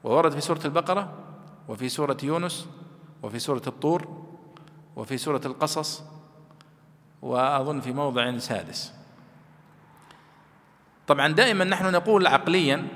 وورد 0.05 0.33
في 0.33 0.41
سورة 0.41 0.61
البقرة 0.65 1.13
وفي 1.69 1.89
سورة 1.89 2.17
يونس 2.23 2.69
وفي 3.23 3.39
سورة 3.39 3.63
الطور 3.67 4.25
وفي 4.97 5.19
سورة 5.19 5.41
القصص 5.45 6.03
وأظن 7.23 7.81
في 7.81 7.93
موضع 7.93 8.39
سادس. 8.39 8.93
طبعا 11.07 11.29
دائما 11.29 11.65
نحن 11.65 11.93
نقول 11.93 12.27
عقليا 12.27 12.89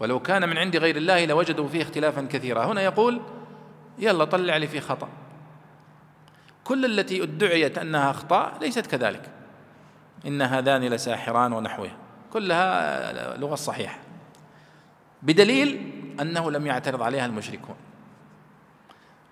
ولو 0.00 0.20
كان 0.20 0.48
من 0.48 0.58
عند 0.58 0.76
غير 0.76 0.96
الله 0.96 1.24
لوجدوا 1.24 1.68
فيه 1.68 1.82
اختلافا 1.82 2.22
كثيرا. 2.30 2.64
هنا 2.64 2.82
يقول 2.82 3.20
يلا 3.98 4.24
طلع 4.24 4.56
لي 4.56 4.66
في 4.66 4.80
خطأ. 4.80 5.08
كل 6.64 6.84
التي 6.84 7.22
ادعيت 7.22 7.78
أنها 7.78 8.10
أخطاء 8.10 8.58
ليست 8.60 8.86
كذلك. 8.86 9.30
إن 10.26 10.42
هذان 10.42 10.84
لساحران 10.84 11.52
ونحوه. 11.52 11.90
كلها 12.32 13.36
لغة 13.36 13.54
صحيحة. 13.54 13.98
بدليل 15.22 15.92
أنه 16.20 16.50
لم 16.50 16.66
يعترض 16.66 17.02
عليها 17.02 17.26
المشركون. 17.26 17.76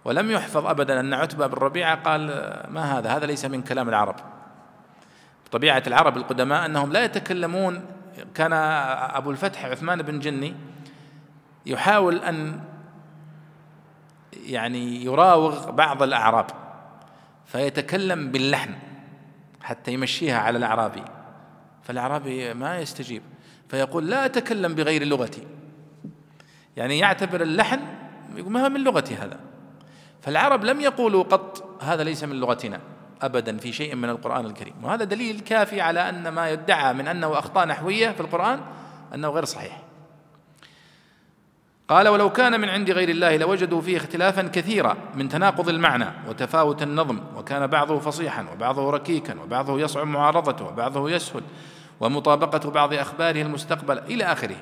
ولم 0.04 0.30
يحفظ 0.30 0.66
أبدا 0.66 1.00
أن 1.00 1.14
عتبة 1.14 1.46
بن 1.46 1.54
ربيعة 1.54 2.02
قال 2.02 2.26
ما 2.68 2.98
هذا؟ 2.98 3.16
هذا 3.16 3.26
ليس 3.26 3.44
من 3.44 3.62
كلام 3.62 3.88
العرب. 3.88 4.16
طبيعة 5.52 5.82
العرب 5.86 6.16
القدماء 6.16 6.66
أنهم 6.66 6.92
لا 6.92 7.04
يتكلمون. 7.04 7.86
كان 8.34 8.52
أبو 8.52 9.30
الفتح 9.30 9.64
عثمان 9.64 10.02
بن 10.02 10.18
جني 10.18 10.54
يحاول 11.66 12.16
أن 12.18 12.60
يعني 14.32 15.04
يراوغ 15.04 15.70
بعض 15.70 16.02
الأعراب 16.02 16.46
فيتكلم 17.46 18.30
باللحن 18.30 18.74
حتى 19.62 19.92
يمشيها 19.92 20.38
على 20.38 20.58
الأعرابي. 20.58 21.02
فالأعرابي 21.84 22.54
ما 22.54 22.78
يستجيب. 22.78 23.22
فيقول 23.68 24.10
لا 24.10 24.24
أتكلم 24.24 24.74
بغير 24.74 25.04
لغتي. 25.04 25.42
يعني 26.76 26.98
يعتبر 26.98 27.42
اللحن 27.42 27.80
ما 28.36 28.68
من 28.68 28.84
لغتي 28.84 29.14
هذا. 29.14 29.40
فالعرب 30.22 30.64
لم 30.64 30.80
يقولوا 30.80 31.22
قط 31.22 31.82
هذا 31.82 32.04
ليس 32.04 32.24
من 32.24 32.40
لغتنا 32.40 32.80
ابدا 33.22 33.58
في 33.58 33.72
شيء 33.72 33.94
من 33.94 34.08
القرآن 34.08 34.46
الكريم. 34.46 34.74
وهذا 34.82 35.04
دليل 35.04 35.40
كافي 35.40 35.80
على 35.80 36.08
أن 36.08 36.28
ما 36.28 36.50
يدعى 36.50 36.92
من 36.92 37.08
أنه 37.08 37.38
أخطاء 37.38 37.66
نحوية 37.66 38.10
في 38.10 38.20
القرآن 38.20 38.60
أنه 39.14 39.28
غير 39.28 39.44
صحيح. 39.44 39.82
قال 41.88 42.08
ولو 42.08 42.32
كان 42.32 42.60
من 42.60 42.68
عند 42.68 42.90
غير 42.90 43.08
الله 43.08 43.36
لوجدوا 43.36 43.80
فيه 43.80 43.96
اختلافا 43.96 44.42
كثيرا 44.42 44.96
من 45.14 45.28
تناقض 45.28 45.68
المعنى 45.68 46.06
وتفاوت 46.28 46.82
النظم 46.82 47.20
وكان 47.36 47.66
بعضه 47.66 47.98
فصيحا 47.98 48.46
وبعضه 48.52 48.90
ركيكا 48.90 49.40
وبعضه 49.40 49.80
يصعب 49.80 50.06
معارضته 50.06 50.64
وبعضه 50.64 51.10
يسهل 51.10 51.42
ومطابقة 52.00 52.70
بعض 52.70 52.94
أخباره 52.94 53.42
المستقبل 53.42 53.98
إلى 53.98 54.24
آخره. 54.24 54.56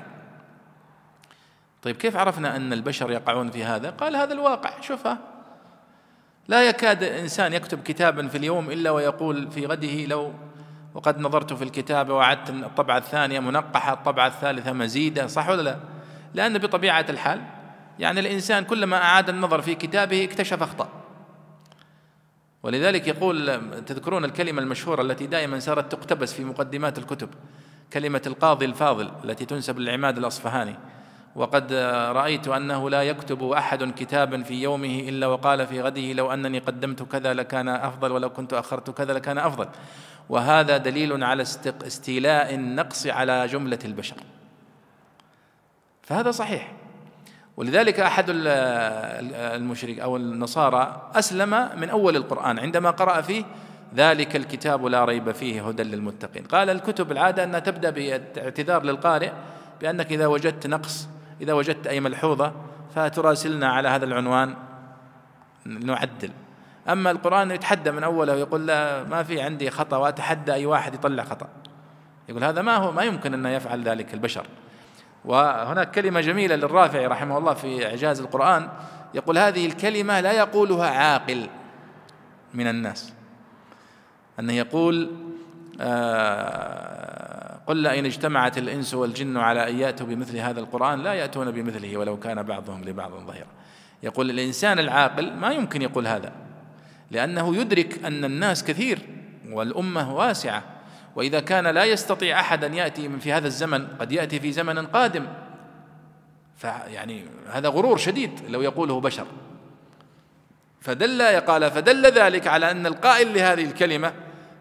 طيب 1.81 1.95
كيف 1.95 2.17
عرفنا 2.17 2.55
أن 2.55 2.73
البشر 2.73 3.11
يقعون 3.11 3.51
في 3.51 3.63
هذا؟ 3.63 3.89
قال 3.89 4.15
هذا 4.15 4.33
الواقع 4.33 4.81
شوفها 4.81 5.17
لا 6.47 6.69
يكاد 6.69 7.03
إنسان 7.03 7.53
يكتب 7.53 7.83
كتابا 7.83 8.27
في 8.27 8.37
اليوم 8.37 8.71
إلا 8.71 8.91
ويقول 8.91 9.51
في 9.51 9.65
غده 9.65 10.05
لو 10.05 10.33
وقد 10.93 11.19
نظرت 11.19 11.53
في 11.53 11.63
الكتاب 11.63 12.09
وعدت 12.09 12.49
الطبعة 12.49 12.97
الثانية 12.97 13.39
منقحة 13.39 13.93
الطبعة 13.93 14.27
الثالثة 14.27 14.73
مزيدة 14.73 15.27
صح 15.27 15.49
ولا 15.49 15.61
لا؟ 15.61 15.92
لأن 16.33 16.57
بطبيعة 16.57 17.05
الحال 17.09 17.41
يعني 17.99 18.19
الإنسان 18.19 18.63
كلما 18.63 18.97
أعاد 18.97 19.29
النظر 19.29 19.61
في 19.61 19.75
كتابه 19.75 20.23
اكتشف 20.23 20.63
أخطأ 20.63 20.89
ولذلك 22.63 23.07
يقول 23.07 23.61
تذكرون 23.85 24.25
الكلمة 24.25 24.61
المشهورة 24.61 25.01
التي 25.01 25.27
دائما 25.27 25.59
صارت 25.59 25.91
تقتبس 25.91 26.33
في 26.33 26.43
مقدمات 26.43 26.97
الكتب 26.97 27.29
كلمة 27.93 28.21
القاضي 28.27 28.65
الفاضل 28.65 29.11
التي 29.23 29.45
تنسب 29.45 29.79
للعماد 29.79 30.17
الأصفهاني. 30.17 30.75
وقد 31.35 31.73
رأيت 32.11 32.47
أنه 32.47 32.89
لا 32.89 33.03
يكتب 33.03 33.43
أحد 33.43 33.83
كتابا 33.83 34.43
في 34.43 34.61
يومه 34.61 34.99
إلا 34.99 35.27
وقال 35.27 35.67
في 35.67 35.81
غده 35.81 36.13
لو 36.13 36.33
أنني 36.33 36.59
قدمت 36.59 37.03
كذا 37.03 37.33
لكان 37.33 37.67
أفضل 37.69 38.11
ولو 38.11 38.29
كنت 38.29 38.53
أخرت 38.53 38.89
كذا 38.89 39.13
لكان 39.13 39.37
أفضل. 39.37 39.67
وهذا 40.29 40.77
دليل 40.77 41.23
على 41.23 41.43
استيلاء 41.67 42.53
النقص 42.55 43.07
على 43.07 43.47
جملة 43.47 43.79
البشر. 43.85 44.15
فهذا 46.03 46.31
صحيح. 46.31 46.71
ولذلك 47.57 47.99
أحد 47.99 48.25
المشرك 49.55 49.99
أو 49.99 50.17
النصارى 50.17 51.11
أسلم 51.15 51.69
من 51.77 51.89
أول 51.89 52.15
القرآن 52.15 52.59
عندما 52.59 52.91
قرأ 52.91 53.21
فيه 53.21 53.43
ذلك 53.95 54.35
الكتاب 54.35 54.85
لا 54.85 55.05
ريب 55.05 55.31
فيه 55.31 55.67
هدى 55.67 55.83
للمتقين. 55.83 56.43
قال 56.43 56.69
الكتب 56.69 57.11
العادة 57.11 57.43
أنها 57.43 57.59
تبدأ 57.59 57.89
باعتذار 57.89 58.83
للقارئ 58.83 59.31
بأنك 59.81 60.11
إذا 60.11 60.27
وجدت 60.27 60.67
نقص 60.67 61.07
إذا 61.41 61.53
وجدت 61.53 61.87
أي 61.87 61.99
ملحوظة 61.99 62.53
فتراسلنا 62.95 63.69
على 63.69 63.89
هذا 63.89 64.05
العنوان 64.05 64.55
نعدل. 65.65 66.31
أما 66.89 67.11
القرآن 67.11 67.51
يتحدى 67.51 67.91
من 67.91 68.03
أوله 68.03 68.33
ويقول 68.33 68.67
لا 68.67 69.03
ما 69.03 69.23
في 69.23 69.41
عندي 69.41 69.69
خطأ 69.69 69.97
وأتحدى 69.97 70.53
أي 70.53 70.65
واحد 70.65 70.93
يطلع 70.93 71.23
خطأ. 71.23 71.47
يقول 72.29 72.43
هذا 72.43 72.61
ما 72.61 72.75
هو 72.75 72.91
ما 72.91 73.03
يمكن 73.03 73.33
أن 73.33 73.45
يفعل 73.45 73.83
ذلك 73.83 74.13
البشر. 74.13 74.45
وهناك 75.25 75.91
كلمة 75.91 76.21
جميلة 76.21 76.55
للرافعي 76.55 77.07
رحمه 77.07 77.37
الله 77.37 77.53
في 77.53 77.87
إعجاز 77.87 78.19
القرآن 78.19 78.69
يقول 79.13 79.37
هذه 79.37 79.65
الكلمة 79.65 80.19
لا 80.19 80.31
يقولها 80.31 80.89
عاقل 80.89 81.49
من 82.53 82.67
الناس. 82.67 83.13
أنه 84.39 84.53
يقول 84.53 85.11
آه 85.81 87.59
قل 87.67 87.87
إن 87.87 88.05
اجتمعت 88.05 88.57
الإنس 88.57 88.93
والجن 88.93 89.37
على 89.37 89.69
أن 89.69 89.79
يأتوا 89.79 90.07
بمثل 90.07 90.37
هذا 90.37 90.59
القرآن 90.59 91.03
لا 91.03 91.13
يأتون 91.13 91.51
بمثله 91.51 91.97
ولو 91.97 92.19
كان 92.19 92.43
بعضهم 92.43 92.83
لبعض 92.83 93.11
ظهيرا. 93.11 93.47
يقول 94.03 94.29
الإنسان 94.29 94.79
العاقل 94.79 95.33
ما 95.33 95.51
يمكن 95.51 95.81
يقول 95.81 96.07
هذا 96.07 96.31
لأنه 97.11 97.55
يدرك 97.55 98.05
أن 98.05 98.25
الناس 98.25 98.63
كثير 98.63 98.99
والأمة 99.51 100.15
واسعة. 100.15 100.63
وإذا 101.15 101.39
كان 101.39 101.67
لا 101.67 101.83
يستطيع 101.83 102.39
أحد 102.39 102.63
أن 102.63 102.73
يأتي 102.73 103.07
من 103.07 103.19
في 103.19 103.33
هذا 103.33 103.47
الزمن 103.47 103.87
قد 103.87 104.11
يأتي 104.11 104.39
في 104.39 104.51
زمن 104.51 104.87
قادم. 104.87 105.25
فيعني 106.57 107.25
هذا 107.51 107.69
غرور 107.69 107.97
شديد 107.97 108.31
لو 108.49 108.61
يقوله 108.61 109.01
بشر. 109.01 109.27
فدل 110.81 111.39
قال 111.39 111.71
فدل 111.71 112.05
ذلك 112.05 112.47
على 112.47 112.71
أن 112.71 112.85
القائل 112.85 113.33
لهذه 113.33 113.65
الكلمة 113.65 114.13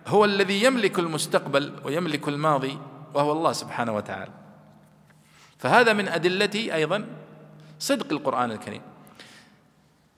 هو 0.06 0.24
الذي 0.24 0.64
يملك 0.64 0.98
المستقبل 0.98 1.72
ويملك 1.84 2.28
الماضي 2.28 2.78
وهو 3.14 3.32
الله 3.32 3.52
سبحانه 3.52 3.96
وتعالى. 3.96 4.30
فهذا 5.58 5.92
من 5.92 6.08
أدلة 6.08 6.74
أيضا 6.74 7.06
صدق 7.78 8.12
القرآن 8.12 8.50
الكريم. 8.50 8.80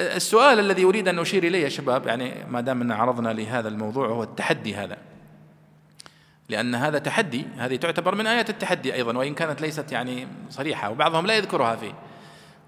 السؤال 0.01 0.59
الذي 0.59 0.85
أريد 0.85 1.09
أن 1.09 1.19
أشير 1.19 1.45
إليه 1.45 1.65
يا 1.65 1.69
شباب 1.69 2.07
يعني 2.07 2.45
ما 2.51 2.61
دام 2.61 2.81
أن 2.81 2.93
عرضنا 2.93 3.29
لهذا 3.29 3.69
الموضوع 3.69 4.09
هو 4.09 4.23
التحدي 4.23 4.75
هذا. 4.75 4.97
لأن 6.49 6.75
هذا 6.75 6.99
تحدي 6.99 7.45
هذه 7.59 7.77
تعتبر 7.77 8.15
من 8.15 8.27
آيات 8.27 8.51
التحدي 8.51 8.95
أيضا 8.95 9.19
وإن 9.19 9.35
كانت 9.35 9.61
ليست 9.61 9.93
يعني 9.93 10.29
صريحة 10.51 10.91
وبعضهم 10.91 11.27
لا 11.27 11.37
يذكرها 11.37 11.77
فيه. 11.77 11.93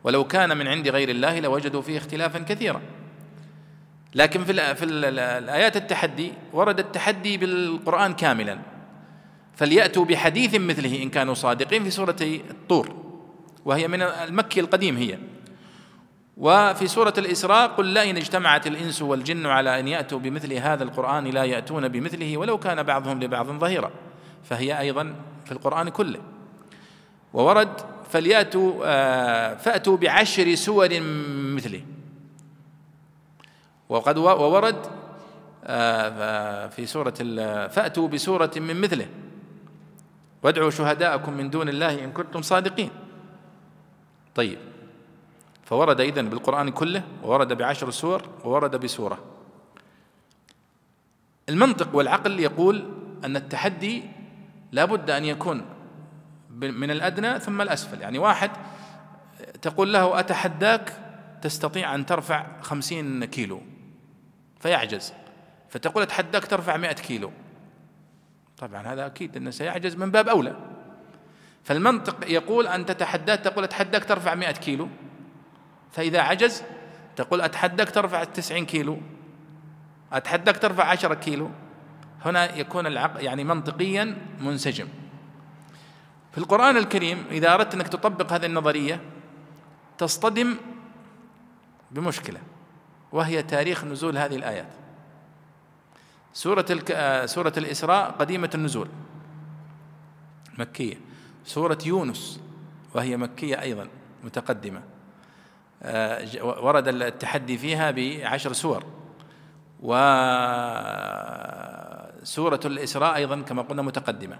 ولو 0.04 0.24
كان 0.24 0.56
من 0.56 0.68
عند 0.68 0.88
غير 0.88 1.08
الله 1.08 1.40
لوجدوا 1.40 1.82
فيه 1.82 1.98
اختلافا 1.98 2.38
كثيرا. 2.38 2.80
لكن 4.14 4.44
في 4.44 4.74
في 4.74 4.84
الآيات 4.84 5.76
التحدي 5.76 6.32
ورد 6.52 6.78
التحدي 6.78 7.36
بالقرآن 7.36 8.14
كاملا. 8.14 8.58
فليأتوا 9.56 10.04
بحديث 10.04 10.54
مثله 10.54 11.02
إن 11.02 11.10
كانوا 11.10 11.34
صادقين 11.34 11.84
في 11.84 11.90
سورة 11.90 12.16
الطور 12.22 12.96
وهي 13.64 13.88
من 13.88 14.02
المكي 14.02 14.60
القديم 14.60 14.96
هي. 14.96 15.18
وفي 16.36 16.86
سورة 16.86 17.14
الإسراء 17.18 17.68
قل 17.68 17.94
لئن 17.94 18.16
اجتمعت 18.16 18.66
الإنس 18.66 19.02
والجن 19.02 19.46
على 19.46 19.80
أن 19.80 19.88
يأتوا 19.88 20.18
بمثل 20.18 20.52
هذا 20.52 20.84
القرآن 20.84 21.24
لا 21.24 21.44
يأتون 21.44 21.88
بمثله 21.88 22.36
ولو 22.36 22.58
كان 22.58 22.82
بعضهم 22.82 23.22
لبعض 23.22 23.46
ظهيرا. 23.46 23.90
فهي 24.44 24.80
أيضا 24.80 25.14
في 25.44 25.52
القرآن 25.52 25.88
كله. 25.88 26.20
وورد 27.32 27.80
فليأتوا 28.10 28.72
آه، 28.84 29.54
فأتوا 29.54 29.96
بعشر 29.96 30.54
سور 30.54 31.00
مثله. 31.54 31.82
وقد 33.88 34.18
وورد 34.18 34.86
آه، 35.64 36.66
في 36.66 36.86
سورة 36.86 37.14
فأتوا 37.68 38.08
بسورة 38.08 38.50
من 38.56 38.80
مثله. 38.80 39.06
وادعوا 40.42 40.70
شهداءكم 40.70 41.32
من 41.32 41.50
دون 41.50 41.68
الله 41.68 42.04
إن 42.04 42.12
كنتم 42.12 42.42
صادقين. 42.42 42.90
طيب. 44.34 44.58
فورد 45.66 46.00
إذن 46.00 46.28
بالقرآن 46.28 46.70
كله 46.70 47.02
وورد 47.22 47.52
بعشر 47.52 47.90
سور 47.90 48.22
وورد 48.44 48.76
بسورة. 48.76 49.18
المنطق 51.48 51.96
والعقل 51.96 52.40
يقول 52.40 52.92
أن 53.24 53.36
التحدي 53.36 54.02
لا 54.72 54.84
بد 54.84 55.10
أن 55.10 55.24
يكون 55.24 55.64
من 56.50 56.90
الأدنى 56.90 57.40
ثم 57.40 57.60
الأسفل. 57.60 58.00
يعني 58.00 58.18
واحد 58.18 58.50
تقول 59.62 59.92
له 59.92 60.20
أتحداك 60.20 60.92
تستطيع 61.42 61.94
أن 61.94 62.06
ترفع 62.06 62.60
خمسين 62.60 63.24
كيلو 63.24 63.62
فيعجز. 64.60 65.12
فتقول 65.68 66.02
أتحداك 66.02 66.46
ترفع 66.46 66.76
مئة 66.76 66.92
كيلو. 66.92 67.32
طبعا 68.58 68.82
هذا 68.82 69.06
أكيد 69.06 69.36
أنه 69.36 69.50
سيعجز 69.50 69.96
من 69.96 70.10
باب 70.10 70.28
أولى. 70.28 70.56
فالمنطق 71.64 72.30
يقول 72.30 72.66
أن 72.66 72.86
تتحدى 72.86 73.36
تقول 73.36 73.64
أتحداك 73.64 74.04
ترفع 74.04 74.34
مئة 74.34 74.52
كيلو. 74.52 74.88
فإذا 75.92 76.20
عجز 76.20 76.62
تقول 77.16 77.40
أتحداك 77.40 77.90
ترفع 77.90 78.22
التسعين 78.22 78.66
كيلو 78.66 78.98
أتحداك 80.12 80.58
ترفع 80.58 80.84
عشرة 80.84 81.14
كيلو. 81.14 81.50
هنا 82.24 82.56
يكون 82.56 82.86
العقل 82.86 83.24
يعني 83.24 83.44
منطقيا 83.44 84.16
منسجم. 84.40 84.88
في 86.32 86.38
القرآن 86.38 86.76
الكريم 86.76 87.24
إذا 87.30 87.54
أردت 87.54 87.74
أنك 87.74 87.88
تطبق 87.88 88.32
هذه 88.32 88.46
النظرية 88.46 89.00
تصطدم 89.98 90.56
بمشكلة 91.90 92.40
وهي 93.12 93.42
تاريخ 93.42 93.84
نزول 93.84 94.18
هذه 94.18 94.36
الآيات. 94.36 94.68
سورة 96.32 96.66
الك... 96.70 97.22
سورة 97.26 97.52
الإسراء 97.56 98.10
قديمة 98.10 98.50
النزول 98.54 98.88
مكية. 100.58 101.00
سورة 101.44 101.78
يونس 101.86 102.40
وهي 102.94 103.16
مكية 103.16 103.60
أيضا 103.60 103.88
متقدمة. 104.24 104.78
آه، 104.78 104.95
ورد 106.42 106.88
التحدي 106.88 107.58
فيها 107.58 107.90
بعشر 107.90 108.52
سور. 108.52 108.84
وسورة 109.80 110.00
الإسراء 112.64 113.14
أيضا 113.16 113.40
كما 113.40 113.62
قلنا 113.62 113.82
متقدمة. 113.82 114.38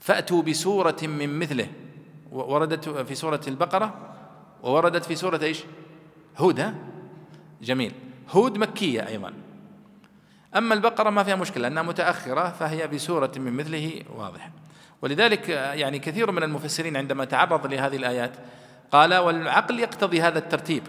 فأتوا 0.00 0.42
بسورة 0.42 0.96
من 1.02 1.38
مثله. 1.38 1.68
وردت 2.32 2.88
في 2.88 3.14
سورة 3.14 3.40
البقرة. 3.48 3.94
ووردت 4.62 5.04
في 5.04 5.14
سورة 5.14 5.40
إيش؟ 5.42 5.64
هود 6.36 6.74
جميل. 7.62 7.92
هود 8.30 8.58
مكية 8.58 9.06
أيضا. 9.06 9.32
أما 10.56 10.74
البقرة 10.74 11.10
ما 11.10 11.22
فيها 11.22 11.36
مشكلة 11.36 11.68
أنها 11.68 11.82
متأخرة 11.82 12.50
فهي 12.50 12.86
بسورة 12.88 13.32
من 13.36 13.52
مثله 13.52 14.02
واضح. 14.16 14.50
ولذلك 15.02 15.48
يعني 15.48 15.98
كثير 15.98 16.30
من 16.30 16.42
المفسرين 16.42 16.96
عندما 16.96 17.24
تعرض 17.24 17.66
لهذه 17.66 17.96
الآيات 17.96 18.32
قال 18.92 19.14
والعقل 19.14 19.80
يقتضي 19.80 20.22
هذا 20.22 20.38
الترتيب 20.38 20.82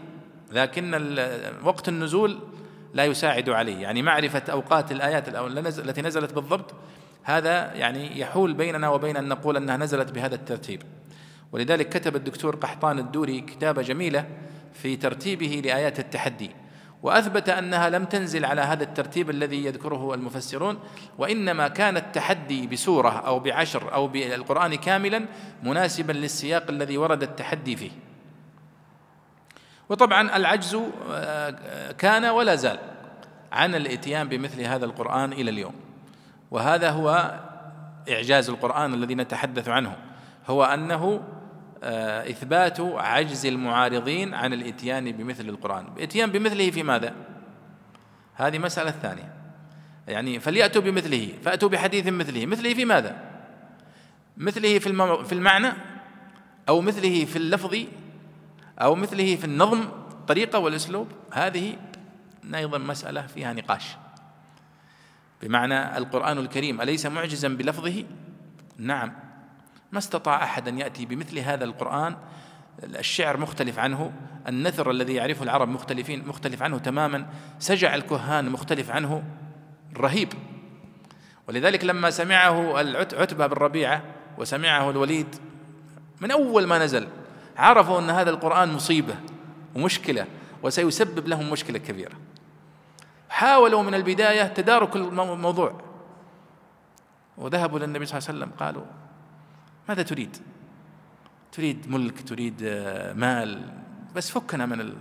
لكن 0.51 1.15
وقت 1.63 1.89
النزول 1.89 2.39
لا 2.93 3.05
يساعد 3.05 3.49
عليه. 3.49 3.77
يعني 3.77 4.01
معرفة 4.01 4.43
أوقات 4.51 4.91
الآيات 4.91 5.29
التي 5.79 6.01
نزلت 6.01 6.33
بالضبط 6.33 6.73
هذا 7.23 7.73
يعني 7.73 8.19
يحول 8.19 8.53
بيننا 8.53 8.89
وبين 8.89 9.17
أن 9.17 9.27
نقول 9.27 9.57
أنها 9.57 9.77
نزلت 9.77 10.11
بهذا 10.11 10.35
الترتيب. 10.35 10.81
ولذلك 11.51 11.89
كتب 11.89 12.15
الدكتور 12.15 12.55
قحطان 12.55 12.99
الدوري 12.99 13.41
كتابة 13.41 13.81
جميلة 13.81 14.25
في 14.73 14.95
ترتيبه 14.95 15.61
لآيات 15.65 15.99
التحدي. 15.99 16.51
وأثبت 17.03 17.49
أنها 17.49 17.89
لم 17.89 18.05
تنزل 18.05 18.45
على 18.45 18.61
هذا 18.61 18.83
الترتيب 18.83 19.29
الذي 19.29 19.65
يذكره 19.65 20.13
المفسرون 20.13 20.79
وإنما 21.17 21.67
كان 21.67 21.97
التحدي 21.97 22.67
بسورة 22.67 23.09
أو 23.09 23.39
بعشر 23.39 23.93
أو 23.93 24.07
بالقرآن 24.07 24.75
كاملا 24.75 25.25
مناسبا 25.63 26.13
للسياق 26.13 26.63
الذي 26.69 26.97
ورد 26.97 27.23
التحدي 27.23 27.75
فيه. 27.75 27.91
وطبعا 29.89 30.35
العجز 30.35 30.77
آه، 31.11 31.91
كان 31.91 32.25
ولا 32.25 32.55
زال 32.55 32.79
عن 33.51 33.75
الإتيان 33.75 34.29
بمثل 34.29 34.61
هذا 34.61 34.85
القرآن 34.85 35.33
إلى 35.33 35.51
اليوم. 35.51 35.73
وهذا 36.51 36.89
هو 36.89 37.39
إعجاز 38.09 38.49
القرآن 38.49 38.93
الذي 38.93 39.15
نتحدث 39.15 39.67
عنه 39.69 39.95
هو 40.47 40.63
أنه 40.63 41.21
إثبات 41.83 42.79
عجز 42.79 43.45
المعارضين 43.45 44.33
عن 44.33 44.53
الإتيان 44.53 45.11
بمثل 45.11 45.49
القرآن 45.49 45.87
الإتيان 45.97 46.31
بمثله 46.31 46.71
في 46.71 46.83
ماذا؟ 46.83 47.15
هذه 48.33 48.57
مسألة 48.57 48.91
ثانية 48.91 49.33
يعني 50.07 50.39
فليأتوا 50.39 50.81
بمثله 50.81 51.33
فأتوا 51.43 51.69
بحديث 51.69 52.07
مثله 52.07 52.45
مثله 52.45 52.73
في 52.73 52.85
ماذا؟ 52.85 53.29
مثله 54.37 54.79
في, 54.79 55.23
في 55.25 55.33
المعنى 55.33 55.73
أو 56.69 56.81
مثله 56.81 57.25
في 57.25 57.35
اللفظ 57.35 57.77
أو 58.81 58.95
مثله 58.95 59.35
في 59.35 59.45
النظم 59.45 59.81
الطريقة 60.11 60.59
والأسلوب 60.59 61.07
هذه 61.33 61.75
أيضا 62.55 62.77
مسألة 62.77 63.21
فيها 63.27 63.53
نقاش 63.53 63.95
بمعنى 65.41 65.97
القرآن 65.97 66.37
الكريم 66.37 66.81
أليس 66.81 67.05
معجزا 67.05 67.47
بلفظه؟ 67.47 68.03
نعم 68.77 69.28
ما 69.91 69.97
استطاع 69.97 70.43
أحد 70.43 70.67
أن 70.67 70.77
يأتي 70.79 71.05
بمثل 71.05 71.39
هذا 71.39 71.63
القرآن. 71.63 72.15
الشعر 72.83 73.37
مختلف 73.37 73.79
عنه 73.79 74.11
النثر 74.47 74.91
الذي 74.91 75.13
يعرفه 75.13 75.43
العرب 75.43 75.69
مختلفين 75.69 76.27
مختلف 76.27 76.61
عنه 76.61 76.77
تماما. 76.77 77.25
سجع 77.59 77.95
الكهان 77.95 78.49
مختلف 78.49 78.91
عنه 78.91 79.23
رهيب. 79.97 80.33
ولذلك 81.47 81.83
لما 81.83 82.09
سمعه 82.09 82.77
عتبة 82.97 83.47
بن 83.47 83.53
ربيعة 83.53 84.03
وسمعه 84.37 84.89
الوليد 84.89 85.35
من 86.21 86.31
أول 86.31 86.67
ما 86.67 86.79
نزل 86.79 87.07
عرفوا 87.57 87.99
أن 87.99 88.09
هذا 88.09 88.29
القرآن 88.29 88.73
مصيبة 88.73 89.15
ومشكلة 89.75 90.27
وسيسبب 90.63 91.27
لهم 91.27 91.49
مشكلة 91.49 91.79
كبيرة. 91.79 92.15
حاولوا 93.29 93.83
من 93.83 93.93
البداية 93.93 94.43
تدارك 94.43 94.95
الموضوع. 94.95 95.81
وذهبوا 97.37 97.79
للنبي 97.79 98.05
صلى 98.05 98.17
الله 98.17 98.29
عليه 98.29 98.39
وسلم 98.39 98.51
قالوا 98.59 98.85
ماذا 99.89 100.03
تريد؟ 100.03 100.37
تريد 101.51 101.91
ملك 101.91 102.27
تريد 102.27 102.61
آه، 102.63 103.13
مال. 103.13 103.61
بس 104.15 104.31
فكنا 104.31 104.65
من 104.65 104.93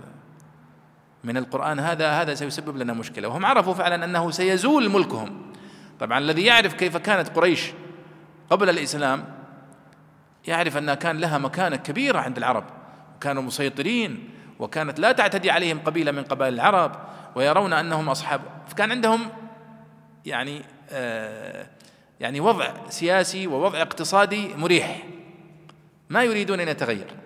من 1.25 1.37
القرآن. 1.37 1.79
هذا 1.79 2.11
هذا 2.11 2.35
سيسبب 2.35 2.77
لنا 2.77 2.93
مشكلة. 2.93 3.29
وهم 3.29 3.47
عرفوا 3.47 3.75
فعلا 3.75 4.05
أنه 4.05 4.31
سيزول 4.31 4.89
ملكهم. 4.89 5.53
طبعا 6.01 6.19
الذي 6.19 6.45
يعرف 6.45 6.75
كيف 6.75 6.97
كانت 6.97 7.29
قريش 7.29 7.73
قبل 8.51 8.71
الإسلام 8.71 9.25
يعرف 10.47 10.77
أنها 10.77 10.95
كان 10.95 11.19
لها 11.19 11.39
مكانة 11.39 11.77
كبيرة 11.77 12.19
عند 12.19 12.37
العرب. 12.37 12.65
كانوا 13.21 13.43
مسيطرين 13.43 14.31
وكانت 14.59 15.01
لا 15.01 15.13
تعتدي 15.13 15.51
عليهم 15.51 15.79
قبيلة 15.79 16.13
من 16.13 16.23
قبائل 16.23 16.55
العرب 16.55 16.93
ويرون 17.35 17.73
أنهم 17.73 18.09
أصحاب. 18.09 18.41
فكان 18.69 18.91
عندهم 18.91 19.29
يعني 20.25 20.63
آه 20.91 21.67
يعني 22.21 22.41
وضع 22.41 22.89
سياسي 22.89 23.47
ووضع 23.47 23.83
اقتصادي 23.83 24.55
مريح. 24.55 25.07
ما 26.11 26.23
يريدون 26.23 26.61
أن 26.61 26.69
يتغير. 26.69 27.17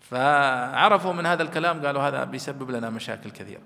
فعرفوا 0.00 1.12
من 1.12 1.26
هذا 1.26 1.42
الكلام 1.42 1.86
قالوا 1.86 2.02
هذا 2.02 2.24
بيسبب 2.24 2.70
لنا 2.70 2.90
مشاكل 2.90 3.30
كثيرة. 3.30 3.62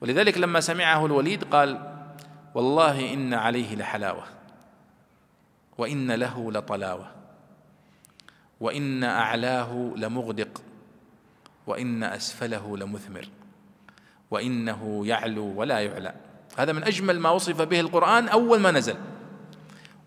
ولذلك 0.00 0.38
لما 0.38 0.60
سمعه 0.60 1.06
الوليد 1.06 1.44
قال 1.44 1.96
والله 2.54 3.12
إن 3.12 3.34
عليه 3.34 3.76
لحلاوة 3.76 4.24
وإن 5.78 6.12
له 6.12 6.52
لطلاوة 6.52 7.10
وإن 8.60 9.04
أعلاه 9.04 9.92
لمغدق 9.96 10.62
وإن 11.66 12.04
أسفله 12.04 12.76
لمثمر 12.76 13.28
وإنه 14.30 15.06
يعلو 15.06 15.44
ولا 15.44 15.80
يعلى. 15.80 16.14
هذا 16.56 16.72
من 16.72 16.84
أجمل 16.84 17.20
ما 17.20 17.30
وصف 17.30 17.62
به 17.62 17.80
القرآن 17.80 18.28
أول 18.28 18.60
ما 18.60 18.70
نزل. 18.70 18.96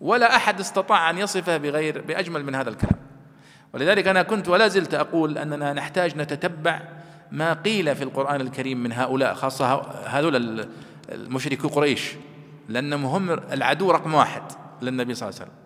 ولا 0.00 0.36
أحد 0.36 0.60
استطاع 0.60 1.10
أن 1.10 1.18
يصفه 1.18 1.56
بغير 1.56 2.02
بأجمل 2.02 2.44
من 2.44 2.54
هذا 2.54 2.70
الكلام. 2.70 2.96
ولذلك 3.72 4.08
أنا 4.08 4.22
كنت 4.22 4.48
ولا 4.48 4.68
زلت 4.68 4.94
أقول 4.94 5.38
أننا 5.38 5.72
نحتاج 5.72 6.16
نتتبع 6.16 6.80
ما 7.32 7.52
قيل 7.52 7.96
في 7.96 8.04
القرآن 8.04 8.40
الكريم 8.40 8.82
من 8.82 8.92
هؤلاء 8.92 9.34
خاصة 9.34 9.80
هذول 10.06 10.66
المشركو 11.08 11.68
قريش 11.68 12.12
لأنهم 12.68 13.04
هم 13.04 13.30
العدو 13.30 13.90
رقم 13.90 14.14
واحد 14.14 14.42
للنبي 14.82 15.14
صلى 15.14 15.28
الله 15.28 15.40
عليه 15.40 15.50
وسلم. 15.50 15.60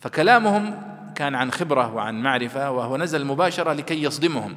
فكلامهم 0.00 0.82
كان 1.14 1.34
عن 1.34 1.50
خبرة 1.50 1.94
وعن 1.94 2.22
معرفة 2.22 2.70
وهو 2.70 2.96
نزل 2.96 3.24
مباشرة 3.24 3.72
لكي 3.72 4.02
يصدمهم. 4.02 4.56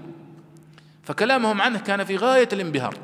فكلامهم 1.04 1.62
عنه 1.62 1.80
كان 1.80 2.04
في 2.04 2.18
غاية 2.18 2.50
الانبهار. 2.54 2.96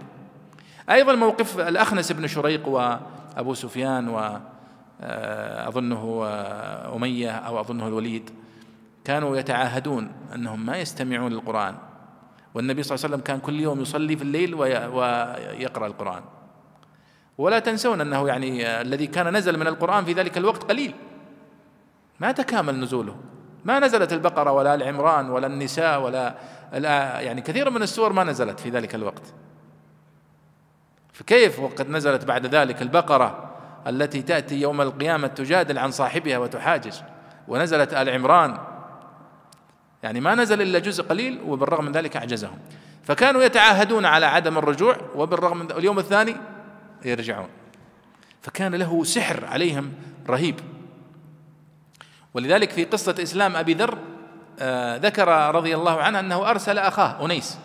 أيضا 0.89 1.15
موقف 1.15 1.59
الأخنس 1.59 2.11
بن 2.11 2.27
شريق 2.27 2.67
وأبو 2.67 3.53
سفيان 3.53 4.07
وأظنه 4.07 6.21
آه، 6.25 6.95
أمية 6.95 7.31
أو 7.31 7.59
أظنه 7.59 7.87
الوليد 7.87 8.29
كانوا 9.05 9.37
يتعاهدون 9.37 10.11
أنهم 10.35 10.65
ما 10.65 10.77
يستمعون 10.77 11.33
للقرآن. 11.33 11.75
والنبي 12.53 12.83
صلى 12.83 12.95
الله 12.95 13.05
عليه 13.05 13.15
وسلم 13.15 13.25
كان 13.25 13.39
كل 13.39 13.59
يوم 13.59 13.81
يصلي 13.81 14.17
في 14.17 14.23
الليل 14.23 14.55
ويقرأ 14.55 15.87
القرآن. 15.87 16.21
ولا 17.37 17.59
تنسون 17.59 18.01
أنه 18.01 18.27
يعني 18.27 18.81
الذي 18.81 19.07
كان 19.07 19.37
نزل 19.37 19.59
من 19.59 19.67
القرآن 19.67 20.05
في 20.05 20.13
ذلك 20.13 20.37
الوقت 20.37 20.63
قليل. 20.63 20.93
ما 22.19 22.31
تكامل 22.31 22.79
نزوله. 22.79 23.15
ما 23.65 23.79
نزلت 23.79 24.13
البقرة 24.13 24.51
ولا 24.51 24.75
العمران 24.75 25.29
ولا 25.29 25.47
النساء 25.47 26.01
ولا 26.01 26.35
يعني 27.21 27.41
كثير 27.41 27.69
من 27.69 27.81
السور 27.81 28.13
ما 28.13 28.23
نزلت 28.23 28.59
في 28.59 28.69
ذلك 28.69 28.95
الوقت. 28.95 29.23
فكيف 31.17 31.59
وقد 31.59 31.89
نزلت 31.89 32.25
بعد 32.25 32.45
ذلك 32.45 32.81
البقرة 32.81 33.55
التي 33.87 34.21
تأتي 34.21 34.61
يوم 34.61 34.81
القيامة 34.81 35.27
تجادل 35.27 35.77
عن 35.77 35.91
صاحبها 35.91 36.37
وتحاجز؟ 36.37 37.03
ونزلت 37.47 37.93
آل 37.93 38.09
عمران. 38.09 38.57
يعني 40.03 40.19
ما 40.19 40.35
نزل 40.35 40.61
إلا 40.61 40.79
جزء 40.79 41.03
قليل 41.03 41.41
وبالرغم 41.47 41.85
من 41.85 41.91
ذلك 41.91 42.17
أعجزهم. 42.17 42.57
فكانوا 43.03 43.43
يتعاهدون 43.43 44.05
على 44.05 44.25
عدم 44.25 44.57
الرجوع 44.57 44.97
وبالرغم 45.15 45.57
من 45.57 45.71
اليوم 45.71 45.99
الثاني 45.99 46.35
يرجعون. 47.05 47.49
فكان 48.41 48.75
له 48.75 49.03
سحر 49.03 49.45
عليهم 49.45 49.93
رهيب. 50.29 50.59
ولذلك 52.33 52.71
في 52.71 52.83
قصة 52.83 53.15
إسلام 53.23 53.55
أبي 53.55 53.73
ذر 53.73 53.97
آه 54.59 54.97
ذكر 54.97 55.55
رضي 55.55 55.75
الله 55.75 56.01
عنه 56.01 56.19
أنه 56.19 56.49
أرسل 56.49 56.77
أخاه 56.77 57.25
أنيس. 57.25 57.57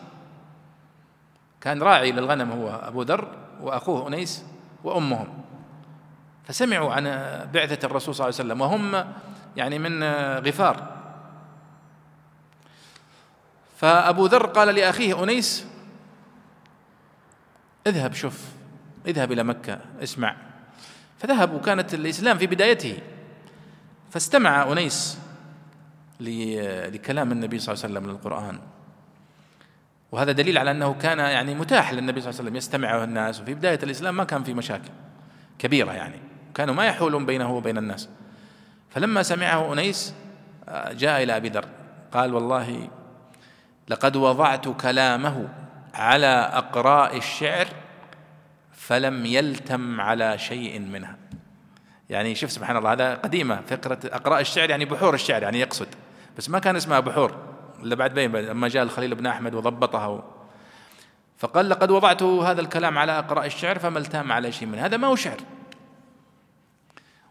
كان 1.62 1.82
راعي 1.82 2.12
للغنم 2.12 2.52
هو 2.52 2.68
أبو 2.68 3.02
ذر 3.02 3.28
وأخوه 3.60 4.08
أنيس 4.08 4.44
وأمهم. 4.84 5.28
فسمعوا 6.44 6.92
عن 6.92 7.04
بعثة 7.54 7.86
الرسول 7.86 8.14
صلى 8.14 8.28
الله 8.28 8.38
عليه 8.38 8.46
وسلم 8.46 8.60
وهم 8.60 9.12
يعني 9.56 9.78
من 9.78 10.02
غفار. 10.38 11.02
فأبو 13.76 14.26
ذر 14.26 14.46
قال 14.46 14.74
لأخيه 14.74 15.22
أنيس 15.24 15.66
اذهب 17.86 18.14
شوف 18.14 18.40
اذهب 19.06 19.32
إلى 19.32 19.42
مكة 19.42 19.78
اسمع. 20.02 20.36
فذهب 21.18 21.54
وكانت 21.54 21.94
الإسلام 21.94 22.38
في 22.38 22.46
بدايته. 22.46 22.98
فاستمع 24.10 24.72
أنيس 24.72 25.18
لكلام 26.20 27.32
النبي 27.32 27.58
صلى 27.58 27.74
الله 27.74 27.84
عليه 27.84 27.94
وسلم 27.94 28.10
للقرآن. 28.10 28.60
وهذا 30.12 30.32
دليل 30.32 30.58
على 30.58 30.70
أنه 30.70 30.94
كان 30.94 31.18
يعني 31.18 31.54
متاح 31.54 31.92
للنبي 31.92 32.20
صلى 32.20 32.30
الله 32.30 32.40
عليه 32.40 32.48
وسلم 32.48 32.56
يستمعه 32.56 33.04
الناس 33.04 33.40
وفي 33.40 33.54
بداية 33.54 33.78
الإسلام 33.82 34.16
ما 34.16 34.24
كان 34.24 34.42
في 34.42 34.54
مشاكل 34.54 34.90
كبيرة 35.58 35.92
يعني 35.92 36.16
كانوا 36.54 36.74
ما 36.74 36.86
يحولون 36.86 37.26
بينه 37.26 37.52
وبين 37.52 37.78
الناس. 37.78 38.08
فلما 38.90 39.22
سمعه 39.22 39.72
أنيس 39.72 40.14
آه، 40.68 40.92
جاء 40.92 41.22
إلى 41.22 41.36
أبي 41.36 41.48
ذر 41.48 41.64
قال 42.12 42.34
والله 42.34 42.88
لقد 43.88 44.16
وضعت 44.16 44.68
كلامه 44.68 45.48
على 45.94 46.50
أقراء 46.52 47.16
الشعر 47.16 47.66
فلم 48.72 49.26
يلتم 49.26 50.00
على 50.00 50.38
شيء 50.38 50.80
منها. 50.80 51.16
يعني 52.10 52.34
شوف 52.34 52.52
سبحان 52.52 52.76
الله 52.76 52.92
هذا 52.92 53.14
قديمة 53.14 53.60
فكرة 53.68 53.98
أقراء 54.04 54.40
الشعر 54.40 54.70
يعني 54.70 54.84
بحور 54.84 55.14
الشعر 55.14 55.42
يعني 55.42 55.60
يقصد 55.60 55.88
بس 56.38 56.50
ما 56.50 56.58
كان 56.58 56.76
اسمها 56.76 57.00
بحور. 57.00 57.51
إلا 57.82 57.94
بعد 57.94 58.14
بين 58.14 58.36
لما 58.36 58.68
جاء 58.68 58.82
الخليل 58.82 59.14
بن 59.14 59.26
أحمد 59.26 59.54
وضبطها 59.54 60.22
فقال 61.38 61.68
لقد 61.68 61.90
وضعت 61.90 62.22
هذا 62.22 62.60
الكلام 62.60 62.98
على 62.98 63.18
أقراء 63.18 63.46
الشعر 63.46 63.78
فما 63.78 63.98
التام 63.98 64.32
على 64.32 64.52
شيء 64.52 64.68
منه 64.68 64.86
هذا 64.86 64.96
ما 64.96 65.08
هو 65.08 65.16
شعر؟ 65.16 65.40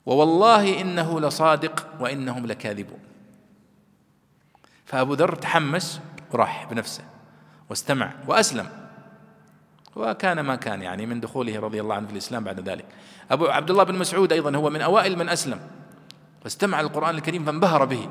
ووالله 0.06 0.82
إنه 0.82 1.20
لصادق 1.20 1.88
وإنهم 2.00 2.46
لكاذبون. 2.46 3.00
فأبو 4.86 5.14
ذر 5.14 5.36
تحمس 5.36 6.02
وراح 6.32 6.68
بنفسه 6.72 7.04
واستمع 7.70 8.12
وأسلم. 8.28 8.70
وكان 9.96 10.40
ما 10.40 10.56
كان 10.56 10.82
يعني 10.82 11.06
من 11.06 11.20
دخوله 11.20 11.60
رضي 11.60 11.82
الله 11.82 11.96
عنه 11.96 12.08
في 12.08 12.14
الإسلام 12.14 12.44
بعد 12.44 12.70
ذلك. 12.70 12.86
أبو 13.32 13.46
عبد 13.48 13.70
الله 13.70 13.84
بن 13.84 13.96
مسعود 13.96 14.34
أيضا 14.34 14.56
هو 14.56 14.70
من 14.70 14.82
أوائل 14.82 15.18
من 15.18 15.30
أسلم. 15.30 15.60
واستمع 16.44 16.80
القرآن 16.80 17.16
الكريم 17.16 17.46
فانبهر 17.46 17.86
به. 17.86 18.10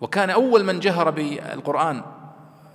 وكان 0.00 0.30
أول 0.30 0.64
من 0.64 0.80
جهر 0.80 1.10
بالقرآن 1.10 2.02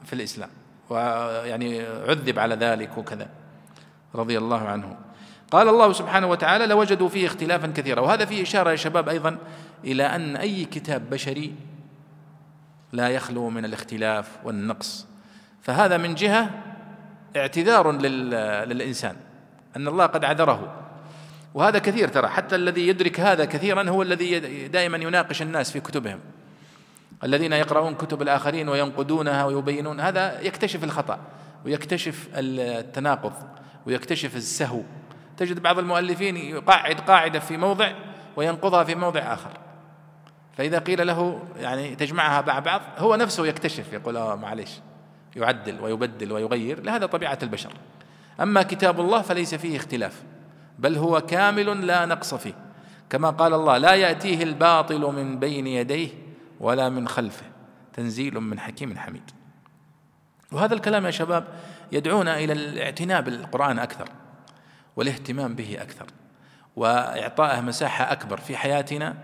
في 0.06 0.14
الإسلام 0.14 0.50
ويعني 0.90 1.82
عذب 1.82 2.40
على 2.40 2.56
ذلك 2.56 2.98
وكذا 2.98 3.30
رضي 4.16 4.38
الله 4.38 4.68
عنه. 4.68 4.98
قال 5.52 5.68
الله 5.68 5.94
سبحانه 5.94 6.28
وتعالى 6.28 6.66
لوجدوا 6.66 7.10
فيه 7.10 7.28
اختلافا 7.28 7.68
كثيرا. 7.68 8.02
وهذا 8.02 8.26
فيه 8.26 8.44
إشارة 8.44 8.72
يا 8.72 8.76
شباب 8.76 9.10
أيضا 9.10 9.38
إلى 9.84 10.04
أن 10.04 10.36
أي 10.36 10.66
كتاب 10.66 11.10
بشري 11.10 11.56
لا 12.92 13.10
يخلو 13.10 13.50
من 13.50 13.66
الاختلاف 13.66 14.28
والنقص. 14.44 15.08
فهذا 15.62 15.98
من 15.98 16.16
جهة 16.16 16.50
اعتذار 17.36 17.92
للإنسان 17.92 19.16
أن 19.76 19.88
الله 19.88 20.06
قد 20.06 20.26
عذره. 20.26 20.78
وهذا 21.54 21.80
كثير 21.80 22.08
ترى 22.08 22.28
حتى 22.28 22.56
الذي 22.56 22.88
يدرك 22.88 23.20
هذا 23.20 23.46
كثيرا 23.46 23.90
هو 23.90 24.02
الذي 24.02 24.40
دائما 24.68 24.98
يناقش 24.98 25.42
الناس 25.42 25.72
في 25.72 25.80
كتبهم. 25.80 26.20
الذين 27.24 27.54
يقرؤون 27.54 27.96
كتب 27.96 28.22
الآخرين 28.22 28.70
وينقدونها 28.70 29.46
ويبينون 29.46 30.00
هذا 30.00 30.42
يكتشف 30.42 30.84
الخطأ 30.84 31.20
ويكتشف 31.66 32.30
التناقض 32.36 33.34
ويكتشف 33.86 34.36
السهو. 34.36 34.82
تجد 35.38 35.60
بعض 35.60 35.80
المؤلفين 35.80 36.38
يقعد 36.38 37.00
قاعدة 37.00 37.40
في 37.40 37.58
موضع 37.58 37.92
وينقضها 38.36 38.84
في 38.84 38.96
موضع 38.96 39.20
آخر. 39.20 39.52
فإذا 40.58 40.80
قيل 40.80 41.08
له 41.08 41.44
يعني 41.60 41.96
تجمعها 41.96 42.42
مع 42.42 42.60
بعض 42.60 42.82
هو 42.98 43.16
نفسه 43.16 43.48
يكتشف 43.48 43.94
يقول 43.94 44.18
آه 44.18 44.36
معلش 44.36 44.80
يعدل 45.36 45.82
ويبدل 45.82 46.32
ويغير 46.32 46.84
لهذا 46.84 47.06
طبيعة 47.06 47.40
البشر. 47.44 47.72
أما 48.42 48.64
كتاب 48.64 49.00
الله 49.00 49.22
فليس 49.22 49.56
فيه 49.56 49.78
اختلاف 49.78 50.24
بل 50.80 50.98
هو 50.98 51.22
كامل 51.22 51.88
لا 51.88 52.06
نقص 52.06 52.34
فيه. 52.34 52.54
كما 53.10 53.30
قال 53.30 53.54
الله 53.54 53.78
لا 53.78 53.94
يأتيه 53.94 54.44
الباطل 54.44 55.02
من 55.02 55.40
بين 55.40 55.68
يديه 55.68 56.10
ولا 56.62 56.90
من 56.90 57.08
خلفه. 57.08 57.46
تنزيل 57.94 58.40
من 58.40 58.60
حكيم 58.60 58.98
حميد. 58.98 59.32
وهذا 60.52 60.74
الكلام 60.74 61.06
يا 61.06 61.12
شباب 61.12 61.48
يدعونا 61.92 62.38
إلى 62.38 62.54
الاعتناء 62.54 63.22
بالقرآن 63.22 63.80
أكثر 63.80 64.10
والاهتمام 64.96 65.56
به 65.56 65.82
أكثر 65.82 66.06
وإعطائه 66.76 67.62
مساحة 67.62 68.12
أكبر 68.12 68.38
في 68.38 68.58
حياتنا 68.58 69.18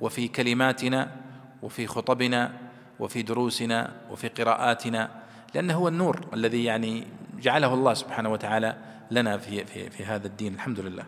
وفي 0.00 0.28
كلماتنا 0.28 1.16
وفي 1.62 1.86
خطبنا 1.86 2.52
وفي 3.00 3.22
دروسنا 3.22 3.92
وفي 4.10 4.28
قراءاتنا 4.28 5.10
لأنه 5.54 5.74
هو 5.74 5.88
النور 5.88 6.26
الذي 6.34 6.64
يعني 6.64 7.06
جعله 7.40 7.74
الله 7.74 7.94
سبحانه 7.94 8.28
وتعالى 8.28 8.76
لنا 9.10 9.38
في 9.38 9.64
في 9.64 9.90
في 9.90 10.04
هذا 10.04 10.26
الدين. 10.26 10.54
الحمد 10.54 10.80
لله. 10.80 11.04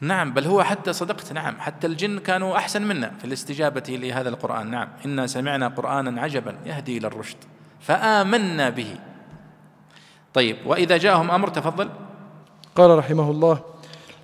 نعم 0.00 0.32
بل 0.32 0.44
هو 0.44 0.62
حتى 0.62 0.92
صدقت 0.92 1.32
نعم. 1.32 1.60
حتى 1.60 1.86
الجن 1.86 2.18
كانوا 2.18 2.56
أحسن 2.56 2.82
منا 2.82 3.12
في 3.18 3.24
الاستجابة 3.24 3.82
لهذا 3.88 4.28
القرآن 4.28 4.70
نعم. 4.70 4.88
إنا 5.06 5.26
سمعنا 5.26 5.68
قرآنا 5.68 6.20
عجبا 6.20 6.56
يهدي 6.66 6.98
إلى 6.98 7.06
الرشد 7.06 7.36
فآمنا 7.80 8.70
به. 8.70 8.96
طيب 10.34 10.56
وإذا 10.66 10.96
جاءهم 10.96 11.30
أمر 11.30 11.48
تفضل. 11.48 11.88
قال 12.74 12.98
رحمه 12.98 13.30
الله 13.30 13.60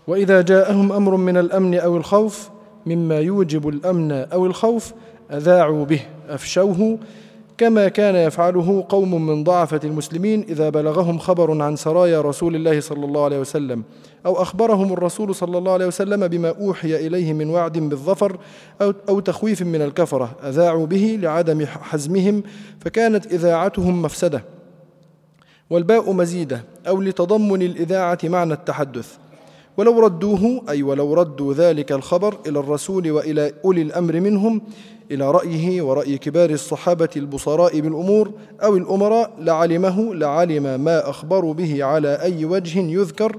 وإذا 0.07 0.43
جاءهم 0.43 0.93
أمر 0.93 1.16
من 1.16 1.37
الأمن 1.37 1.75
أو 1.75 1.97
الخوف 1.97 2.51
مما 2.87 3.18
يوجب 3.18 3.68
الأمن 3.68 4.12
أو 4.12 4.47
الخوف 4.47 4.93
أذاعوا 5.31 5.85
به 5.85 6.01
أفشوه. 6.29 6.99
كما 7.59 7.89
كان 7.89 8.15
يفعله 8.15 8.85
قوم 8.89 9.27
من 9.27 9.45
ضعفة 9.45 9.81
المسلمين 9.85 10.45
إذا 10.49 10.69
بلغهم 10.69 11.19
خبر 11.19 11.63
عن 11.63 11.77
سرايا 11.77 12.21
رسول 12.21 12.57
الله 12.57 12.81
صلى 12.81 13.05
الله 13.05 13.25
عليه 13.25 13.39
وسلم 13.39 13.83
أو 14.27 14.43
أخبرهم 14.43 14.93
الرسول 14.93 15.35
صلى 15.35 15.59
الله 15.59 15.73
عليه 15.73 15.87
وسلم 15.87 16.29
بما 16.29 16.55
أوحي 16.61 17.07
إليه 17.07 17.33
من 17.33 17.51
وعد 17.51 17.79
بالظفر 17.79 18.37
أو, 18.83 18.93
أو 19.09 19.21
تخويف 19.21 19.63
من 19.63 19.83
الكفرة 19.83 20.31
أذاعوا 20.43 20.87
به 20.87 21.19
لعدم 21.23 21.67
حزمهم 21.67 22.43
فكانت 22.81 23.27
إذاعتهم 23.27 24.03
مفسدة 24.03 24.45
والباء 25.71 26.13
مزيدة 26.13 26.65
أو 26.89 27.01
لتضمن 27.01 27.63
الإذاعة 27.63 28.19
معنى 28.25 28.53
التحدث. 28.53 29.17
ولو 29.77 30.01
ردوه 30.01 30.63
أي 30.69 30.83
ولو 30.83 31.15
ردوا 31.15 31.55
ذلك 31.55 31.93
الخبر 31.93 32.37
إلى 32.47 32.59
الرسول 32.59 33.11
وإلى 33.11 33.53
أولي 33.65 33.83
الأمر 33.83 34.21
منهم 34.21 34.61
إلى 35.11 35.31
رأيه 35.31 35.83
ورأي 35.83 36.19
كبار 36.19 36.51
الصحابة 36.51 37.09
البصراء 37.17 37.81
بالأمور 37.81 38.31
أو 38.63 38.77
الأمراء 38.77 39.35
لعلمه 39.39 40.15
لعلم 40.15 40.81
ما 40.81 41.11
أخبروا 41.11 41.55
به 41.55 41.85
على 41.85 42.23
أي 42.23 42.45
وجه 42.45 42.81
يذكر. 42.81 43.37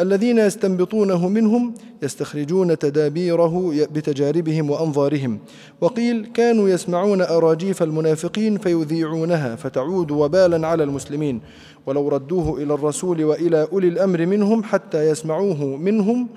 الذين 0.00 0.38
يستنبطونه 0.38 1.28
منهم 1.28 1.74
يستخرجون 2.02 2.78
تدابيره 2.78 3.86
بتجاربهم 3.92 4.70
وأنظارهم. 4.70 5.38
وقيل 5.80 6.26
كانوا 6.34 6.68
يسمعون 6.68 7.22
أراجيف 7.22 7.82
المنافقين 7.82 8.58
فيذيعونها 8.58 9.56
فتعود 9.56 10.10
وبالا 10.10 10.66
على 10.66 10.84
المسلمين. 10.84 11.40
ولو 11.86 12.08
ردوه 12.08 12.62
إلى 12.62 12.74
الرسول 12.74 13.24
وإلى 13.24 13.68
أولي 13.72 13.88
الأمر 13.88 14.26
منهم 14.26 14.62
حتى 14.62 15.08
يسمعوه 15.08 15.64
منهم 15.64 16.28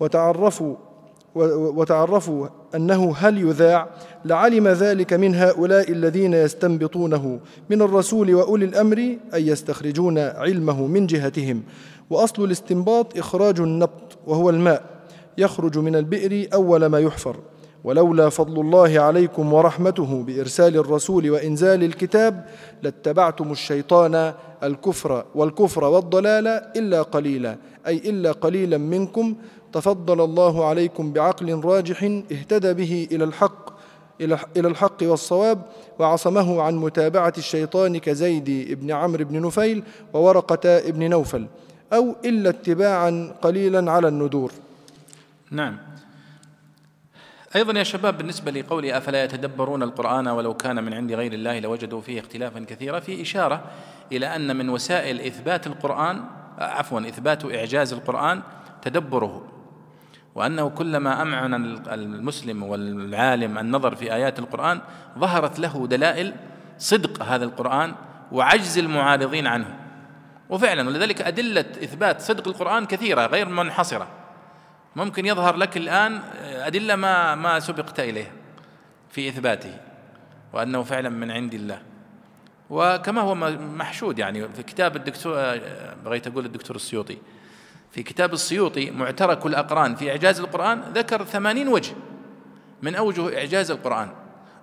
وتعرفوا 0.00 0.74
وتعرفوا 1.34 2.48
أنه 2.74 3.14
هل 3.16 3.38
يذاع 3.38 3.88
لعلم 4.24 4.68
ذلك 4.68 5.12
من 5.12 5.34
هؤلاء 5.34 5.92
الذين 5.92 6.34
يستنبطونه 6.34 7.40
من 7.70 7.82
الرسول 7.82 8.34
وأولي 8.34 8.64
الأمر 8.64 9.16
اي 9.34 9.46
يستخرجون 9.46 10.18
علمه 10.18 10.86
من 10.86 11.06
جهتهم. 11.06 11.62
وأصل 12.10 12.44
الاستنباط 12.44 13.18
إخراج 13.18 13.60
النبط 13.60 14.18
وهو 14.26 14.50
الماء 14.50 14.82
يخرج 15.38 15.78
من 15.78 15.96
البئر 15.96 16.48
أول 16.54 16.86
ما 16.86 16.98
يحفر. 16.98 17.36
ولولا 17.84 18.28
فضل 18.28 18.60
الله 18.60 19.00
عليكم 19.00 19.52
ورحمته 19.52 20.22
بإرسال 20.22 20.76
الرسول 20.76 21.30
وإنزال 21.30 21.84
الكتاب 21.84 22.44
لاتبعتم 22.82 23.52
الشيطان 23.52 24.32
الكفر 24.62 25.24
والكفر 25.34 25.84
والضلال 25.84 26.46
إلا 26.76 27.02
قليلا 27.02 27.56
أي 27.86 27.96
إلا 27.96 28.32
قليلا 28.32 28.78
منكم 28.78 29.34
تفضل 29.72 30.24
الله 30.24 30.66
عليكم 30.66 31.12
بعقل 31.12 31.60
راجح 31.64 32.02
اهتدى 32.32 32.72
به 32.72 33.08
إلى 33.12 33.24
الحق 33.24 33.70
إلى 34.56 34.68
الحق 34.68 34.96
والصواب 35.02 35.62
وعصمه 35.98 36.62
عن 36.62 36.76
متابعة 36.76 37.32
الشيطان 37.38 37.98
كزيد 37.98 38.78
بن 38.80 38.90
عمرو 38.90 39.24
بن 39.24 39.46
نفيل 39.46 39.82
وورقة 40.12 40.90
بن 40.90 41.10
نوفل 41.10 41.46
أو 41.92 42.16
إلا 42.24 42.50
اتباعا 42.50 43.34
قليلا 43.42 43.92
على 43.92 44.08
الندور 44.08 44.52
نعم. 45.50 45.78
أيضا 47.56 47.78
يا 47.78 47.82
شباب 47.82 48.18
بالنسبة 48.18 48.50
لقولي 48.50 48.96
أفلا 48.96 49.24
يتدبرون 49.24 49.82
القرآن 49.82 50.28
ولو 50.28 50.54
كان 50.54 50.84
من 50.84 50.94
عند 50.94 51.12
غير 51.12 51.32
الله 51.32 51.58
لوجدوا 51.58 52.00
فيه 52.00 52.20
اختلافا 52.20 52.64
كثيرا 52.68 53.00
في 53.00 53.22
إشارة 53.22 53.64
إلى 54.12 54.36
أن 54.36 54.56
من 54.56 54.68
وسائل 54.68 55.20
إثبات 55.20 55.66
القرآن 55.66 56.24
عفوا 56.58 57.00
إثبات 57.00 57.44
إعجاز 57.44 57.92
القرآن 57.92 58.42
تدبره. 58.82 59.59
وأنه 60.34 60.68
كلما 60.68 61.22
أمعن 61.22 61.54
المسلم 61.88 62.62
والعالم 62.62 63.58
النظر 63.58 63.94
في 63.94 64.14
آيات 64.14 64.38
القرآن 64.38 64.80
ظهرت 65.18 65.58
له 65.58 65.86
دلائل 65.86 66.34
صدق 66.78 67.22
هذا 67.22 67.44
القرآن 67.44 67.94
وعجز 68.32 68.78
المعارضين 68.78 69.46
عنه. 69.46 69.76
وفعلا 70.48 70.88
ولذلك 70.88 71.22
أدلة 71.22 71.60
إثبات 71.60 72.20
صدق 72.20 72.48
القرآن 72.48 72.86
كثيرة 72.86 73.26
غير 73.26 73.48
منحصرة. 73.48 74.08
ممكن 74.96 75.26
يظهر 75.26 75.56
لك 75.56 75.76
الآن 75.76 76.20
أدلة 76.42 76.96
ما 76.96 77.34
ما 77.34 77.60
سبقت 77.60 78.00
إليها 78.00 78.32
في 79.10 79.28
إثباته 79.28 79.76
وأنه 80.52 80.82
فعلا 80.82 81.08
من 81.08 81.30
عند 81.30 81.54
الله. 81.54 81.82
وكما 82.70 83.20
هو 83.20 83.34
محشود 83.58 84.18
يعني 84.18 84.48
في 84.48 84.62
كتاب 84.62 84.96
الدكتور 84.96 85.58
بغيت 86.04 86.26
أقول 86.26 86.44
الدكتور 86.44 86.76
السيوطي 86.76 87.18
في 87.90 88.02
كتاب 88.02 88.32
السيوطي 88.32 88.90
معترك 88.90 89.46
الأقران 89.46 89.94
في 89.94 90.10
إعجاز 90.10 90.40
القرآن 90.40 90.82
ذكر 90.94 91.24
ثمانين 91.24 91.68
وجه 91.68 91.92
من 92.82 92.94
أوجه 92.94 93.38
إعجاز 93.38 93.70
القرآن 93.70 94.08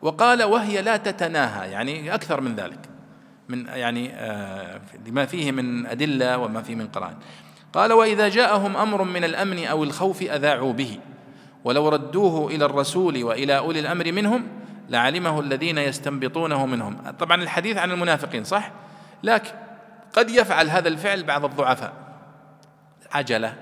وقال 0.01 0.43
وهي 0.43 0.81
لا 0.81 0.97
تتناهى 0.97 1.71
يعني 1.71 2.13
أكثر 2.13 2.41
من 2.41 2.55
ذلك 2.55 2.79
من 3.49 3.65
يعني 3.65 4.13
آه 4.13 4.81
لما 5.07 5.25
فيه 5.25 5.51
من 5.51 5.85
أدلة 5.85 6.37
وما 6.37 6.61
فيه 6.61 6.75
من 6.75 6.87
قرآن. 6.87 7.15
قال 7.73 7.93
وإذا 7.93 8.29
جاءهم 8.29 8.77
أمر 8.77 9.03
من 9.03 9.23
الأمن 9.23 9.65
أو 9.65 9.83
الخوف 9.83 10.21
أذاعوا 10.21 10.73
به 10.73 10.99
ولو 11.63 11.89
ردوه 11.89 12.51
إلى 12.51 12.65
الرسول 12.65 13.23
وإلى 13.23 13.57
أولي 13.57 13.79
الأمر 13.79 14.11
منهم 14.11 14.47
لعلمه 14.89 15.39
الذين 15.39 15.77
يستنبطونه 15.77 16.65
منهم. 16.65 16.97
طبعا 17.19 17.43
الحديث 17.43 17.77
عن 17.77 17.91
المنافقين 17.91 18.43
صح؟ 18.43 18.71
لكن 19.23 19.51
قد 20.13 20.29
يفعل 20.29 20.69
هذا 20.69 20.87
الفعل 20.87 21.23
بعض 21.23 21.45
الضعفاء. 21.45 22.06
عجلة 23.11 23.55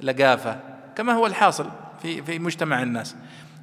لقافة 0.00 0.60
كما 0.96 1.12
هو 1.12 1.26
الحاصل 1.26 1.70
في 2.02 2.22
في 2.22 2.38
مجتمع 2.38 2.82
الناس. 2.82 3.16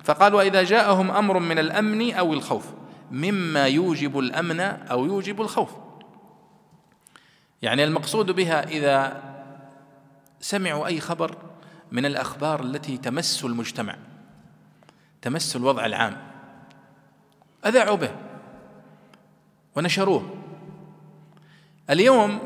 فقال 0.04 0.34
وإذا 0.34 0.64
جاءهم 0.64 1.12
أمر 1.12 1.40
من 1.40 1.60
الأمن 1.60 2.14
أو 2.14 2.34
الخوف 2.34 2.66
مما 3.12 3.68
يوجب 3.68 4.20
الأمن 4.20 4.60
أو 4.60 5.06
يوجب 5.06 5.42
الخوف. 5.42 5.70
يعني 7.62 7.84
المقصود 7.84 8.32
بها 8.32 8.64
إذا 8.64 9.24
سمعوا 10.40 10.88
أي 10.88 11.00
خبر 11.00 11.38
من 11.92 12.06
الأخبار 12.06 12.64
التي 12.64 12.98
تمس 12.98 13.46
المجتمع 13.46 13.96
تمس 15.22 15.56
الوضع 15.56 15.86
العام. 15.86 16.18
أذاعوا 17.66 17.98
به 17.98 18.12
ونشروه. 19.76 20.36
اليوم 21.90 22.40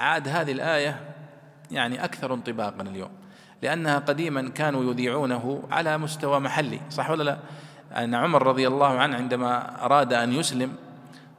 عاد 0.00 0.28
هذه 0.28 0.52
الآية 0.52 1.07
يعني 1.70 2.04
أكثر 2.04 2.34
انطباقا 2.34 2.82
اليوم 2.82 3.10
لأنها 3.62 3.98
قديما 3.98 4.48
كانوا 4.48 4.90
يذيعونه 4.90 5.62
على 5.70 5.98
مستوى 5.98 6.40
محلي 6.40 6.80
صح 6.90 7.10
ولا 7.10 7.22
لا؟ 7.22 7.38
أن 8.04 8.14
عمر 8.14 8.46
رضي 8.46 8.68
الله 8.68 8.98
عنه 8.98 9.16
عندما 9.16 9.84
أراد 9.84 10.12
أن 10.12 10.32
يسلم 10.32 10.74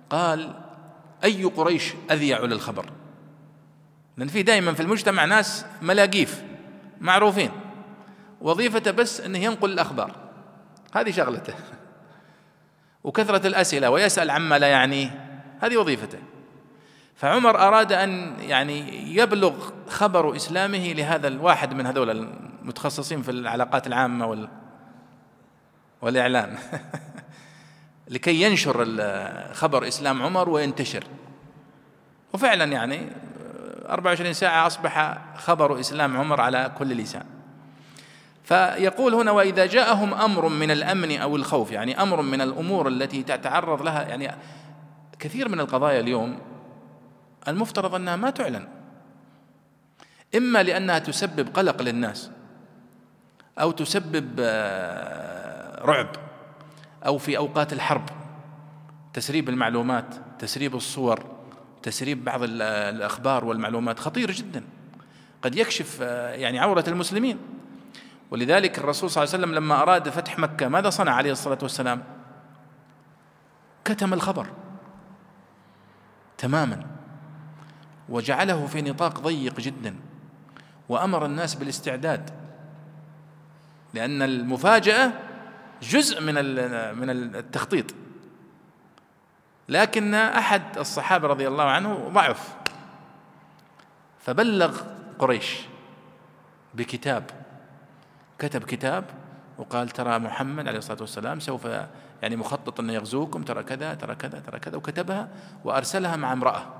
قال 0.09 0.53
أي 1.23 1.43
قريش 1.43 1.93
أذيع 2.11 2.39
للخبر؟ 2.39 2.85
لأن 4.17 4.27
في 4.27 4.43
دائما 4.43 4.73
في 4.73 4.79
المجتمع 4.79 5.25
ناس 5.25 5.65
ملاقيف 5.81 6.43
معروفين 7.01 7.51
وظيفته 8.41 8.91
بس 8.91 9.21
أنه 9.21 9.39
ينقل 9.39 9.71
الأخبار. 9.71 10.15
هذه 10.93 11.11
شغلته. 11.11 11.53
وكثرة 13.03 13.47
الأسئلة 13.47 13.89
ويسأل 13.89 14.29
عما 14.29 14.59
لا 14.59 14.67
يعنيه 14.67 15.25
هذه 15.61 15.77
وظيفته. 15.77 16.19
فعمر 17.19 17.59
أراد 17.59 17.91
أن 17.91 18.35
يعني 18.39 19.05
يبلغ 19.15 19.69
خبر 19.89 20.35
إسلامه 20.35 20.93
لهذا 20.93 21.27
الواحد 21.27 21.73
من 21.73 21.85
هذول 21.85 22.09
المتخصصين 22.09 23.21
في 23.21 23.31
العلاقات 23.31 23.87
العامة 23.87 24.25
وال 24.25 24.49
والإعلان 26.01 26.57
لكي 28.13 28.41
ينشر 28.41 28.85
خبر 29.53 29.87
إسلام 29.87 30.21
عمر 30.21 30.49
وينتشر. 30.49 31.03
وفعلا 32.33 32.65
يعني 32.65 33.07
24 33.89 34.33
ساعة 34.33 34.67
أصبح 34.67 35.17
خبر 35.37 35.79
إسلام 35.79 36.17
عمر 36.17 36.41
على 36.41 36.71
كل 36.77 36.87
لسان. 36.87 37.25
فيقول 38.43 39.13
هنا 39.13 39.31
وإذا 39.31 39.65
جاءهم 39.65 40.13
أمر 40.13 40.47
من 40.49 40.71
الأمن 40.71 41.17
أو 41.17 41.35
الخوف 41.35 41.71
يعني 41.71 42.01
أمر 42.01 42.21
من 42.21 42.41
الأمور 42.41 42.87
التي 42.87 43.23
تتعرض 43.23 43.81
لها 43.81 44.03
يعني 44.03 44.31
كثير 45.19 45.49
من 45.49 45.59
القضايا 45.59 45.99
اليوم 45.99 46.48
المفترض 47.49 47.95
أنها 47.95 48.15
ما 48.15 48.29
تعلن. 48.29 48.67
إما 50.35 50.63
لأنها 50.63 50.99
تسبب 50.99 51.49
قلق 51.53 51.81
للناس 51.81 52.31
أو 53.59 53.71
تسبب 53.71 54.35
آه، 54.39 55.85
رعب 55.85 56.07
أو 57.05 57.17
في 57.17 57.37
أوقات 57.37 57.73
الحرب. 57.73 58.09
تسريب 59.13 59.49
المعلومات 59.49 60.15
تسريب 60.39 60.75
الصور 60.75 61.25
تسريب 61.83 62.23
بعض 62.23 62.39
الأخبار 62.43 63.45
والمعلومات 63.45 63.99
خطير 63.99 64.31
جدا. 64.31 64.63
قد 65.41 65.55
يكشف 65.55 65.99
آه، 66.01 66.33
يعني 66.33 66.59
عورة 66.59 66.83
المسلمين. 66.87 67.37
ولذلك 68.31 68.79
الرسول 68.79 69.09
صلى 69.09 69.23
الله 69.23 69.33
عليه 69.33 69.43
وسلم 69.43 69.55
لما 69.55 69.81
أراد 69.81 70.09
فتح 70.09 70.39
مكة 70.39 70.67
ماذا 70.67 70.89
صنع 70.89 71.11
عليه 71.11 71.31
الصلاة 71.31 71.57
والسلام؟ 71.61 72.03
كتم 73.85 74.13
الخبر 74.13 74.47
تماما. 76.37 76.98
وجعله 78.09 78.67
في 78.67 78.81
نطاق 78.81 79.19
ضيق 79.19 79.59
جدا 79.59 79.95
وأمر 80.89 81.25
الناس 81.25 81.55
بالاستعداد 81.55 82.29
لأن 83.93 84.21
المفاجأة 84.21 85.11
جزء 85.81 86.21
من 86.21 86.35
من 86.97 87.09
التخطيط. 87.09 87.85
لكن 89.69 90.13
أحد 90.13 90.77
الصحابة 90.77 91.27
رضي 91.27 91.47
الله 91.47 91.63
عنه 91.63 92.09
ضعف. 92.13 92.55
فبلغ 94.19 94.81
قريش 95.19 95.61
بكتاب 96.73 97.23
كتب 98.39 98.63
كتاب 98.63 99.05
وقال 99.57 99.89
ترى 99.89 100.19
محمد 100.19 100.67
عليه 100.67 100.77
الصلاة 100.77 101.01
والسلام 101.01 101.39
سوف 101.39 101.67
يعني 102.21 102.35
مخطط 102.35 102.79
أن 102.79 102.89
يغزوكم 102.89 103.43
ترى 103.43 103.63
كذا 103.63 103.93
ترى 103.93 104.15
كذا 104.15 104.39
ترى 104.39 104.59
كذا 104.59 104.77
وكتبها 104.77 105.29
وأرسلها 105.63 106.15
مع 106.15 106.33
امرأة. 106.33 106.78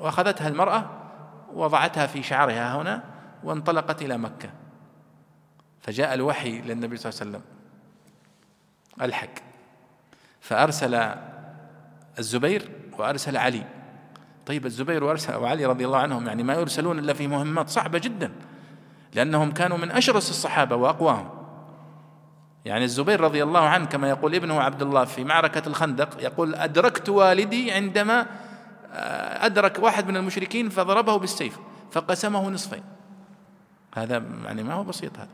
وأخذتها 0.00 0.48
المرأة 0.48 0.90
وضعتها 1.54 2.06
في 2.06 2.22
شعرها 2.22 2.76
هنا 2.76 3.02
وانطلقت 3.44 4.02
إلى 4.02 4.18
مكة. 4.18 4.50
فجاء 5.80 6.14
الوحي 6.14 6.60
للنبي 6.60 6.96
صلى 6.96 7.10
الله 7.10 7.20
عليه 7.20 7.30
وسلم. 7.30 7.42
الحق 9.02 9.34
فأرسل 10.40 11.14
الزبير 12.18 12.70
وأرسل 12.98 13.36
علي. 13.36 13.64
طيب 14.46 14.66
الزبير 14.66 15.04
وأرسل 15.04 15.34
وعلي 15.34 15.66
رضي 15.66 15.86
الله 15.86 15.98
عنهم 15.98 16.26
يعني 16.26 16.42
ما 16.42 16.54
يرسلون 16.54 16.98
إلا 16.98 17.12
في 17.12 17.26
مهمات 17.26 17.68
صعبة 17.68 17.98
جدا 17.98 18.32
لأنهم 19.14 19.52
كانوا 19.52 19.76
من 19.76 19.90
أشرس 19.90 20.30
الصحابة 20.30 20.76
وأقواهم. 20.76 21.30
يعني 22.64 22.84
الزبير 22.84 23.20
رضي 23.20 23.42
الله 23.42 23.60
عنه 23.60 23.86
كما 23.86 24.08
يقول 24.08 24.34
ابنه 24.34 24.60
عبد 24.60 24.82
الله 24.82 25.04
في 25.04 25.24
معركة 25.24 25.68
الخندق 25.68 26.22
يقول 26.22 26.54
أدركت 26.54 27.08
والدي 27.08 27.72
عندما 27.72 28.26
أدرك 29.40 29.78
واحد 29.78 30.08
من 30.08 30.16
المشركين 30.16 30.68
فضربه 30.68 31.16
بالسيف 31.16 31.58
فقسمه 31.90 32.50
نصفين. 32.50 32.82
هذا 33.94 34.22
يعني 34.44 34.62
ما 34.62 34.74
هو 34.74 34.84
بسيط 34.84 35.16
هذا. 35.18 35.28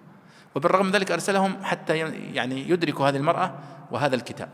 وبالرغم 0.54 0.86
من 0.86 0.92
ذلك 0.92 1.10
أرسلهم 1.12 1.56
حتى 1.62 1.98
يعني 2.34 2.70
يدركوا 2.70 3.08
هذه 3.08 3.16
المرأة 3.16 3.54
وهذا 3.90 4.16
الكتاب. 4.16 4.48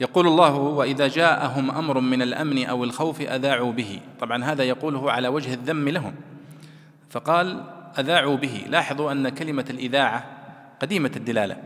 يقول 0.00 0.26
الله 0.26 0.54
وإذا 0.54 1.08
جاءهم 1.08 1.70
أمر 1.70 2.00
من 2.00 2.22
الأمن 2.22 2.66
أو 2.66 2.84
الخوف 2.84 3.20
أذاعوا 3.20 3.72
به. 3.72 4.00
طبعا 4.20 4.44
هذا 4.44 4.64
يقوله 4.64 5.12
على 5.12 5.28
وجه 5.28 5.54
الذم 5.54 5.88
لهم. 5.88 6.14
فقال 7.10 7.64
أذاعوا 7.98 8.36
به. 8.36 8.64
لاحظوا 8.68 9.12
أن 9.12 9.28
كلمة 9.28 9.64
الإذاعة 9.70 10.24
قديمة 10.82 11.10
الدلالة. 11.16 11.56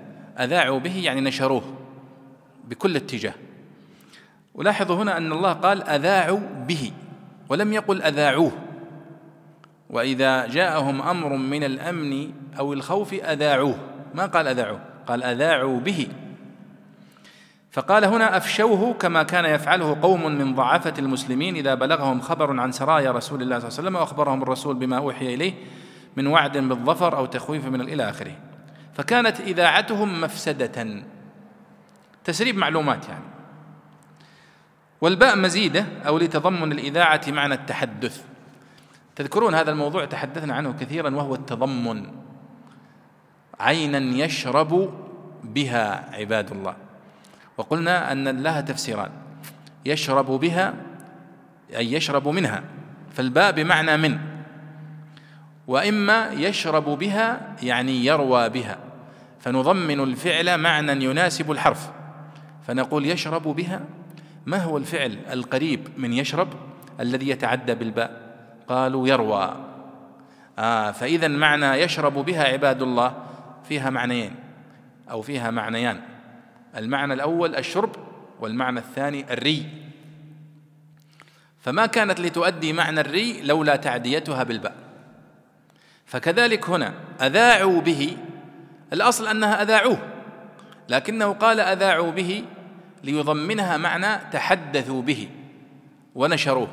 أذاعوا 0.41 0.79
به 0.79 0.97
يعني 0.97 1.21
نشروه 1.21 1.63
بكل 2.65 2.97
اتجاه. 2.97 3.35
ولاحظوا 4.55 4.97
هنا 4.97 5.17
أن 5.17 5.33
الله 5.33 5.53
قال 5.53 5.83
أذاعوا 5.83 6.41
به 6.69 6.93
ولم 7.49 7.73
يقل 7.73 8.03
أذاعوه. 8.03 8.53
وإذا 9.91 10.47
جاءهم 10.47 11.03
أمر 11.03 11.37
من 11.37 11.65
الأمن 11.65 12.33
أو 12.59 12.73
الخوف 12.73 13.15
أذاعوه. 13.15 13.79
ما 14.15 14.27
قال 14.27 14.49
أذاعوه؟ 14.49 14.81
قال 15.07 15.23
أذاعوا 15.23 15.81
به. 15.81 16.09
فقال 17.71 18.05
هنا 18.05 18.37
أفشوه 18.37 18.95
كما 18.95 19.23
كان 19.23 19.45
يفعله 19.45 19.99
قوم 20.03 20.27
من 20.39 20.55
ضعفة 20.55 20.95
المسلمين 20.99 21.57
إذا 21.57 21.75
بلغهم 21.75 22.21
خبر 22.21 22.61
عن 22.61 22.73
سرايا 22.73 23.11
رسول 23.11 23.43
الله 23.43 23.59
صلى 23.59 23.69
الله 23.69 23.79
عليه 23.79 23.89
وسلم 23.89 23.97
وأخبرهم 23.97 24.43
الرسول 24.43 24.77
بما 24.77 24.97
أوحي 24.97 25.35
إليه 25.35 25.53
من 26.17 26.27
وعد 26.27 26.59
بالظفر 26.59 27.17
أو 27.17 27.27
تخويف 27.27 27.67
من 27.67 27.81
إلى 27.81 28.09
آخره. 28.11 28.37
فكانت 28.95 29.41
إذاعتهم 29.41 30.21
مفسدة. 30.21 31.03
تسريب 32.25 32.57
معلومات 32.57 33.09
يعني. 33.09 33.34
والباء 35.05 35.37
مزيدة 35.37 35.87
أو 36.07 36.19
لتضمن 36.19 36.73
الإذاعة 36.73 37.21
معنى 37.29 37.55
التحدث. 37.55 38.25
تذكرون 39.17 39.55
هذا 39.55 39.71
الموضوع؟ 39.71 40.05
تحدثنا 40.05 40.55
عنه 40.55 40.73
كثيرا 40.73 41.15
وهو 41.15 41.35
التضمن. 41.35 42.07
عينا 43.61 44.25
يشرب 44.25 44.95
بها 45.45 46.11
عباد 46.13 46.51
الله. 46.51 46.77
وقلنا 47.57 48.13
أن 48.13 48.43
لها 48.43 48.61
تفسيران. 48.61 49.11
يشرب 49.85 50.27
بها 50.27 50.75
أي 51.77 51.93
يشرب 51.93 52.29
منها. 52.29 52.63
فالباء 53.13 53.53
بمعنى 53.53 53.97
من. 53.97 54.19
وإما 55.67 56.31
يشرب 56.33 56.85
بها 56.85 57.57
يعني 57.63 58.05
يروى 58.05 58.49
بها. 58.49 58.79
فنضمن 59.41 60.01
الفعل 60.01 60.59
معنى 60.59 61.05
يناسب 61.05 61.51
الحرف. 61.51 61.91
فنقول 62.67 63.07
يشرب 63.07 63.43
بها 63.43 63.81
ما 64.47 64.59
هو 64.59 64.77
الفعل 64.79 65.19
القريب 65.33 65.89
من 65.97 66.13
يشرب 66.13 66.49
الذي 67.01 67.29
يتعدى 67.29 67.75
بالباء؟ 67.75 68.35
قالوا 68.69 69.09
يروى. 69.09 69.57
آه 70.59 70.91
فإذا 70.91 71.29
معنى 71.29 71.67
يشرب 71.67 72.15
بها 72.15 72.45
عباد 72.45 72.83
الله 72.83 73.15
فيها 73.69 73.91
معنيين 73.91 74.35
أو 75.11 75.23
فيها 75.23 75.51
معنيان. 75.51 76.01
المعنى 76.77 77.15
الأول 77.15 77.57
الشرب 77.57 77.97
والمعنى 78.41 78.79
الثاني 78.79 79.33
الري. 79.33 79.67
فما 81.61 81.87
كانت 81.87 82.21
لتؤدي 82.21 82.73
معنى 82.73 83.01
الري 83.01 83.43
لولا 83.43 83.77
تعديتها 83.77 84.43
بالباء. 84.43 84.75
فكذلك 86.07 86.71
هنا 86.71 86.95
أذاعوا 87.23 87.81
به. 87.81 88.17
الأصل 88.93 89.27
أنها 89.27 89.63
أذاعوه 89.63 89.99
لكنه 90.89 91.33
قال 91.33 91.61
أذاعوا 91.61 92.11
به 92.11 92.45
ليضمنها 93.05 93.77
معنى 93.77 94.31
تحدثوا 94.33 95.03
به 95.03 95.29
ونشروه. 96.15 96.69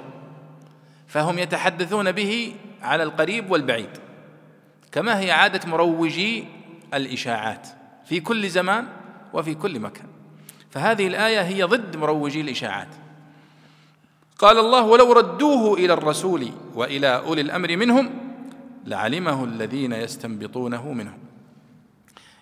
فهم 1.08 1.40
يتحدثون 1.40 2.12
به 2.12 2.56
على 2.82 3.04
القريب 3.04 3.52
والبعيد 3.52 3.90
كما 4.92 5.20
هي 5.20 5.32
عادة 5.32 5.70
مروجي 5.70 6.46
الإشاعات 6.94 7.68
في 8.06 8.20
كل 8.20 8.50
زمان 8.50 8.88
وفي 9.34 9.54
كل 9.54 9.80
مكان. 9.80 10.06
فهذه 10.70 11.08
الآية 11.08 11.42
هي 11.42 11.64
ضد 11.64 11.98
مروجي 11.98 12.42
الإشاعات. 12.42 12.88
قال 14.40 14.60
الله 14.60 14.84
ولو 14.84 15.14
ردوه 15.14 15.78
إلى 15.78 15.94
الرسول 15.94 16.52
وإلى 16.76 17.08
أولي 17.08 17.42
الأمر 17.42 17.78
منهم 17.78 18.10
لعلمه 18.86 19.44
الذين 19.44 19.94
يستنبطونه 19.94 20.94
منهم. 20.94 21.18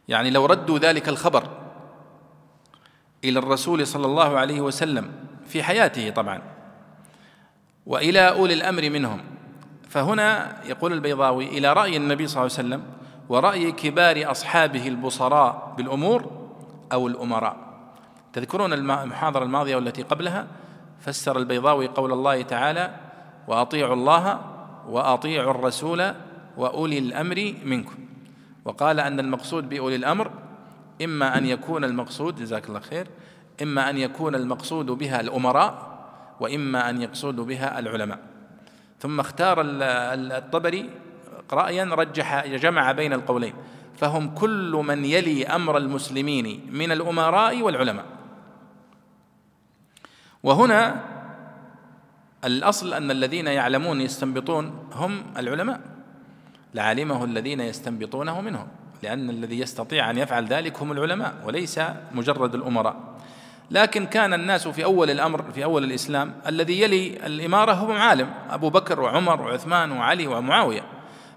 يعني 0.07 0.29
لو 0.29 0.45
ردوا 0.45 0.79
ذلك 0.79 1.09
الخبر 1.09 1.68
إلى 3.23 3.39
الرسول 3.39 3.87
صلى 3.87 4.05
الله 4.05 4.37
عليه 4.37 4.61
وسلم 4.61 5.11
في 5.47 5.63
حياته 5.63 6.09
طبعا 6.09 6.41
وإلى 7.85 8.29
أولي 8.29 8.53
الأمر 8.53 8.89
منهم. 8.89 9.21
فهنا 9.89 10.57
يقول 10.65 10.93
البيضاوي 10.93 11.47
إلى 11.47 11.73
رأي 11.73 11.97
النبي 11.97 12.27
صلى 12.27 12.41
الله 12.41 12.55
عليه 12.57 12.67
وسلم 12.67 12.83
ورأي 13.29 13.71
كبار 13.71 14.31
أصحابه 14.31 14.87
البصراء 14.87 15.73
بالأمور 15.77 16.31
أو 16.91 17.07
الأمراء. 17.07 17.57
تذكرون 18.33 18.73
المحاضرة 18.73 19.43
الماضية 19.43 19.75
والتي 19.75 20.01
قبلها؟ 20.03 20.47
فسر 21.01 21.37
البيضاوي 21.37 21.87
قول 21.87 22.11
الله 22.13 22.41
تعالى 22.41 22.95
وأطيعوا 23.47 23.93
الله 23.93 24.41
وأطيعوا 24.87 25.51
الرسول 25.51 26.13
وأولي 26.57 26.97
الأمر 26.97 27.53
منكم. 27.65 27.95
وقال 28.65 28.99
أن 28.99 29.19
المقصود 29.19 29.69
بأولي 29.69 29.95
الأمر 29.95 30.31
إما 31.01 31.37
أن 31.37 31.45
يكون 31.45 31.83
المقصود 31.83 32.35
جزاك 32.35 32.69
الله 32.69 32.79
خير 32.79 33.07
إما 33.61 33.89
أن 33.89 33.97
يكون 33.97 34.35
المقصود 34.35 34.85
بها 34.85 35.21
الأمراء 35.21 35.99
وإما 36.39 36.89
أن 36.89 37.01
يقصد 37.01 37.35
بها 37.35 37.79
العلماء. 37.79 38.19
ثم 38.99 39.19
اختار 39.19 39.57
الطبري 39.61 40.89
رأيا 41.51 41.83
رجح 41.83 42.45
جمع 42.47 42.91
بين 42.91 43.13
القولين. 43.13 43.53
فهم 43.97 44.35
كل 44.35 44.83
من 44.87 45.05
يلي 45.05 45.47
أمر 45.47 45.77
المسلمين 45.77 46.69
من 46.71 46.91
الأمراء 46.91 47.61
والعلماء. 47.61 48.05
وهنا 50.43 51.03
الأصل 52.45 52.93
أن 52.93 53.11
الذين 53.11 53.47
يعلمون 53.47 54.01
يستنبطون 54.01 54.87
هم 54.93 55.23
العلماء. 55.37 55.81
لعلمه 56.73 57.23
الذين 57.23 57.59
يستنبطونه 57.59 58.41
منهم. 58.41 58.67
لأن 59.03 59.29
الذي 59.29 59.59
يستطيع 59.59 60.09
أن 60.09 60.17
يفعل 60.17 60.45
ذلك 60.45 60.81
هم 60.81 60.91
العلماء 60.91 61.33
وليس 61.45 61.79
مجرد 62.11 62.55
الأمراء. 62.55 62.95
لكن 63.71 64.05
كان 64.05 64.33
الناس 64.33 64.67
في 64.67 64.83
أول 64.83 65.09
الأمر 65.09 65.51
في 65.51 65.63
أول 65.63 65.83
الإسلام 65.83 66.33
الذي 66.47 66.81
يلي 66.81 67.25
الإمارة 67.25 67.73
هو 67.73 67.91
عالم 67.91 68.29
أبو 68.49 68.69
بكر 68.69 69.01
وعمر 69.01 69.41
وعثمان 69.41 69.91
وعلي 69.91 70.27
ومعاوية. 70.27 70.81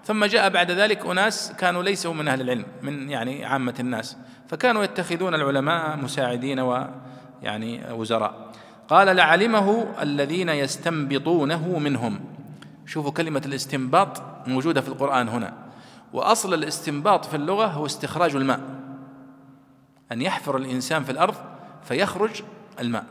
ثم 0.05 0.25
جاء 0.25 0.49
بعد 0.49 0.71
ذلك 0.71 1.05
أناس 1.05 1.53
كانوا 1.59 1.83
ليسوا 1.83 2.13
من 2.13 2.27
أهل 2.27 2.41
العلم 2.41 2.65
من 2.81 3.09
يعني 3.09 3.45
عامة 3.45 3.75
الناس. 3.79 4.17
فكانوا 4.47 4.83
يتخذون 4.83 5.35
العلماء 5.35 5.97
مساعدين 5.97 6.59
ويعني 6.59 7.81
وزراء. 7.91 8.51
قال 8.87 9.15
لعلمه 9.15 9.87
الذين 10.01 10.49
يستنبطونه 10.49 11.79
منهم. 11.79 12.19
شوفوا 12.85 13.11
كلمة 13.11 13.41
الاستنباط 13.45 14.21
موجودة 14.47 14.81
في 14.81 14.87
القرآن 14.87 15.29
هنا. 15.29 15.53
وأصل 16.13 16.53
الاستنباط 16.53 17.25
في 17.25 17.35
اللغة 17.35 17.65
هو 17.65 17.85
استخراج 17.85 18.35
الماء. 18.35 18.59
أن 20.11 20.21
يحفر 20.21 20.57
الإنسان 20.57 21.03
في 21.03 21.11
الأرض 21.11 21.35
فيخرج 21.83 22.43
الماء. 22.79 23.05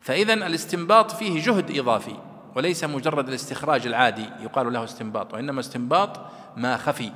فإذا 0.00 0.34
الاستنباط 0.34 1.10
فيه 1.10 1.44
جهد 1.44 1.78
إضافي 1.78 2.16
وليس 2.56 2.84
مجرد 2.84 3.28
الاستخراج 3.28 3.86
العادي 3.86 4.24
يقال 4.40 4.72
له 4.72 4.84
استنباط 4.84 5.34
وإنما 5.34 5.60
استنباط 5.60 6.20
ما 6.56 6.76
خفي. 6.76 7.12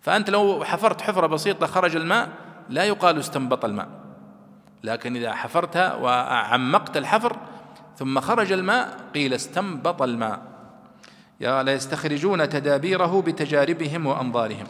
فأنت 0.00 0.30
لو 0.30 0.64
حفرت 0.64 1.00
حفرة 1.00 1.26
بسيطة 1.26 1.66
خرج 1.66 1.96
الماء 1.96 2.28
لا 2.68 2.84
يقال 2.84 3.18
استنبط 3.18 3.64
الماء. 3.64 3.88
لكن 4.84 5.16
إذا 5.16 5.34
حفرتها 5.34 5.94
وعمقت 5.94 6.96
الحفر 6.96 7.36
ثم 7.96 8.20
خرج 8.20 8.52
الماء 8.52 8.98
قيل 9.14 9.34
استنبط 9.34 10.02
الماء. 10.02 10.53
يا 11.40 11.62
ليستخرجون 11.62 12.48
تدابيره 12.48 13.22
بتجاربهم 13.22 14.06
وأنظارهم. 14.06 14.66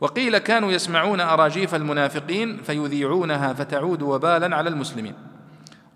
وقيل 0.00 0.38
كانوا 0.38 0.72
يسمعون 0.72 1.20
أراجيف 1.20 1.74
المنافقين 1.74 2.56
فيذيعونها 2.56 3.52
فتعود 3.52 4.02
وبالا 4.02 4.56
على 4.56 4.68
المسلمين. 4.68 5.14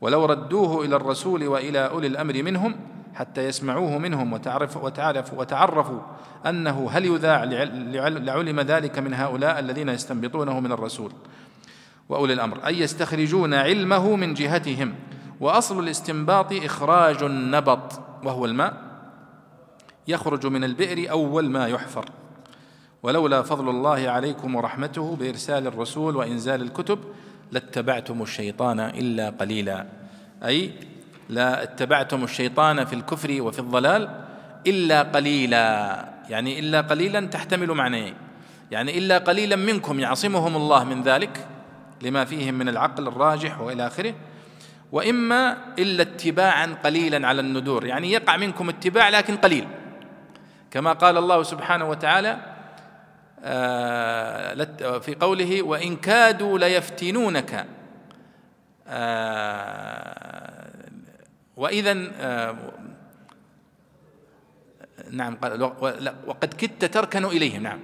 ولو 0.00 0.24
ردوه 0.24 0.84
إلى 0.84 0.96
الرسول 0.96 1.48
وإلى 1.48 1.78
أولي 1.78 2.06
الأمر 2.06 2.42
منهم 2.42 2.76
حتى 3.14 3.44
يسمعوه 3.44 3.98
منهم 3.98 4.32
وتعرف 4.32 4.76
وتعرف 4.76 5.34
وتعرفوا 5.34 6.00
أنه 6.46 6.90
هل 6.92 7.04
يذاع 7.04 7.44
لعلم 7.44 8.60
ذلك 8.60 8.98
من 8.98 9.14
هؤلاء 9.14 9.58
الذين 9.58 9.88
يستنبطونه 9.88 10.60
من 10.60 10.72
الرسول 10.72 11.12
وأولي 12.08 12.32
الأمر. 12.32 12.66
أي 12.66 12.80
يستخرجون 12.80 13.54
علمه 13.54 14.16
من 14.16 14.34
جهتهم. 14.34 14.94
وأصل 15.40 15.84
الاستنباط 15.84 16.52
إخراج 16.52 17.22
النبط 17.22 18.00
وهو 18.24 18.44
الماء. 18.44 18.89
يخرج 20.10 20.46
من 20.46 20.64
البئر 20.64 21.10
أول 21.10 21.50
ما 21.50 21.66
يحفر. 21.66 22.04
ولولا 23.02 23.42
فضل 23.42 23.68
الله 23.68 24.08
عليكم 24.10 24.54
ورحمته 24.54 25.16
بإرسال 25.16 25.66
الرسول 25.66 26.16
وإنزال 26.16 26.62
الكتب 26.62 26.98
لاتبعتم 27.52 28.22
الشيطان 28.22 28.80
إلا 28.80 29.30
قليلا. 29.30 29.86
أي 30.44 30.72
لا 31.28 31.62
اتبعتم 31.62 32.24
الشيطان 32.24 32.84
في 32.84 32.92
الكفر 32.92 33.42
وفي 33.42 33.58
الضلال 33.58 34.24
إلا 34.66 35.02
قليلا. 35.02 36.08
يعني 36.28 36.58
إلا 36.58 36.80
قليلا 36.80 37.26
تحتمل 37.26 37.70
معنيين 37.70 38.14
يعني 38.70 38.98
إلا 38.98 39.18
قليلا 39.18 39.56
منكم 39.56 40.00
يعصمهم 40.00 40.56
الله 40.56 40.84
من 40.84 41.02
ذلك 41.02 41.46
لما 42.02 42.24
فيهم 42.24 42.54
من 42.54 42.68
العقل 42.68 43.08
الراجح 43.08 43.60
وإلى 43.60 43.86
آخره. 43.86 44.14
وإما 44.92 45.56
إلا 45.78 46.02
اتباعا 46.02 46.76
قليلا 46.84 47.28
على 47.28 47.40
الندور. 47.40 47.86
يعني 47.86 48.12
يقع 48.12 48.36
منكم 48.36 48.68
اتباع 48.68 49.08
لكن 49.08 49.36
قليل. 49.36 49.66
كما 50.70 50.92
قال 50.92 51.16
الله 51.16 51.42
سبحانه 51.42 51.88
وتعالى 51.88 52.38
آه، 53.44 54.98
في 54.98 55.14
قوله 55.14 55.62
وإن 55.62 55.96
كادوا 55.96 56.58
ليفتنونك. 56.58 57.66
آه، 58.88 60.70
واذا 61.56 62.10
آه، 62.20 62.56
نعم 65.10 65.36
قال 65.36 65.62
وقد 66.26 66.54
كدت 66.54 66.84
تركن 66.84 67.24
إليهم. 67.24 67.62
نعم. 67.62 67.80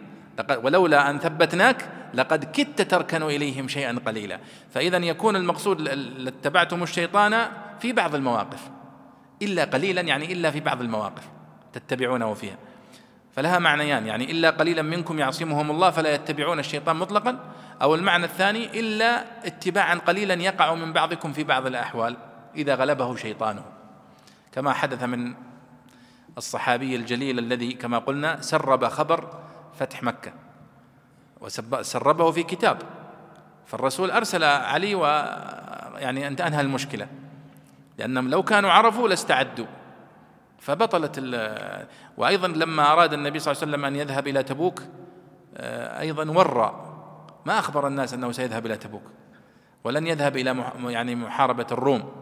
ولولا 0.62 1.10
أن 1.10 1.18
ثبتناك 1.18 1.88
لقد 2.14 2.44
كدت 2.44 2.82
تركن 2.82 3.22
إليهم 3.22 3.68
شيئا 3.68 3.98
قليلا. 4.06 4.40
فاذا 4.70 4.96
يكون 4.96 5.36
المقصود 5.36 5.80
لاتبعتم 5.80 6.82
الشيطان 6.82 7.48
في 7.80 7.92
بعض 7.92 8.14
المواقف 8.14 8.70
إلا 9.42 9.64
قليلا 9.64 10.00
يعني 10.00 10.32
إلا 10.32 10.50
في 10.50 10.60
بعض 10.60 10.80
المواقف 10.80 11.22
تتبعونه 11.72 12.34
فيها. 12.34 12.56
فلها 13.36 13.58
معنيان 13.58 14.06
يعني 14.06 14.30
إلا 14.30 14.50
قليلا 14.50 14.82
منكم 14.82 15.18
يعصمهم 15.18 15.70
الله 15.70 15.90
فلا 15.90 16.14
يتبعون 16.14 16.58
الشيطان 16.58 16.96
مطلقا 16.96 17.38
أو 17.82 17.94
المعنى 17.94 18.24
الثاني 18.24 18.80
إلا 18.80 19.24
اتباعا 19.46 19.94
قليلا 19.94 20.34
يقع 20.34 20.74
من 20.74 20.92
بعضكم 20.92 21.32
في 21.32 21.44
بعض 21.44 21.66
الأحوال 21.66 22.16
إذا 22.54 22.74
غلبه 22.74 23.16
شيطانه. 23.16 23.64
كما 24.52 24.72
حدث 24.72 25.02
من 25.02 25.34
الصحابي 26.38 26.96
الجليل 26.96 27.38
الذي 27.38 27.72
كما 27.72 27.98
قلنا 27.98 28.40
سرب 28.40 28.88
خبر 28.88 29.38
فتح 29.78 30.02
مكة 30.02 30.32
وسربه 31.40 32.30
في 32.30 32.42
كتاب. 32.42 32.78
فالرسول 33.66 34.10
أرسل 34.10 34.44
علي 34.44 34.94
و 34.94 35.04
يعني 35.96 36.26
أن 36.26 36.34
أنهى 36.34 36.60
المشكلة 36.60 37.08
لأنهم 37.98 38.28
لو 38.28 38.42
كانوا 38.42 38.70
عرفوا 38.70 39.08
لاستعدوا. 39.08 39.66
فبطلت 40.58 41.18
وأيضا 42.16 42.48
لما 42.48 42.92
أراد 42.92 43.12
النبي 43.12 43.38
صلى 43.38 43.52
الله 43.52 43.62
عليه 43.62 43.72
وسلم 43.72 43.84
أن 43.84 43.96
يذهب 43.96 44.28
إلى 44.28 44.42
تبوك 44.42 44.82
آه، 45.56 46.00
أيضا 46.00 46.30
ورى 46.30 46.92
ما 47.46 47.58
أخبر 47.58 47.86
الناس 47.86 48.14
أنه 48.14 48.32
سيذهب 48.32 48.66
إلى 48.66 48.76
تبوك 48.76 49.02
ولن 49.84 50.06
يذهب 50.06 50.36
إلى 50.36 50.72
يعني 50.78 51.14
محاربة 51.14 51.66
الروم 51.72 52.12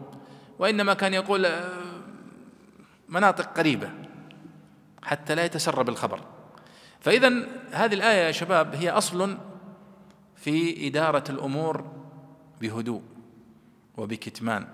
وإنما 0.59 0.93
كان 0.93 1.13
يقول 1.13 1.45
آه، 1.45 1.69
مناطق 3.09 3.57
قريبة 3.57 3.89
حتى 5.03 5.35
لا 5.35 5.45
يتسرب 5.45 5.89
الخبر. 5.89 6.19
فإذا 6.99 7.33
هذه 7.71 7.93
الآية 7.93 8.25
يا 8.27 8.31
شباب 8.31 8.75
هي 8.75 8.89
أصل 8.89 9.37
في 10.35 10.87
إدارة 10.87 11.23
الأمور 11.29 11.85
بهدوء 12.61 13.01
وبكتمان. 13.97 14.67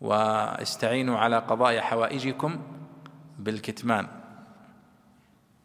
واستعينوا 0.00 1.18
على 1.18 1.38
قضاء 1.38 1.80
حوائجكم 1.80 2.62
بالكتمان. 3.38 4.06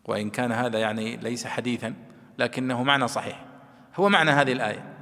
وإن 0.05 0.29
كان 0.29 0.51
هذا 0.51 0.79
يعني 0.79 1.17
ليس 1.17 1.47
حديثا 1.47 1.93
لكنه 2.37 2.83
معنى 2.83 3.07
صحيح. 3.07 3.45
هو 3.95 4.09
معنى 4.09 4.31
هذه 4.31 4.51
الآية 4.51 4.93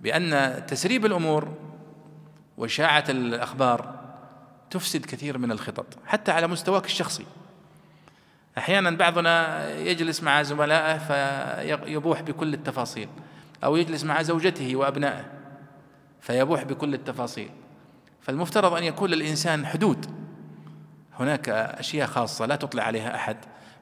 بأن 0.00 0.62
تسريب 0.66 1.06
الأمور 1.06 1.54
وإشاعة 2.56 3.04
الأخبار 3.08 4.02
تفسد 4.70 5.06
كثير 5.06 5.38
من 5.38 5.52
الخطط 5.52 5.86
حتى 6.06 6.32
على 6.32 6.46
مستواك 6.46 6.84
الشخصي. 6.84 7.26
أحيانا 8.58 8.90
بعضنا 8.90 9.68
يجلس 9.78 10.22
مع 10.22 10.42
زملائه 10.42 10.98
فيبوح 10.98 12.22
بكل 12.22 12.54
التفاصيل 12.54 13.08
أو 13.64 13.76
يجلس 13.76 14.04
مع 14.04 14.22
زوجته 14.22 14.76
وأبنائه 14.76 15.24
فيبوح 16.20 16.62
بكل 16.62 16.94
التفاصيل. 16.94 17.50
فالمفترض 18.22 18.74
أن 18.74 18.84
يكون 18.84 19.10
للإنسان 19.10 19.66
حدود. 19.66 20.06
هناك 21.18 21.48
أشياء 21.48 22.06
خاصة 22.06 22.46
لا 22.46 22.56
تطلع 22.56 22.82
عليها 22.82 23.14
أحد 23.14 23.36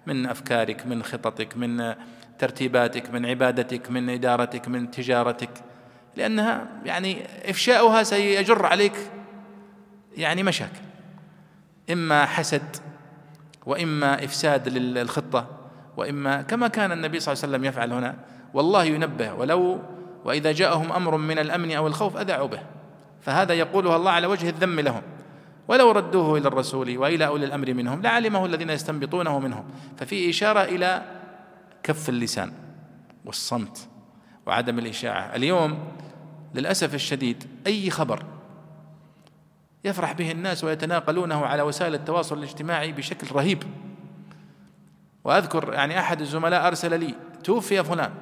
من 0.06 0.26
أفكارك 0.26 0.86
من 0.86 1.02
خططك 1.02 1.56
من 1.56 1.94
ترتيباتك 2.38 3.10
من 3.10 3.26
عبادتك 3.26 3.90
من 3.90 4.10
إدارتك 4.10 4.68
من 4.68 4.90
تجارتك 4.90 5.50
لأنها 6.16 6.68
يعني 6.84 7.26
إفشاؤها 7.50 8.02
سيجر 8.02 8.66
عليك 8.66 8.92
يعني 10.16 10.42
مشاكل. 10.42 10.80
إما 11.90 12.26
حسد 12.26 12.76
وإما 13.66 14.24
إفساد 14.24 14.68
للخطة 14.68 15.46
وإما 15.96 16.42
كما 16.42 16.68
كان 16.68 16.92
النبي 16.92 17.20
صلى 17.20 17.32
الله 17.32 17.44
عليه 17.44 17.54
وسلم 17.54 17.64
يفعل 17.64 17.92
هنا 17.92 18.16
والله 18.54 18.84
ينبه 18.84 19.34
ولو 19.34 19.80
وإذا 20.24 20.52
جاءهم 20.52 20.92
أمر 20.92 21.16
من 21.16 21.38
الأمن 21.38 21.72
أو 21.72 21.86
الخوف 21.86 22.16
أذاعوا 22.16 22.48
به. 22.48 22.60
فهذا 23.20 23.54
يقولها 23.54 23.96
الله 23.96 24.10
على 24.10 24.26
وجه 24.26 24.48
الذم 24.48 24.80
لهم. 24.80 25.02
ولو 25.68 25.90
ردوه 25.90 26.38
إلى 26.38 26.48
الرسول 26.48 26.98
وإلى 26.98 27.26
أولي 27.26 27.46
الأمر 27.46 27.74
منهم 27.74 28.02
لعلمه 28.02 28.46
الذين 28.46 28.70
يستنبطونه 28.70 29.38
منهم. 29.38 29.64
ففي 29.96 30.30
إشارة 30.30 30.60
إلى 30.60 31.02
كف 31.82 32.08
اللسان 32.08 32.52
والصمت 33.24 33.88
وعدم 34.46 34.78
الإشاعة. 34.78 35.36
اليوم 35.36 35.78
للأسف 36.54 36.94
الشديد 36.94 37.44
أي 37.66 37.90
خبر 37.90 38.24
يفرح 39.84 40.12
به 40.12 40.30
الناس 40.30 40.64
ويتناقلونه 40.64 41.46
على 41.46 41.62
وسائل 41.62 41.94
التواصل 41.94 42.38
الاجتماعي 42.38 42.92
بشكل 42.92 43.36
رهيب. 43.36 43.62
وأذكر 45.24 45.72
يعني 45.72 45.98
أحد 45.98 46.20
الزملاء 46.20 46.66
أرسل 46.66 47.00
لي 47.00 47.14
توفي 47.44 47.84
فلان 47.84 48.12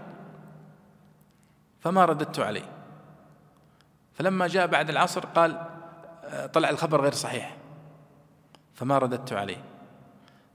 فما 1.81 2.05
رددت 2.05 2.41
عليه. 2.41 2.78
فلما 4.19 4.47
جاء 4.47 4.67
بعد 4.67 4.91
العصر 4.91 5.21
قال 5.21 5.61
طلع 6.53 6.71
الخبر 6.71 7.01
غير 7.03 7.13
صحيح. 7.13 7.57
فما 8.75 8.99
رددت 8.99 9.33
عليه. 9.33 9.57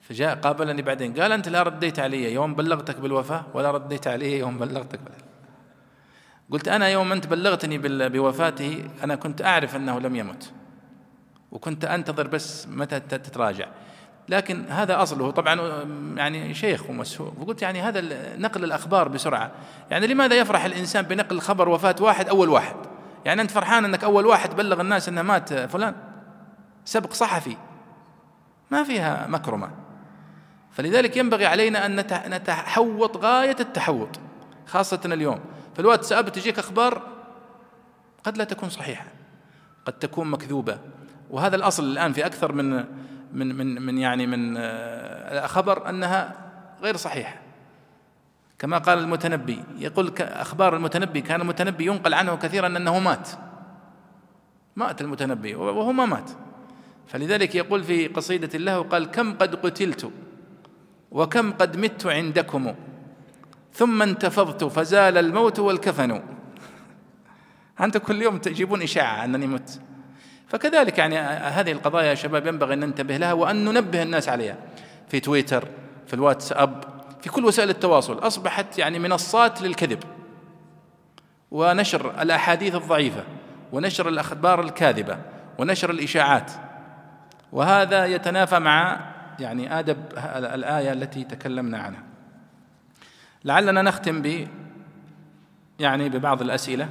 فجاء 0.02 0.36
قابلني 0.36 0.82
بعدين 0.82 1.14
قال 1.14 1.32
أنت 1.32 1.50
لا 1.50 1.64
رديت 1.64 2.00
علي 2.00 2.34
يوم 2.34 2.56
بلغتك 2.56 3.00
بالوفاة 3.00 3.44
ولا 3.54 3.72
رديت 3.72 4.08
علي 4.08 4.40
يوم 4.40 4.58
بلغتك 4.58 5.00
بالوفاة. 5.00 5.24
قلت 6.52 6.68
أنا 6.68 6.88
يوم 6.88 7.12
أنت 7.12 7.28
بلغتني 7.28 7.78
بوفاته 8.10 8.90
أنا 9.04 9.16
كنت 9.16 9.42
أعرف 9.42 9.76
أنه 9.76 10.00
لم 10.00 10.16
يمت. 10.16 10.52
وكنت 11.52 11.86
أنتظر 11.86 12.28
بس 12.28 12.68
متى 12.68 13.00
تتراجع. 13.00 13.68
لكن 14.30 14.66
هذا 14.70 15.02
أصله. 15.02 15.32
طبعا 15.32 15.84
يعني 16.18 16.54
شيخ 16.54 16.90
ومسهور 16.90 17.34
وقلت 17.40 17.62
يعني 17.62 17.82
هذا 17.82 18.02
نقل 18.38 18.64
الأخبار 18.64 19.08
بسرعة. 19.08 19.52
يعني 19.92 20.08
لماذا 20.08 20.36
يفرح 20.36 20.66
الإنسان 20.66 21.06
بنقل 21.06 21.40
خبر 21.40 21.70
وفاة 21.70 21.96
واحد 22.00 22.30
أول 22.30 22.50
واحد؟ 22.50 22.76
يعني 23.26 23.42
أنت 23.42 23.52
فرحان 23.52 23.86
أنك 23.86 24.04
أول 24.04 24.26
واحد 24.26 24.56
بلغ 24.56 24.82
الناس 24.82 25.10
أنه 25.10 25.22
مات 25.22 25.54
فلان؟ 25.54 25.96
سبق 26.86 27.14
صحفي. 27.14 27.58
ما 28.72 28.84
فيها 28.84 29.28
مكرمة. 29.28 29.70
فلذلك 30.72 31.18
ينبغي 31.18 31.46
علينا 31.46 31.86
أن 31.86 31.96
نتحوط 32.28 33.18
غاية 33.18 33.56
التحوط 33.60 34.20
خاصة 34.68 35.00
اليوم. 35.06 35.40
في 35.74 35.80
الواتساب 35.80 36.30
تجيك 36.30 36.60
أخبار 36.60 37.02
قد 38.24 38.38
لا 38.38 38.44
تكون 38.44 38.70
صحيحة 38.70 39.06
قد 39.86 39.94
تكون 39.94 40.32
مكذوبة. 40.32 40.80
وهذا 41.30 41.56
الأصل 41.56 41.84
الآن 41.84 42.14
في 42.14 42.26
أكثر 42.26 42.52
من 42.52 42.86
من 43.34 43.56
من 43.56 43.82
من 43.82 43.98
يعني 43.98 44.28
من 44.28 44.56
آه، 44.58 45.48
خبر 45.48 45.90
أنها 45.90 46.34
غير 46.82 46.98
صحيحة. 46.98 47.43
كما 48.64 48.78
قال 48.78 49.00
المتنبي. 49.00 49.64
يقول 49.78 50.14
أخبار 50.20 50.76
المتنبي 50.76 51.22
كان 51.22 51.42
المتنبي 51.42 51.86
ينقل 51.86 52.14
عنه 52.14 52.36
كثيرا 52.36 52.68
أنه 52.68 53.00
مات. 53.00 53.30
مات 54.76 55.02
المتنبي 55.02 55.56
وهو 55.56 55.92
ما 55.92 56.06
مات. 56.06 56.32
فلذلك 57.08 57.56
يقول 57.56 57.84
في 57.84 58.08
قصيدة 58.08 58.60
له 58.60 58.84
قال 58.84 59.12
كم 59.12 59.34
قد 59.34 59.56
قتلت 59.56 60.12
وكم 61.12 61.52
قد 61.52 61.78
مت 61.78 62.06
عندكم 62.06 62.74
ثم 63.74 64.02
انتفضت 64.02 64.64
فزال 64.64 65.18
الموت 65.18 65.60
والكفن. 65.60 66.22
أنتم 67.82 68.00
كل 68.00 68.22
يوم 68.22 68.38
تجيبون 68.38 68.82
إشاعة 68.82 69.26
أنني 69.26 69.48
مت. 69.48 69.82
فكذلك 70.48 70.98
يعني 70.98 71.18
هذه 71.18 71.72
القضايا 71.72 72.10
يا 72.10 72.16
شباب 72.16 72.48
ينبغي 72.48 72.74
أن 72.74 72.80
ننتبه 72.80 73.18
لها 73.18 73.34
وأن 73.34 73.66
ننبه 73.66 74.04
الناس 74.04 74.30
عليها. 74.30 74.58
في 75.08 75.20
تويتر 75.20 75.68
في 76.08 76.14
الواتساب 76.14 77.03
في 77.24 77.30
كل 77.30 77.46
وسائل 77.46 77.70
التواصل 77.70 78.20
أصبحت 78.20 78.78
يعني 78.78 79.00
منصات 79.00 79.62
للكذب. 79.62 80.04
ونشر 81.52 82.22
الأحاديث 82.22 82.76
الضعيفة 82.76 83.24
ونشر 83.72 84.10
الأخبار 84.10 84.62
الكاذبة 84.62 85.18
ونشر 85.58 85.90
الإشاعات. 85.90 86.52
وهذا 87.52 88.06
يتنافى 88.06 88.60
مع 88.60 89.00
يعني 89.40 89.80
آدب 89.80 89.98
الآية 90.36 90.94
التي 90.94 91.24
تكلمنا 91.24 91.78
عنها. 91.78 92.04
لعلنا 93.46 93.82
نختم 93.82 94.22
ب 94.22 94.48
يعني 95.80 96.10
ببعض 96.10 96.42
الأسئلة. 96.42 96.90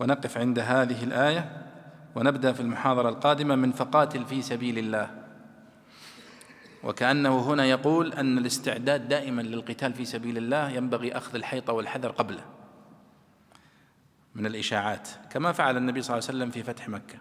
ونقف 0.00 0.38
عند 0.38 0.58
هذه 0.58 1.04
الآية. 1.04 1.50
ونبدأ 2.14 2.52
في 2.52 2.60
المحاضرة 2.60 3.08
القادمة 3.08 3.54
من 3.54 3.72
فقاتل 3.72 4.24
في 4.24 4.42
سبيل 4.42 4.78
الله. 4.78 5.19
وكأنه 6.84 7.38
هنا 7.38 7.64
يقول 7.64 8.12
أن 8.12 8.38
الاستعداد 8.38 9.08
دائما 9.08 9.42
للقتال 9.42 9.92
في 9.92 10.04
سبيل 10.04 10.36
الله 10.36 10.70
ينبغي 10.70 11.16
أخذ 11.16 11.34
الحيطة 11.34 11.72
والحذر 11.72 12.10
قبله 12.10 12.42
من 14.34 14.46
الإشاعات 14.46 15.08
كما 15.30 15.52
فعل 15.52 15.76
النبي 15.76 16.02
صلى 16.02 16.18
الله 16.18 16.28
عليه 16.28 16.38
وسلم 16.38 16.50
في 16.50 16.62
فتح 16.62 16.88
مكة. 16.88 17.18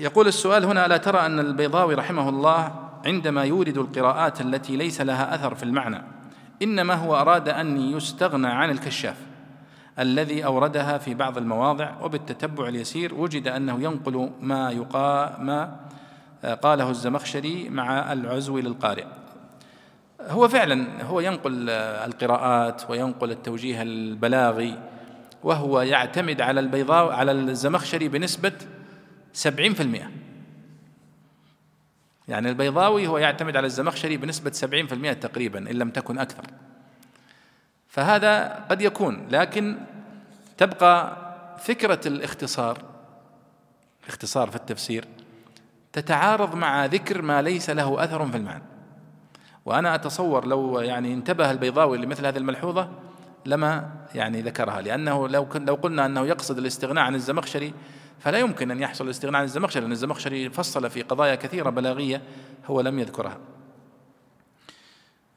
يقول 0.00 0.28
السؤال 0.28 0.64
هنا 0.64 0.86
ألا 0.86 0.96
ترى 0.96 1.26
أن 1.26 1.38
البيضاوي 1.38 1.94
رحمه 1.94 2.28
الله 2.28 2.90
عندما 3.06 3.44
يورد 3.44 3.78
القراءات 3.78 4.40
التي 4.40 4.76
ليس 4.76 5.00
لها 5.00 5.34
أثر 5.34 5.54
في 5.54 5.62
المعنى 5.62 6.02
إنما 6.62 6.94
هو 6.94 7.16
أراد 7.16 7.48
أن 7.48 7.76
يستغنى 7.76 8.48
عن 8.48 8.70
الكشاف 8.70 9.16
الذي 9.98 10.44
أوردها 10.44 10.98
في 10.98 11.14
بعض 11.14 11.38
المواضع 11.38 12.00
وبالتتبع 12.00 12.68
اليسير 12.68 13.14
وجد 13.14 13.48
أنه 13.48 13.82
ينقل 13.82 14.30
ما 14.40 14.70
يقا 14.70 15.38
ما 15.38 15.76
قاله 16.44 16.90
الزمخشري 16.90 17.68
مع 17.68 18.12
العزو 18.12 18.58
للقارئ. 18.58 19.06
هو 20.20 20.48
فعلا 20.48 21.02
هو 21.02 21.20
ينقل 21.20 21.70
القراءات 21.70 22.90
وينقل 22.90 23.30
التوجيه 23.30 23.82
البلاغي 23.82 24.78
وهو 25.42 25.80
يعتمد 25.80 26.40
على 26.40 26.60
البيضاء 26.60 27.12
على 27.12 27.32
الزمخشري 27.32 28.08
بنسبة 28.08 28.52
سبعين 29.32 29.74
في 29.74 29.82
المئة. 29.82 30.10
يعني 32.28 32.48
البيضاوي 32.48 33.06
هو 33.06 33.18
يعتمد 33.18 33.56
على 33.56 33.66
الزمخشري 33.66 34.16
بنسبة 34.16 34.50
سبعين 34.50 34.86
في 34.86 34.94
المئة 34.94 35.12
تقريبا 35.12 35.58
إن 35.58 35.76
لم 35.76 35.90
تكن 35.90 36.18
أكثر. 36.18 36.44
فهذا 37.88 38.64
قد 38.70 38.82
يكون 38.82 39.28
لكن 39.30 39.78
تبقى 40.58 41.16
فكرة 41.58 42.00
الاختصار 42.08 42.78
الاختصار 44.04 44.50
في 44.50 44.56
التفسير 44.56 45.04
تتعارض 45.92 46.54
مع 46.54 46.86
ذكر 46.86 47.22
ما 47.22 47.42
ليس 47.42 47.70
له 47.70 48.04
أثر 48.04 48.26
في 48.26 48.36
المعنى. 48.36 48.62
وأنا 49.64 49.94
أتصور 49.94 50.46
لو 50.46 50.80
يعني 50.80 51.14
انتبه 51.14 51.50
البيضاوي 51.50 51.98
لمثل 51.98 52.26
هذه 52.26 52.38
الملحوظة 52.38 52.88
لما 53.46 53.90
يعني 54.14 54.42
ذكرها 54.42 54.80
لأنه 54.80 55.28
لو 55.28 55.48
لو 55.54 55.74
قلنا 55.74 56.06
أنه 56.06 56.26
يقصد 56.26 56.58
الاستغناء 56.58 57.04
عن 57.04 57.14
الزمخشري 57.14 57.74
فلا 58.18 58.38
يمكن 58.38 58.70
أن 58.70 58.80
يحصل 58.80 59.04
الاستغناء 59.04 59.38
عن 59.38 59.44
الزمخشري 59.44 59.82
لأن 59.82 59.92
الزمخشري 59.92 60.50
فصل 60.50 60.90
في 60.90 61.02
قضايا 61.02 61.34
كثيرة 61.34 61.70
بلاغية 61.70 62.22
هو 62.66 62.80
لم 62.80 62.98
يذكرها. 62.98 63.38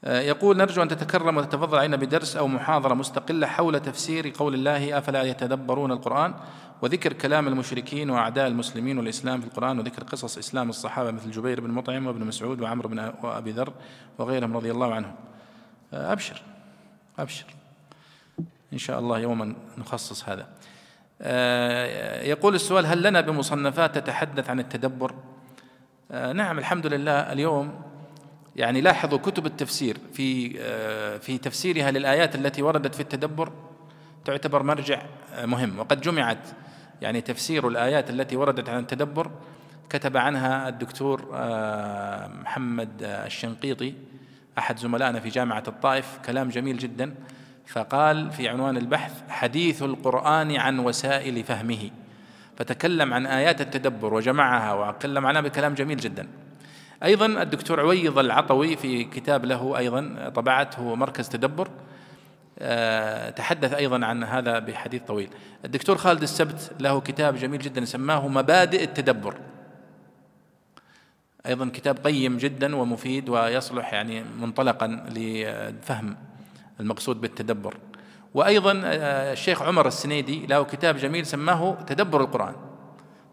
آه، 0.06 0.22
يقول 0.22 0.58
نرجو 0.58 0.82
أن 0.84 0.88
تتكرم 0.88 1.38
وتتفضل 1.38 1.78
علينا 1.78 1.98
بدرس 1.98 2.36
أو 2.36 2.48
محاضرة 2.48 2.94
مستقلة 2.94 3.48
حول 3.48 3.80
تفسير 3.80 4.34
قول 4.40 4.54
الله 4.54 4.98
أفلا 4.98 5.24
يتدبرون 5.24 5.92
القرآن؟ 5.92 6.34
وذكر 6.84 7.14
كلام 7.14 7.47
المشركين 7.47 8.10
وأعداء 8.10 8.47
المسلمين 8.47 8.97
والإسلام 8.97 9.41
في 9.41 9.47
القرآن 9.47 9.80
وذكر 9.80 10.03
قصص 10.03 10.38
إسلام 10.38 10.69
الصحابة 10.69 11.11
مثل 11.11 11.31
جبير 11.31 11.61
بن 11.61 11.72
مطعم 11.72 12.07
وابن 12.07 12.26
مسعود 12.26 12.61
وعمرو 12.61 12.89
بن 12.89 13.14
وأبي 13.23 13.51
ذر 13.51 13.73
وغيرهم 14.18 14.57
رضي 14.57 14.72
الله 14.72 14.93
عنهم. 14.93 15.15
آه، 15.93 16.11
أبشر 16.11 16.41
أبشر. 17.19 17.45
إن 18.73 18.77
شاء 18.77 18.99
الله 18.99 19.19
يوما 19.19 19.55
نخصص 19.77 20.30
هذا. 20.30 20.47
آه، 21.22 22.23
يقول 22.23 22.55
السؤال 22.55 22.85
هل 22.85 23.03
لنا 23.03 23.22
بمصنفات 23.22 23.95
تتحدث 23.95 24.49
عن 24.49 24.60
التدبر؟ 24.60 25.15
نعم 26.11 26.60
الحمد 26.60 26.88
لله 26.88 27.31
اليوم 27.31 27.81
يعني 28.55 28.81
لاحظوا 28.81 29.18
كتب 29.18 29.45
التفسير 29.45 29.97
في 30.14 30.55
آه، 30.60 31.18
في 31.18 31.38
تفسيرها 31.38 31.91
للآيات 31.91 32.35
التي 32.35 32.61
وردت 32.61 32.95
في 32.95 33.01
التدبر 33.01 33.51
تعتبر 34.26 34.64
مرجع 34.64 35.01
آه، 35.34 35.45
مهم. 35.45 35.80
وقد 35.80 36.01
جمعت 36.01 36.47
يعني 37.02 37.22
تفسير 37.22 37.68
الآيات 37.68 38.10
التي 38.10 38.36
وردت 38.36 38.70
عن 38.70 38.80
التدبر 38.80 39.32
كتب 39.90 40.18
عنها 40.18 40.70
الدكتور 40.70 41.30
آه، 41.34 42.28
محمد 42.28 42.90
الشنقيطي 43.02 43.94
أحد 44.57 44.80
زملائنا 44.80 45.20
في 45.20 45.30
جامعة 45.30 45.64
الطائف. 45.68 46.20
كلام 46.26 46.49
جميل 46.49 46.78
جدا. 46.78 47.15
فقال 47.68 48.32
في 48.32 48.49
عنوان 48.49 48.78
البحث 48.78 49.30
حديث 49.30 49.84
القرآن 49.84 50.56
عن 50.56 50.80
وسائل 50.80 51.44
فهمه. 51.44 51.90
فتكلم 52.57 53.14
عن 53.14 53.26
آيات 53.26 53.61
التدبر 53.61 54.14
وجمعها 54.14 54.74
وتكلم 54.74 55.26
عنها 55.26 55.41
بكلام 55.41 55.74
جميل 55.74 55.98
جدا. 55.98 56.28
أيضا 57.03 57.26
الدكتور 57.26 57.80
عويض 57.80 58.20
العطوي 58.20 58.76
في 58.76 59.03
كتاب 59.03 59.45
له 59.45 59.78
أيضا 59.78 60.32
طبعته 60.36 60.95
مركز 60.95 61.30
تدبر. 61.30 61.68
آه، 61.68 61.93
تحدث 63.36 63.74
أيضا 63.74 64.06
عن 64.06 64.24
هذا 64.24 64.60
بحديث 64.60 65.02
طويل. 65.02 65.30
الدكتور 65.66 65.98
خالد 65.98 66.22
السبت 66.22 66.72
له 66.80 67.02
كتاب 67.02 67.36
جميل 67.36 67.62
جدا 67.62 67.86
سماه 67.86 68.28
مبادئ 68.28 68.84
التدبر. 68.84 69.36
أيضا 71.46 71.70
كتاب 71.74 71.98
قيم 71.98 72.38
جدا 72.38 72.76
ومفيد 72.76 73.30
ويصلح 73.30 73.94
يعني 73.94 74.24
منطلقا 74.40 75.06
لفهم 75.10 76.18
المقصود 76.80 77.22
بالتدبر. 77.22 77.78
وأيضا 78.34 78.82
آه، 78.86 79.34
الشيخ 79.34 79.62
عمر 79.62 79.88
السنيدي 79.88 80.46
له 80.46 80.64
كتاب 80.64 80.98
جميل 80.98 81.26
سماه 81.26 81.78
تدبر 81.88 82.22
القرآن. 82.22 82.56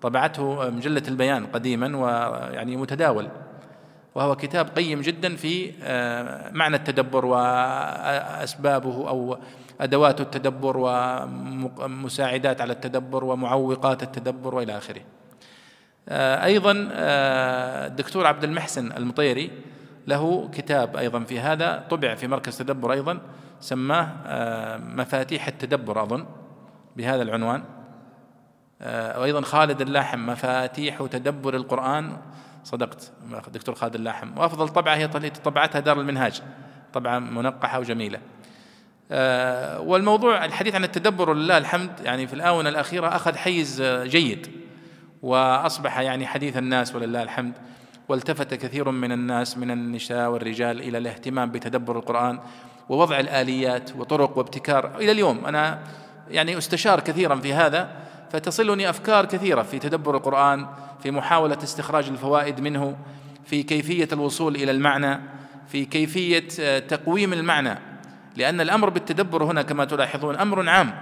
طبعته 0.03 0.71
مجلة 0.71 1.03
البيان 1.09 1.47
قديما 1.47 1.97
ويعني 1.97 2.77
متداول. 2.77 3.29
وهو 4.15 4.37
كتاب 4.37 4.69
قيم 4.69 5.01
جدا 5.01 5.37
في 5.37 5.73
آه، 5.83 6.51
معنى 6.51 6.77
التدبر 6.77 7.25
وأسبابه 7.25 9.09
أو 9.09 9.39
أدوات 9.81 10.21
التدبر 10.21 10.77
ومساعدات 10.77 12.61
على 12.61 12.73
التدبر 12.73 13.25
ومعوقات 13.25 14.03
التدبر 14.03 14.55
وإلى 14.55 14.77
آخره. 14.77 15.01
آه، 16.09 16.45
أيضا 16.45 16.89
آه، 16.93 17.87
الدكتور 17.87 18.27
عبد 18.27 18.45
المحسن 18.45 18.93
المطيري 18.93 19.51
له 20.07 20.51
كتاب 20.53 20.97
أيضا 20.97 21.21
في 21.21 21.41
هذا 21.41 21.85
طبع 21.91 22.15
في 22.15 22.27
مركز 22.27 22.59
تدبر 22.59 22.93
أيضا 22.93 23.21
سماه 23.61 24.09
مفاتيح 24.77 25.47
التدبر 25.49 26.03
أظن 26.03 26.27
بهذا 26.97 27.23
العنوان. 27.23 27.63
وأيضا 29.17 29.41
خالد 29.41 29.81
اللاحم 29.81 30.27
مفاتيح 30.27 31.07
تدبر 31.11 31.55
القرآن 31.57 32.17
صدقت 32.71 33.13
دكتور 33.53 33.75
خالد 33.75 33.95
اللاحم. 33.95 34.39
وأفضل 34.39 34.69
طبعة 34.69 34.95
هي 34.95 35.09
طبعتها 35.45 35.81
دار 35.81 36.01
المنهاج. 36.01 36.43
طبعة 36.93 37.19
منقحة 37.19 37.79
وجميلة. 37.79 38.21
آه، 39.13 39.81
والموضوع 39.81 40.45
الحديث 40.45 40.75
عن 40.75 40.85
التدبر 40.85 41.31
ولله 41.31 41.59
الحمد 41.59 41.91
يعني 42.05 42.27
في 42.27 42.35
الآونة 42.35 42.69
الأخيرة 42.69 43.09
أخذ 43.09 43.37
حيز 43.37 43.83
جيد 43.83 44.51
وأصبح 45.23 45.99
يعني 45.99 46.27
حديث 46.27 46.57
الناس 46.57 46.95
ولله 46.95 47.23
الحمد. 47.23 47.53
والتفت 48.09 48.55
كثير 48.55 48.91
من 48.91 49.13
الناس 49.13 49.59
من 49.59 49.71
النساء 49.71 50.31
والرجال 50.31 50.81
إلى 50.81 50.99
الاهتمام 50.99 51.51
بتدبر 51.51 51.99
القرآن 51.99 52.41
ووضع 52.89 53.21
الآليات 53.21 53.97
وطرق 53.97 54.39
وابتكار. 54.39 54.97
إلى 54.97 55.13
اليوم 55.13 55.47
أنا 55.47 55.79
يعني 56.29 56.59
أستشار 56.59 57.01
كثيرا 57.01 57.37
في 57.37 57.55
هذا. 57.55 58.10
فتصلني 58.33 58.91
أفكار 58.91 59.25
كثيرة 59.25 59.63
في 59.63 59.79
تدبر 59.79 60.17
القرآن 60.17 60.67
في 61.03 61.11
محاولة 61.11 61.59
استخراج 61.63 62.09
الفوائد 62.09 62.61
منه 62.61 62.97
في 63.45 63.63
كيفية 63.63 64.09
الوصول 64.13 64.57
إلى 64.57 64.71
المعنى 64.71 65.21
في 65.69 65.85
كيفية 65.85 66.49
آه، 66.61 66.79
تقويم 66.79 67.33
المعنى. 67.33 67.79
لأن 68.37 68.61
الأمر 68.61 68.91
بالتدبر 68.91 69.45
هنا 69.45 69.63
كما 69.63 69.85
تلاحظون 69.85 70.37
أمر 70.37 70.69
عام 70.69 70.95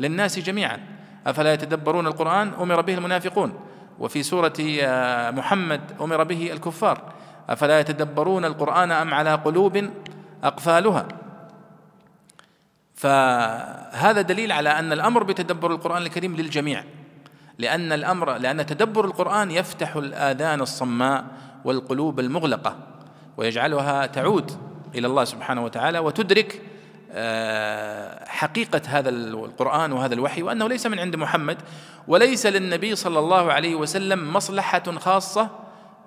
للناس 0.00 0.38
جميعا. 0.38 0.78
أفلا 1.26 1.52
يتدبرون 1.52 2.06
القرآن؟ 2.06 2.52
أمر 2.60 2.80
به 2.80 2.94
المنافقون. 2.94 3.52
وفي 3.98 4.22
سورة 4.22 4.52
آه، 4.82 5.30
محمد 5.30 5.80
أمر 6.00 6.22
به 6.24 6.52
الكفار. 6.52 7.12
أفلا 7.48 7.80
يتدبرون 7.80 8.44
القرآن 8.44 8.90
أم 8.90 9.14
على 9.14 9.34
قلوب 9.34 9.90
أقفالها؟ 10.44 11.08
فهذا 13.02 14.20
دليل 14.20 14.52
على 14.52 14.68
أن 14.70 14.92
الأمر 14.92 15.22
بتدبر 15.22 15.70
القرآن 15.70 16.02
الكريم 16.02 16.36
للجميع. 16.36 16.84
لأن 17.58 17.92
الأمر 17.92 18.36
لأن 18.38 18.66
تدبر 18.66 19.04
القرآن 19.04 19.50
يفتح 19.50 19.96
الآذان 19.96 20.60
الصماء 20.60 21.24
والقلوب 21.64 22.20
المغلقة 22.20 22.76
ويجعلها 23.36 24.06
تعود 24.06 24.50
إلى 24.94 25.06
الله 25.06 25.24
سبحانه 25.24 25.64
وتعالى 25.64 25.98
وتدرك 25.98 26.62
آه، 27.12 28.24
حقيقة 28.28 28.80
هذا 28.86 29.08
القرآن 29.08 29.92
وهذا 29.92 30.14
الوحي 30.14 30.42
وأنه 30.42 30.68
ليس 30.68 30.86
من 30.86 30.98
عند 30.98 31.16
محمد 31.16 31.56
وليس 32.08 32.46
للنبي 32.46 32.96
صلى 32.96 33.18
الله 33.18 33.52
عليه 33.52 33.74
وسلم 33.74 34.32
مصلحة 34.32 34.92
خاصة 34.98 35.50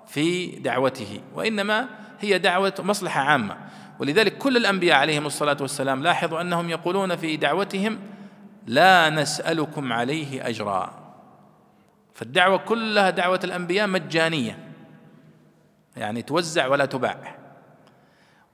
في 0.06 0.46
دعوته 0.46 1.20
وإنما 1.34 1.86
هي 2.20 2.38
دعوة 2.38 2.74
مصلحة 2.78 3.20
عامة. 3.20 3.56
ولذلك 3.98 4.38
كل 4.38 4.56
الأنبياء 4.56 4.98
عليهم 4.98 5.26
الصلاة 5.26 5.56
والسلام 5.60 6.02
لاحظوا 6.02 6.40
أنهم 6.40 6.70
يقولون 6.70 7.16
في 7.16 7.36
دعوتهم 7.36 7.98
لا 8.66 9.10
نسألكم 9.10 9.92
عليه 9.92 10.48
أجرا. 10.48 10.94
فالدعوة 12.14 12.58
كلها 12.58 13.10
دعوة 13.10 13.40
الأنبياء 13.44 13.86
مجانية. 13.86 14.58
يعني 15.96 16.22
توزع 16.22 16.66
ولا 16.66 16.84
تباع. 16.84 17.36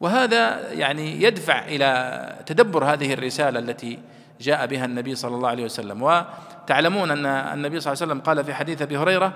وهذا 0.00 0.72
يعني 0.72 1.22
يدفع 1.22 1.64
إلى 1.64 2.42
تدبر 2.46 2.84
هذه 2.84 3.12
الرسالة 3.12 3.58
التي 3.58 3.98
جاء 4.40 4.66
بها 4.66 4.84
النبي 4.84 5.14
صلى 5.14 5.36
الله 5.36 5.48
عليه 5.48 5.64
وسلم. 5.64 6.02
وتعلمون 6.02 7.10
أن 7.10 7.26
النبي 7.26 7.80
صلى 7.80 7.92
الله 7.92 8.02
عليه 8.02 8.12
وسلم 8.12 8.20
قال 8.20 8.44
في 8.44 8.54
حديث 8.54 8.82
أبي 8.82 8.96
هريرة 8.96 9.32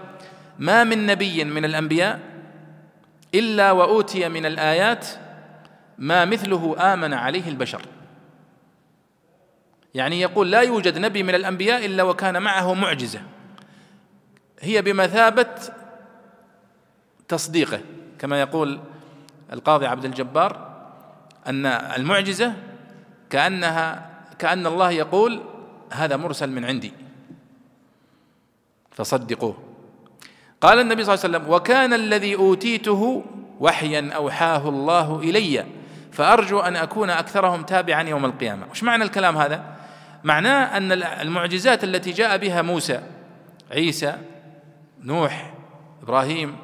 ما 0.59 0.85
من 0.85 1.07
نبي 1.07 1.45
من 1.45 1.65
الأنبياء 1.65 2.21
إلا 3.39 3.73
وأوتي 3.73 4.29
من 4.29 4.47
الآيات 4.47 5.07
ما 5.99 6.25
مثله 6.25 6.77
آمن 6.95 7.15
عليه 7.15 7.49
البشر. 7.49 7.83
يعني 9.95 10.21
يقول 10.21 10.51
لا 10.51 10.61
يوجد 10.61 10.99
نبي 10.99 11.23
من 11.23 11.35
الأنبياء 11.35 11.87
إلا 11.87 12.03
وكان 12.03 12.43
معه 12.43 12.75
معجزة. 12.75 13.21
هي 14.61 14.83
بمثابة 14.83 15.55
تصديقه 17.29 17.81
كما 18.19 18.41
يقول 18.41 18.81
القاضي 19.53 19.87
عبد 19.87 20.05
الجبار 20.05 20.77
أن 21.47 21.67
المعجزة 21.67 22.53
كأنها 23.31 24.11
كأن 24.39 24.67
الله 24.67 24.91
يقول 24.91 25.43
هذا 25.93 26.17
مرسل 26.17 26.51
من 26.51 26.65
عندي. 26.65 26.93
فصدقوه. 28.91 29.76
قال 30.67 30.81
النبي 30.81 31.05
صلى 31.05 31.15
الله 31.15 31.25
عليه 31.25 31.37
وسلم 31.37 31.55
وكان 31.55 31.93
الذي 31.93 32.35
أوتيته 32.35 33.25
وحيا 33.61 34.11
أوحاه 34.13 34.69
الله 34.69 35.19
إلي 35.19 35.65
فأرجو 36.13 36.61
أن 36.61 36.77
أكون 36.77 37.11
أكثرهم 37.11 37.63
تابعا 37.63 38.03
يوم 38.03 38.25
القيامة. 38.25 38.67
وش 38.71 38.83
معنى 38.83 39.05
الكلام 39.05 39.37
هذا؟ 39.37 39.65
معناه 40.25 40.77
أن 40.77 40.93
المعجزات 40.93 41.85
التي 41.85 42.11
جاء 42.11 42.37
بها 42.37 42.63
موسى 42.63 43.01
عيسى 43.71 44.19
نوح 45.03 45.55
إبراهيم 46.03 46.57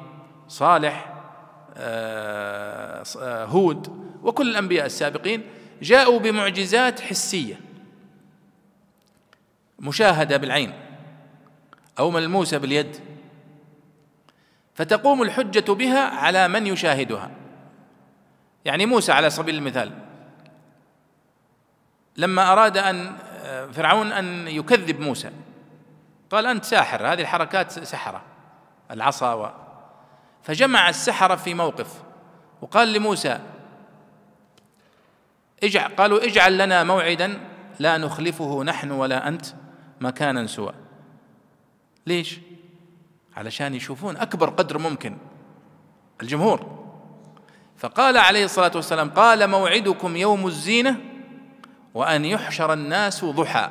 صالح 0.47 1.13
آه، 1.77 3.03
آه، 3.21 3.45
هود 3.45 3.87
وكل 4.23 4.49
الأنبياء 4.49 4.85
السابقين 4.85 5.41
جاءوا 5.81 6.19
بمعجزات 6.19 6.99
حسية 6.99 7.59
مشاهدة 9.79 10.37
بالعين 10.37 10.73
أو 11.99 12.11
ملموسة 12.11 12.57
باليد 12.57 13.12
فتقوم 14.75 15.21
الحجة 15.21 15.71
بها 15.71 15.99
على 15.99 16.47
من 16.47 16.67
يشاهدها 16.67 17.31
يعني 18.65 18.85
موسى 18.85 19.11
على 19.11 19.29
سبيل 19.29 19.55
المثال 19.55 19.91
لما 22.17 22.51
أراد 22.51 22.77
أن 22.77 23.17
فرعون 23.71 24.11
أن 24.11 24.47
يكذب 24.47 24.99
موسى 24.99 25.31
قال 26.31 26.45
أنت 26.45 26.65
ساحر 26.65 27.07
هذه 27.13 27.21
الحركات 27.21 27.71
سحرة 27.71 28.21
العصا 28.91 29.33
و 29.33 29.49
فجمع 30.43 30.89
السحرة 30.89 31.35
في 31.35 31.53
موقف 31.53 32.03
وقال 32.61 32.93
لموسى 32.93 33.39
اجعل 35.63 35.95
قالوا 35.95 36.25
اجعل 36.25 36.57
لنا 36.57 36.83
موعدا 36.83 37.39
لا 37.79 37.97
نخلفه 37.97 38.63
نحن 38.63 38.91
ولا 38.91 39.27
أنت 39.27 39.45
مكانا 40.01 40.47
سوى 40.47 40.73
ليش؟ 42.07 42.39
علشان 43.37 43.75
يشوفون 43.75 44.17
أكبر 44.17 44.49
قدر 44.49 44.77
ممكن 44.77 45.17
الجمهور. 46.21 46.83
فقال 47.77 48.17
عليه 48.17 48.45
الصلاة 48.45 48.71
والسلام 48.75 49.09
قال 49.09 49.49
موعدكم 49.49 50.15
يوم 50.15 50.47
الزينة 50.47 50.97
وأن 51.93 52.25
يحشر 52.25 52.73
الناس 52.73 53.25
ضحى. 53.25 53.69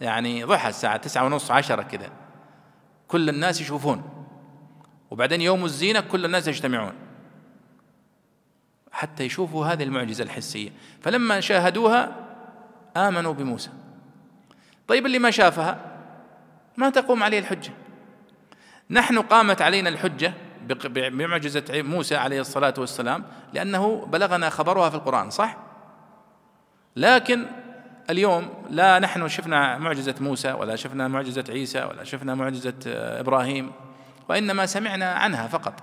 يعني 0.00 0.44
ضحى 0.44 0.68
الساعة 0.68 0.96
تسعة 0.96 1.24
ونص 1.24 1.50
عشرة 1.50 1.82
كذا 1.82 2.10
كل 3.08 3.28
الناس 3.28 3.60
يشوفون. 3.60 4.26
وبعدين 5.10 5.40
يوم 5.40 5.64
الزينة 5.64 6.00
كل 6.00 6.24
الناس 6.24 6.48
يجتمعون. 6.48 6.92
حتى 8.92 9.24
يشوفوا 9.24 9.66
هذه 9.66 9.82
المعجزة 9.82 10.24
الحسية. 10.24 10.70
فلما 11.02 11.40
شاهدوها 11.40 12.16
آمنوا 12.96 13.32
بموسى. 13.32 13.70
طيب 14.88 15.06
اللي 15.06 15.18
ما 15.18 15.30
شافها 15.30 15.78
ما 16.76 16.90
تقوم 16.90 17.22
عليه 17.22 17.38
الحجة. 17.38 17.72
نحن 18.90 19.18
قامت 19.18 19.62
علينا 19.62 19.88
الحجة 19.88 20.34
بمعجزة 20.84 21.64
موسى 21.70 22.16
عليه 22.16 22.40
الصلاة 22.40 22.74
والسلام 22.78 23.24
لأنه 23.52 24.06
بلغنا 24.06 24.50
خبرها 24.50 24.90
في 24.90 24.96
القرآن 24.96 25.30
صح؟ 25.30 25.56
لكن 26.96 27.46
اليوم 28.10 28.48
لا 28.70 28.98
نحن 28.98 29.28
شفنا 29.28 29.78
معجزة 29.78 30.14
موسى 30.20 30.52
ولا 30.52 30.76
شفنا 30.76 31.08
معجزة 31.08 31.44
عيسى 31.48 31.84
ولا 31.84 32.04
شفنا 32.04 32.34
معجزة 32.34 32.74
آه، 32.86 33.20
إبراهيم 33.20 33.72
وإنما 34.28 34.66
سمعنا 34.66 35.12
عنها 35.12 35.46
فقط 35.46 35.74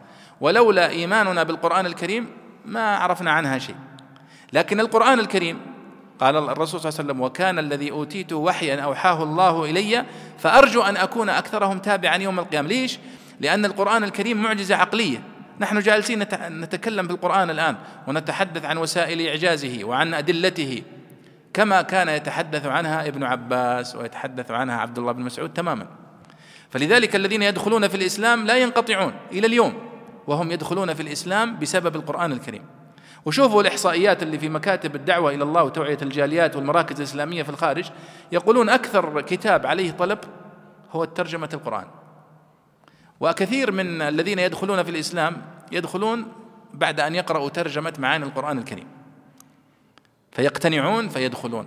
ولولا 0.41 0.89
إيماننا 0.89 1.43
بالقرآن 1.43 1.85
الكريم 1.85 2.27
ما 2.65 2.95
عرفنا 2.95 3.31
عنها 3.31 3.57
شيء 3.57 3.75
لكن 4.53 4.79
القرآن 4.79 5.19
الكريم 5.19 5.59
قال 6.19 6.37
الرسول 6.37 6.79
صلى 6.79 6.89
الله 6.89 6.99
عليه 6.99 7.09
وسلم 7.09 7.21
وكان 7.21 7.59
الذي 7.59 7.91
أوتيته 7.91 8.35
وحيا 8.35 8.81
أوحاه 8.81 9.23
الله 9.23 9.65
إلي 9.65 10.05
فأرجو 10.41 10.81
أن 10.81 10.97
أكون 10.97 11.29
أكثرهم 11.29 11.79
تابعا 11.79 12.15
يوم 12.15 12.39
القيامة. 12.39 12.67
ليش؟ 12.67 12.99
لأن 13.39 13.65
القرآن 13.65 14.03
الكريم 14.03 14.41
معجزة 14.41 14.75
عقلية. 14.75 15.23
نحن 15.59 15.79
جالسين 15.79 16.19
نتكلم 16.49 17.07
في 17.07 17.13
القرآن 17.13 17.49
الآن 17.49 17.75
ونتحدث 18.07 18.65
عن 18.65 18.77
وسائل 18.77 19.27
إعجازه 19.27 19.83
وعن 19.83 20.13
أدلته 20.13 20.83
كما 21.53 21.81
كان 21.81 22.09
يتحدث 22.09 22.65
عنها 22.65 23.07
ابن 23.07 23.23
عباس 23.23 23.95
ويتحدث 23.95 24.51
عنها 24.51 24.77
عبد 24.77 24.97
الله 24.97 25.11
بن 25.11 25.21
مسعود 25.21 25.53
تماما. 25.53 25.87
فلذلك 26.69 27.15
الذين 27.15 27.43
يدخلون 27.43 27.87
في 27.87 27.95
الإسلام 27.95 28.45
لا 28.45 28.57
ينقطعون 28.57 29.13
إلى 29.31 29.47
اليوم 29.47 29.73
وهم 30.27 30.51
يدخلون 30.51 30.93
في 30.93 31.01
الإسلام 31.01 31.59
بسبب 31.59 31.95
القرآن 31.95 32.31
الكريم. 32.31 32.65
وشوفوا 33.25 33.61
الإحصائيات 33.61 34.23
اللي 34.23 34.39
في 34.39 34.49
مكاتب 34.49 34.95
الدعوة 34.95 35.31
إلى 35.31 35.43
الله 35.43 35.63
وتوعية 35.63 35.97
الجاليات 36.01 36.55
والمراكز 36.55 36.97
الإسلامية 36.97 37.43
في 37.43 37.49
الخارج. 37.49 37.91
يقولون 38.31 38.69
أكثر 38.69 39.21
كتاب 39.21 39.65
عليه 39.65 39.91
طلب 39.91 40.19
هو 40.91 41.05
ترجمة 41.05 41.49
القرآن. 41.53 41.85
وكثير 43.19 43.71
من 43.71 44.01
الذين 44.01 44.39
يدخلون 44.39 44.83
في 44.83 44.91
الإسلام 44.91 45.41
يدخلون 45.71 46.27
بعد 46.73 46.99
أن 46.99 47.15
يقرأوا 47.15 47.49
ترجمة 47.49 47.93
معاني 47.99 48.25
القرآن 48.25 48.57
الكريم. 48.57 48.87
فيقتنعون 50.31 51.09
فيدخلون. 51.09 51.65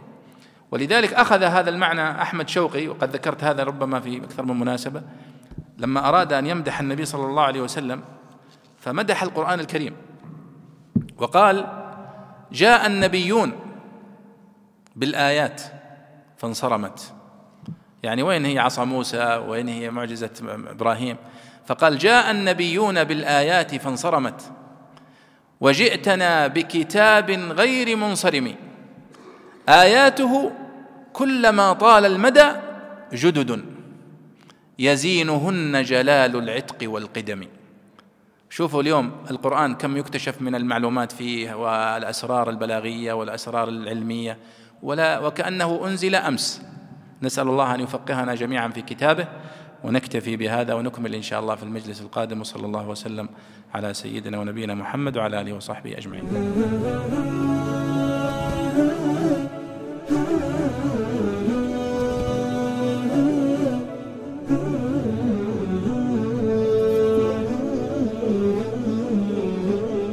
ولذلك 0.70 1.14
أخذ 1.14 1.42
هذا 1.42 1.70
المعنى 1.70 2.22
أحمد 2.22 2.48
شوقي 2.48 2.88
وقد 2.88 3.10
ذكرت 3.10 3.44
هذا 3.44 3.64
ربما 3.64 4.00
في 4.00 4.24
أكثر 4.24 4.42
من 4.42 4.60
مناسبة 4.60 5.02
لما 5.78 6.08
أراد 6.08 6.32
أن 6.32 6.46
يمدح 6.46 6.80
النبي 6.80 7.04
صلى 7.04 7.26
الله 7.26 7.42
عليه 7.42 7.60
وسلم 7.60 8.02
فمدح 8.78 9.22
القرآن 9.22 9.60
الكريم. 9.60 9.96
وقال 11.18 11.66
جاء 12.52 12.86
النبيون 12.86 13.52
بالآيات 14.96 15.62
فانصرمت. 16.36 17.12
يعني 18.02 18.22
وين 18.22 18.44
هي 18.44 18.58
عصا 18.58 18.84
موسى؟ 18.84 19.44
وين 19.48 19.68
هي 19.68 19.90
معجزة 19.90 20.30
إبراهيم؟ 20.70 21.16
فقال 21.66 21.98
جاء 21.98 22.30
النبيون 22.30 23.04
بالآيات 23.04 23.74
فانصرمت. 23.74 24.42
وجئتنا 25.60 26.46
بكتاب 26.46 27.30
غير 27.30 27.96
منصرم. 27.96 28.54
آياته 29.68 30.52
كلما 31.12 31.72
طال 31.72 32.04
المدى 32.04 32.52
جدد. 33.12 33.64
يزينهن 34.78 35.82
جلال 35.82 36.36
العتق 36.36 36.90
والقدم. 36.90 37.46
شوفوا 38.54 38.82
اليوم 38.82 39.12
القرآن 39.30 39.74
كم 39.74 39.96
يكتشف 39.96 40.42
من 40.42 40.54
المعلومات 40.54 41.12
فيه 41.12 41.54
والأسرار 41.54 42.50
البلاغية 42.50 43.12
والأسرار 43.12 43.68
العلمية 43.68 44.38
ولا 44.82 45.18
وكأنه 45.18 45.86
أنزل 45.86 46.14
أمس. 46.14 46.62
نسأل 47.22 47.48
الله 47.48 47.74
أن 47.74 47.80
يفقهنا 47.80 48.34
جميعا 48.34 48.68
في 48.68 48.82
كتابه 48.82 49.28
ونكتفي 49.84 50.36
بهذا 50.36 50.74
ونكمل 50.74 51.14
إن 51.14 51.22
شاء 51.22 51.40
الله 51.40 51.54
في 51.54 51.62
المجلس 51.62 52.00
القادم 52.00 52.40
وصلى 52.40 52.66
الله 52.66 52.88
وسلم 52.88 53.28
على 53.74 53.94
سيدنا 53.94 54.38
ونبينا 54.38 54.74
محمد 54.74 55.16
وعلى 55.16 55.40
آله 55.40 55.52
وصحبه 55.52 55.98
أجمعين. 55.98 56.24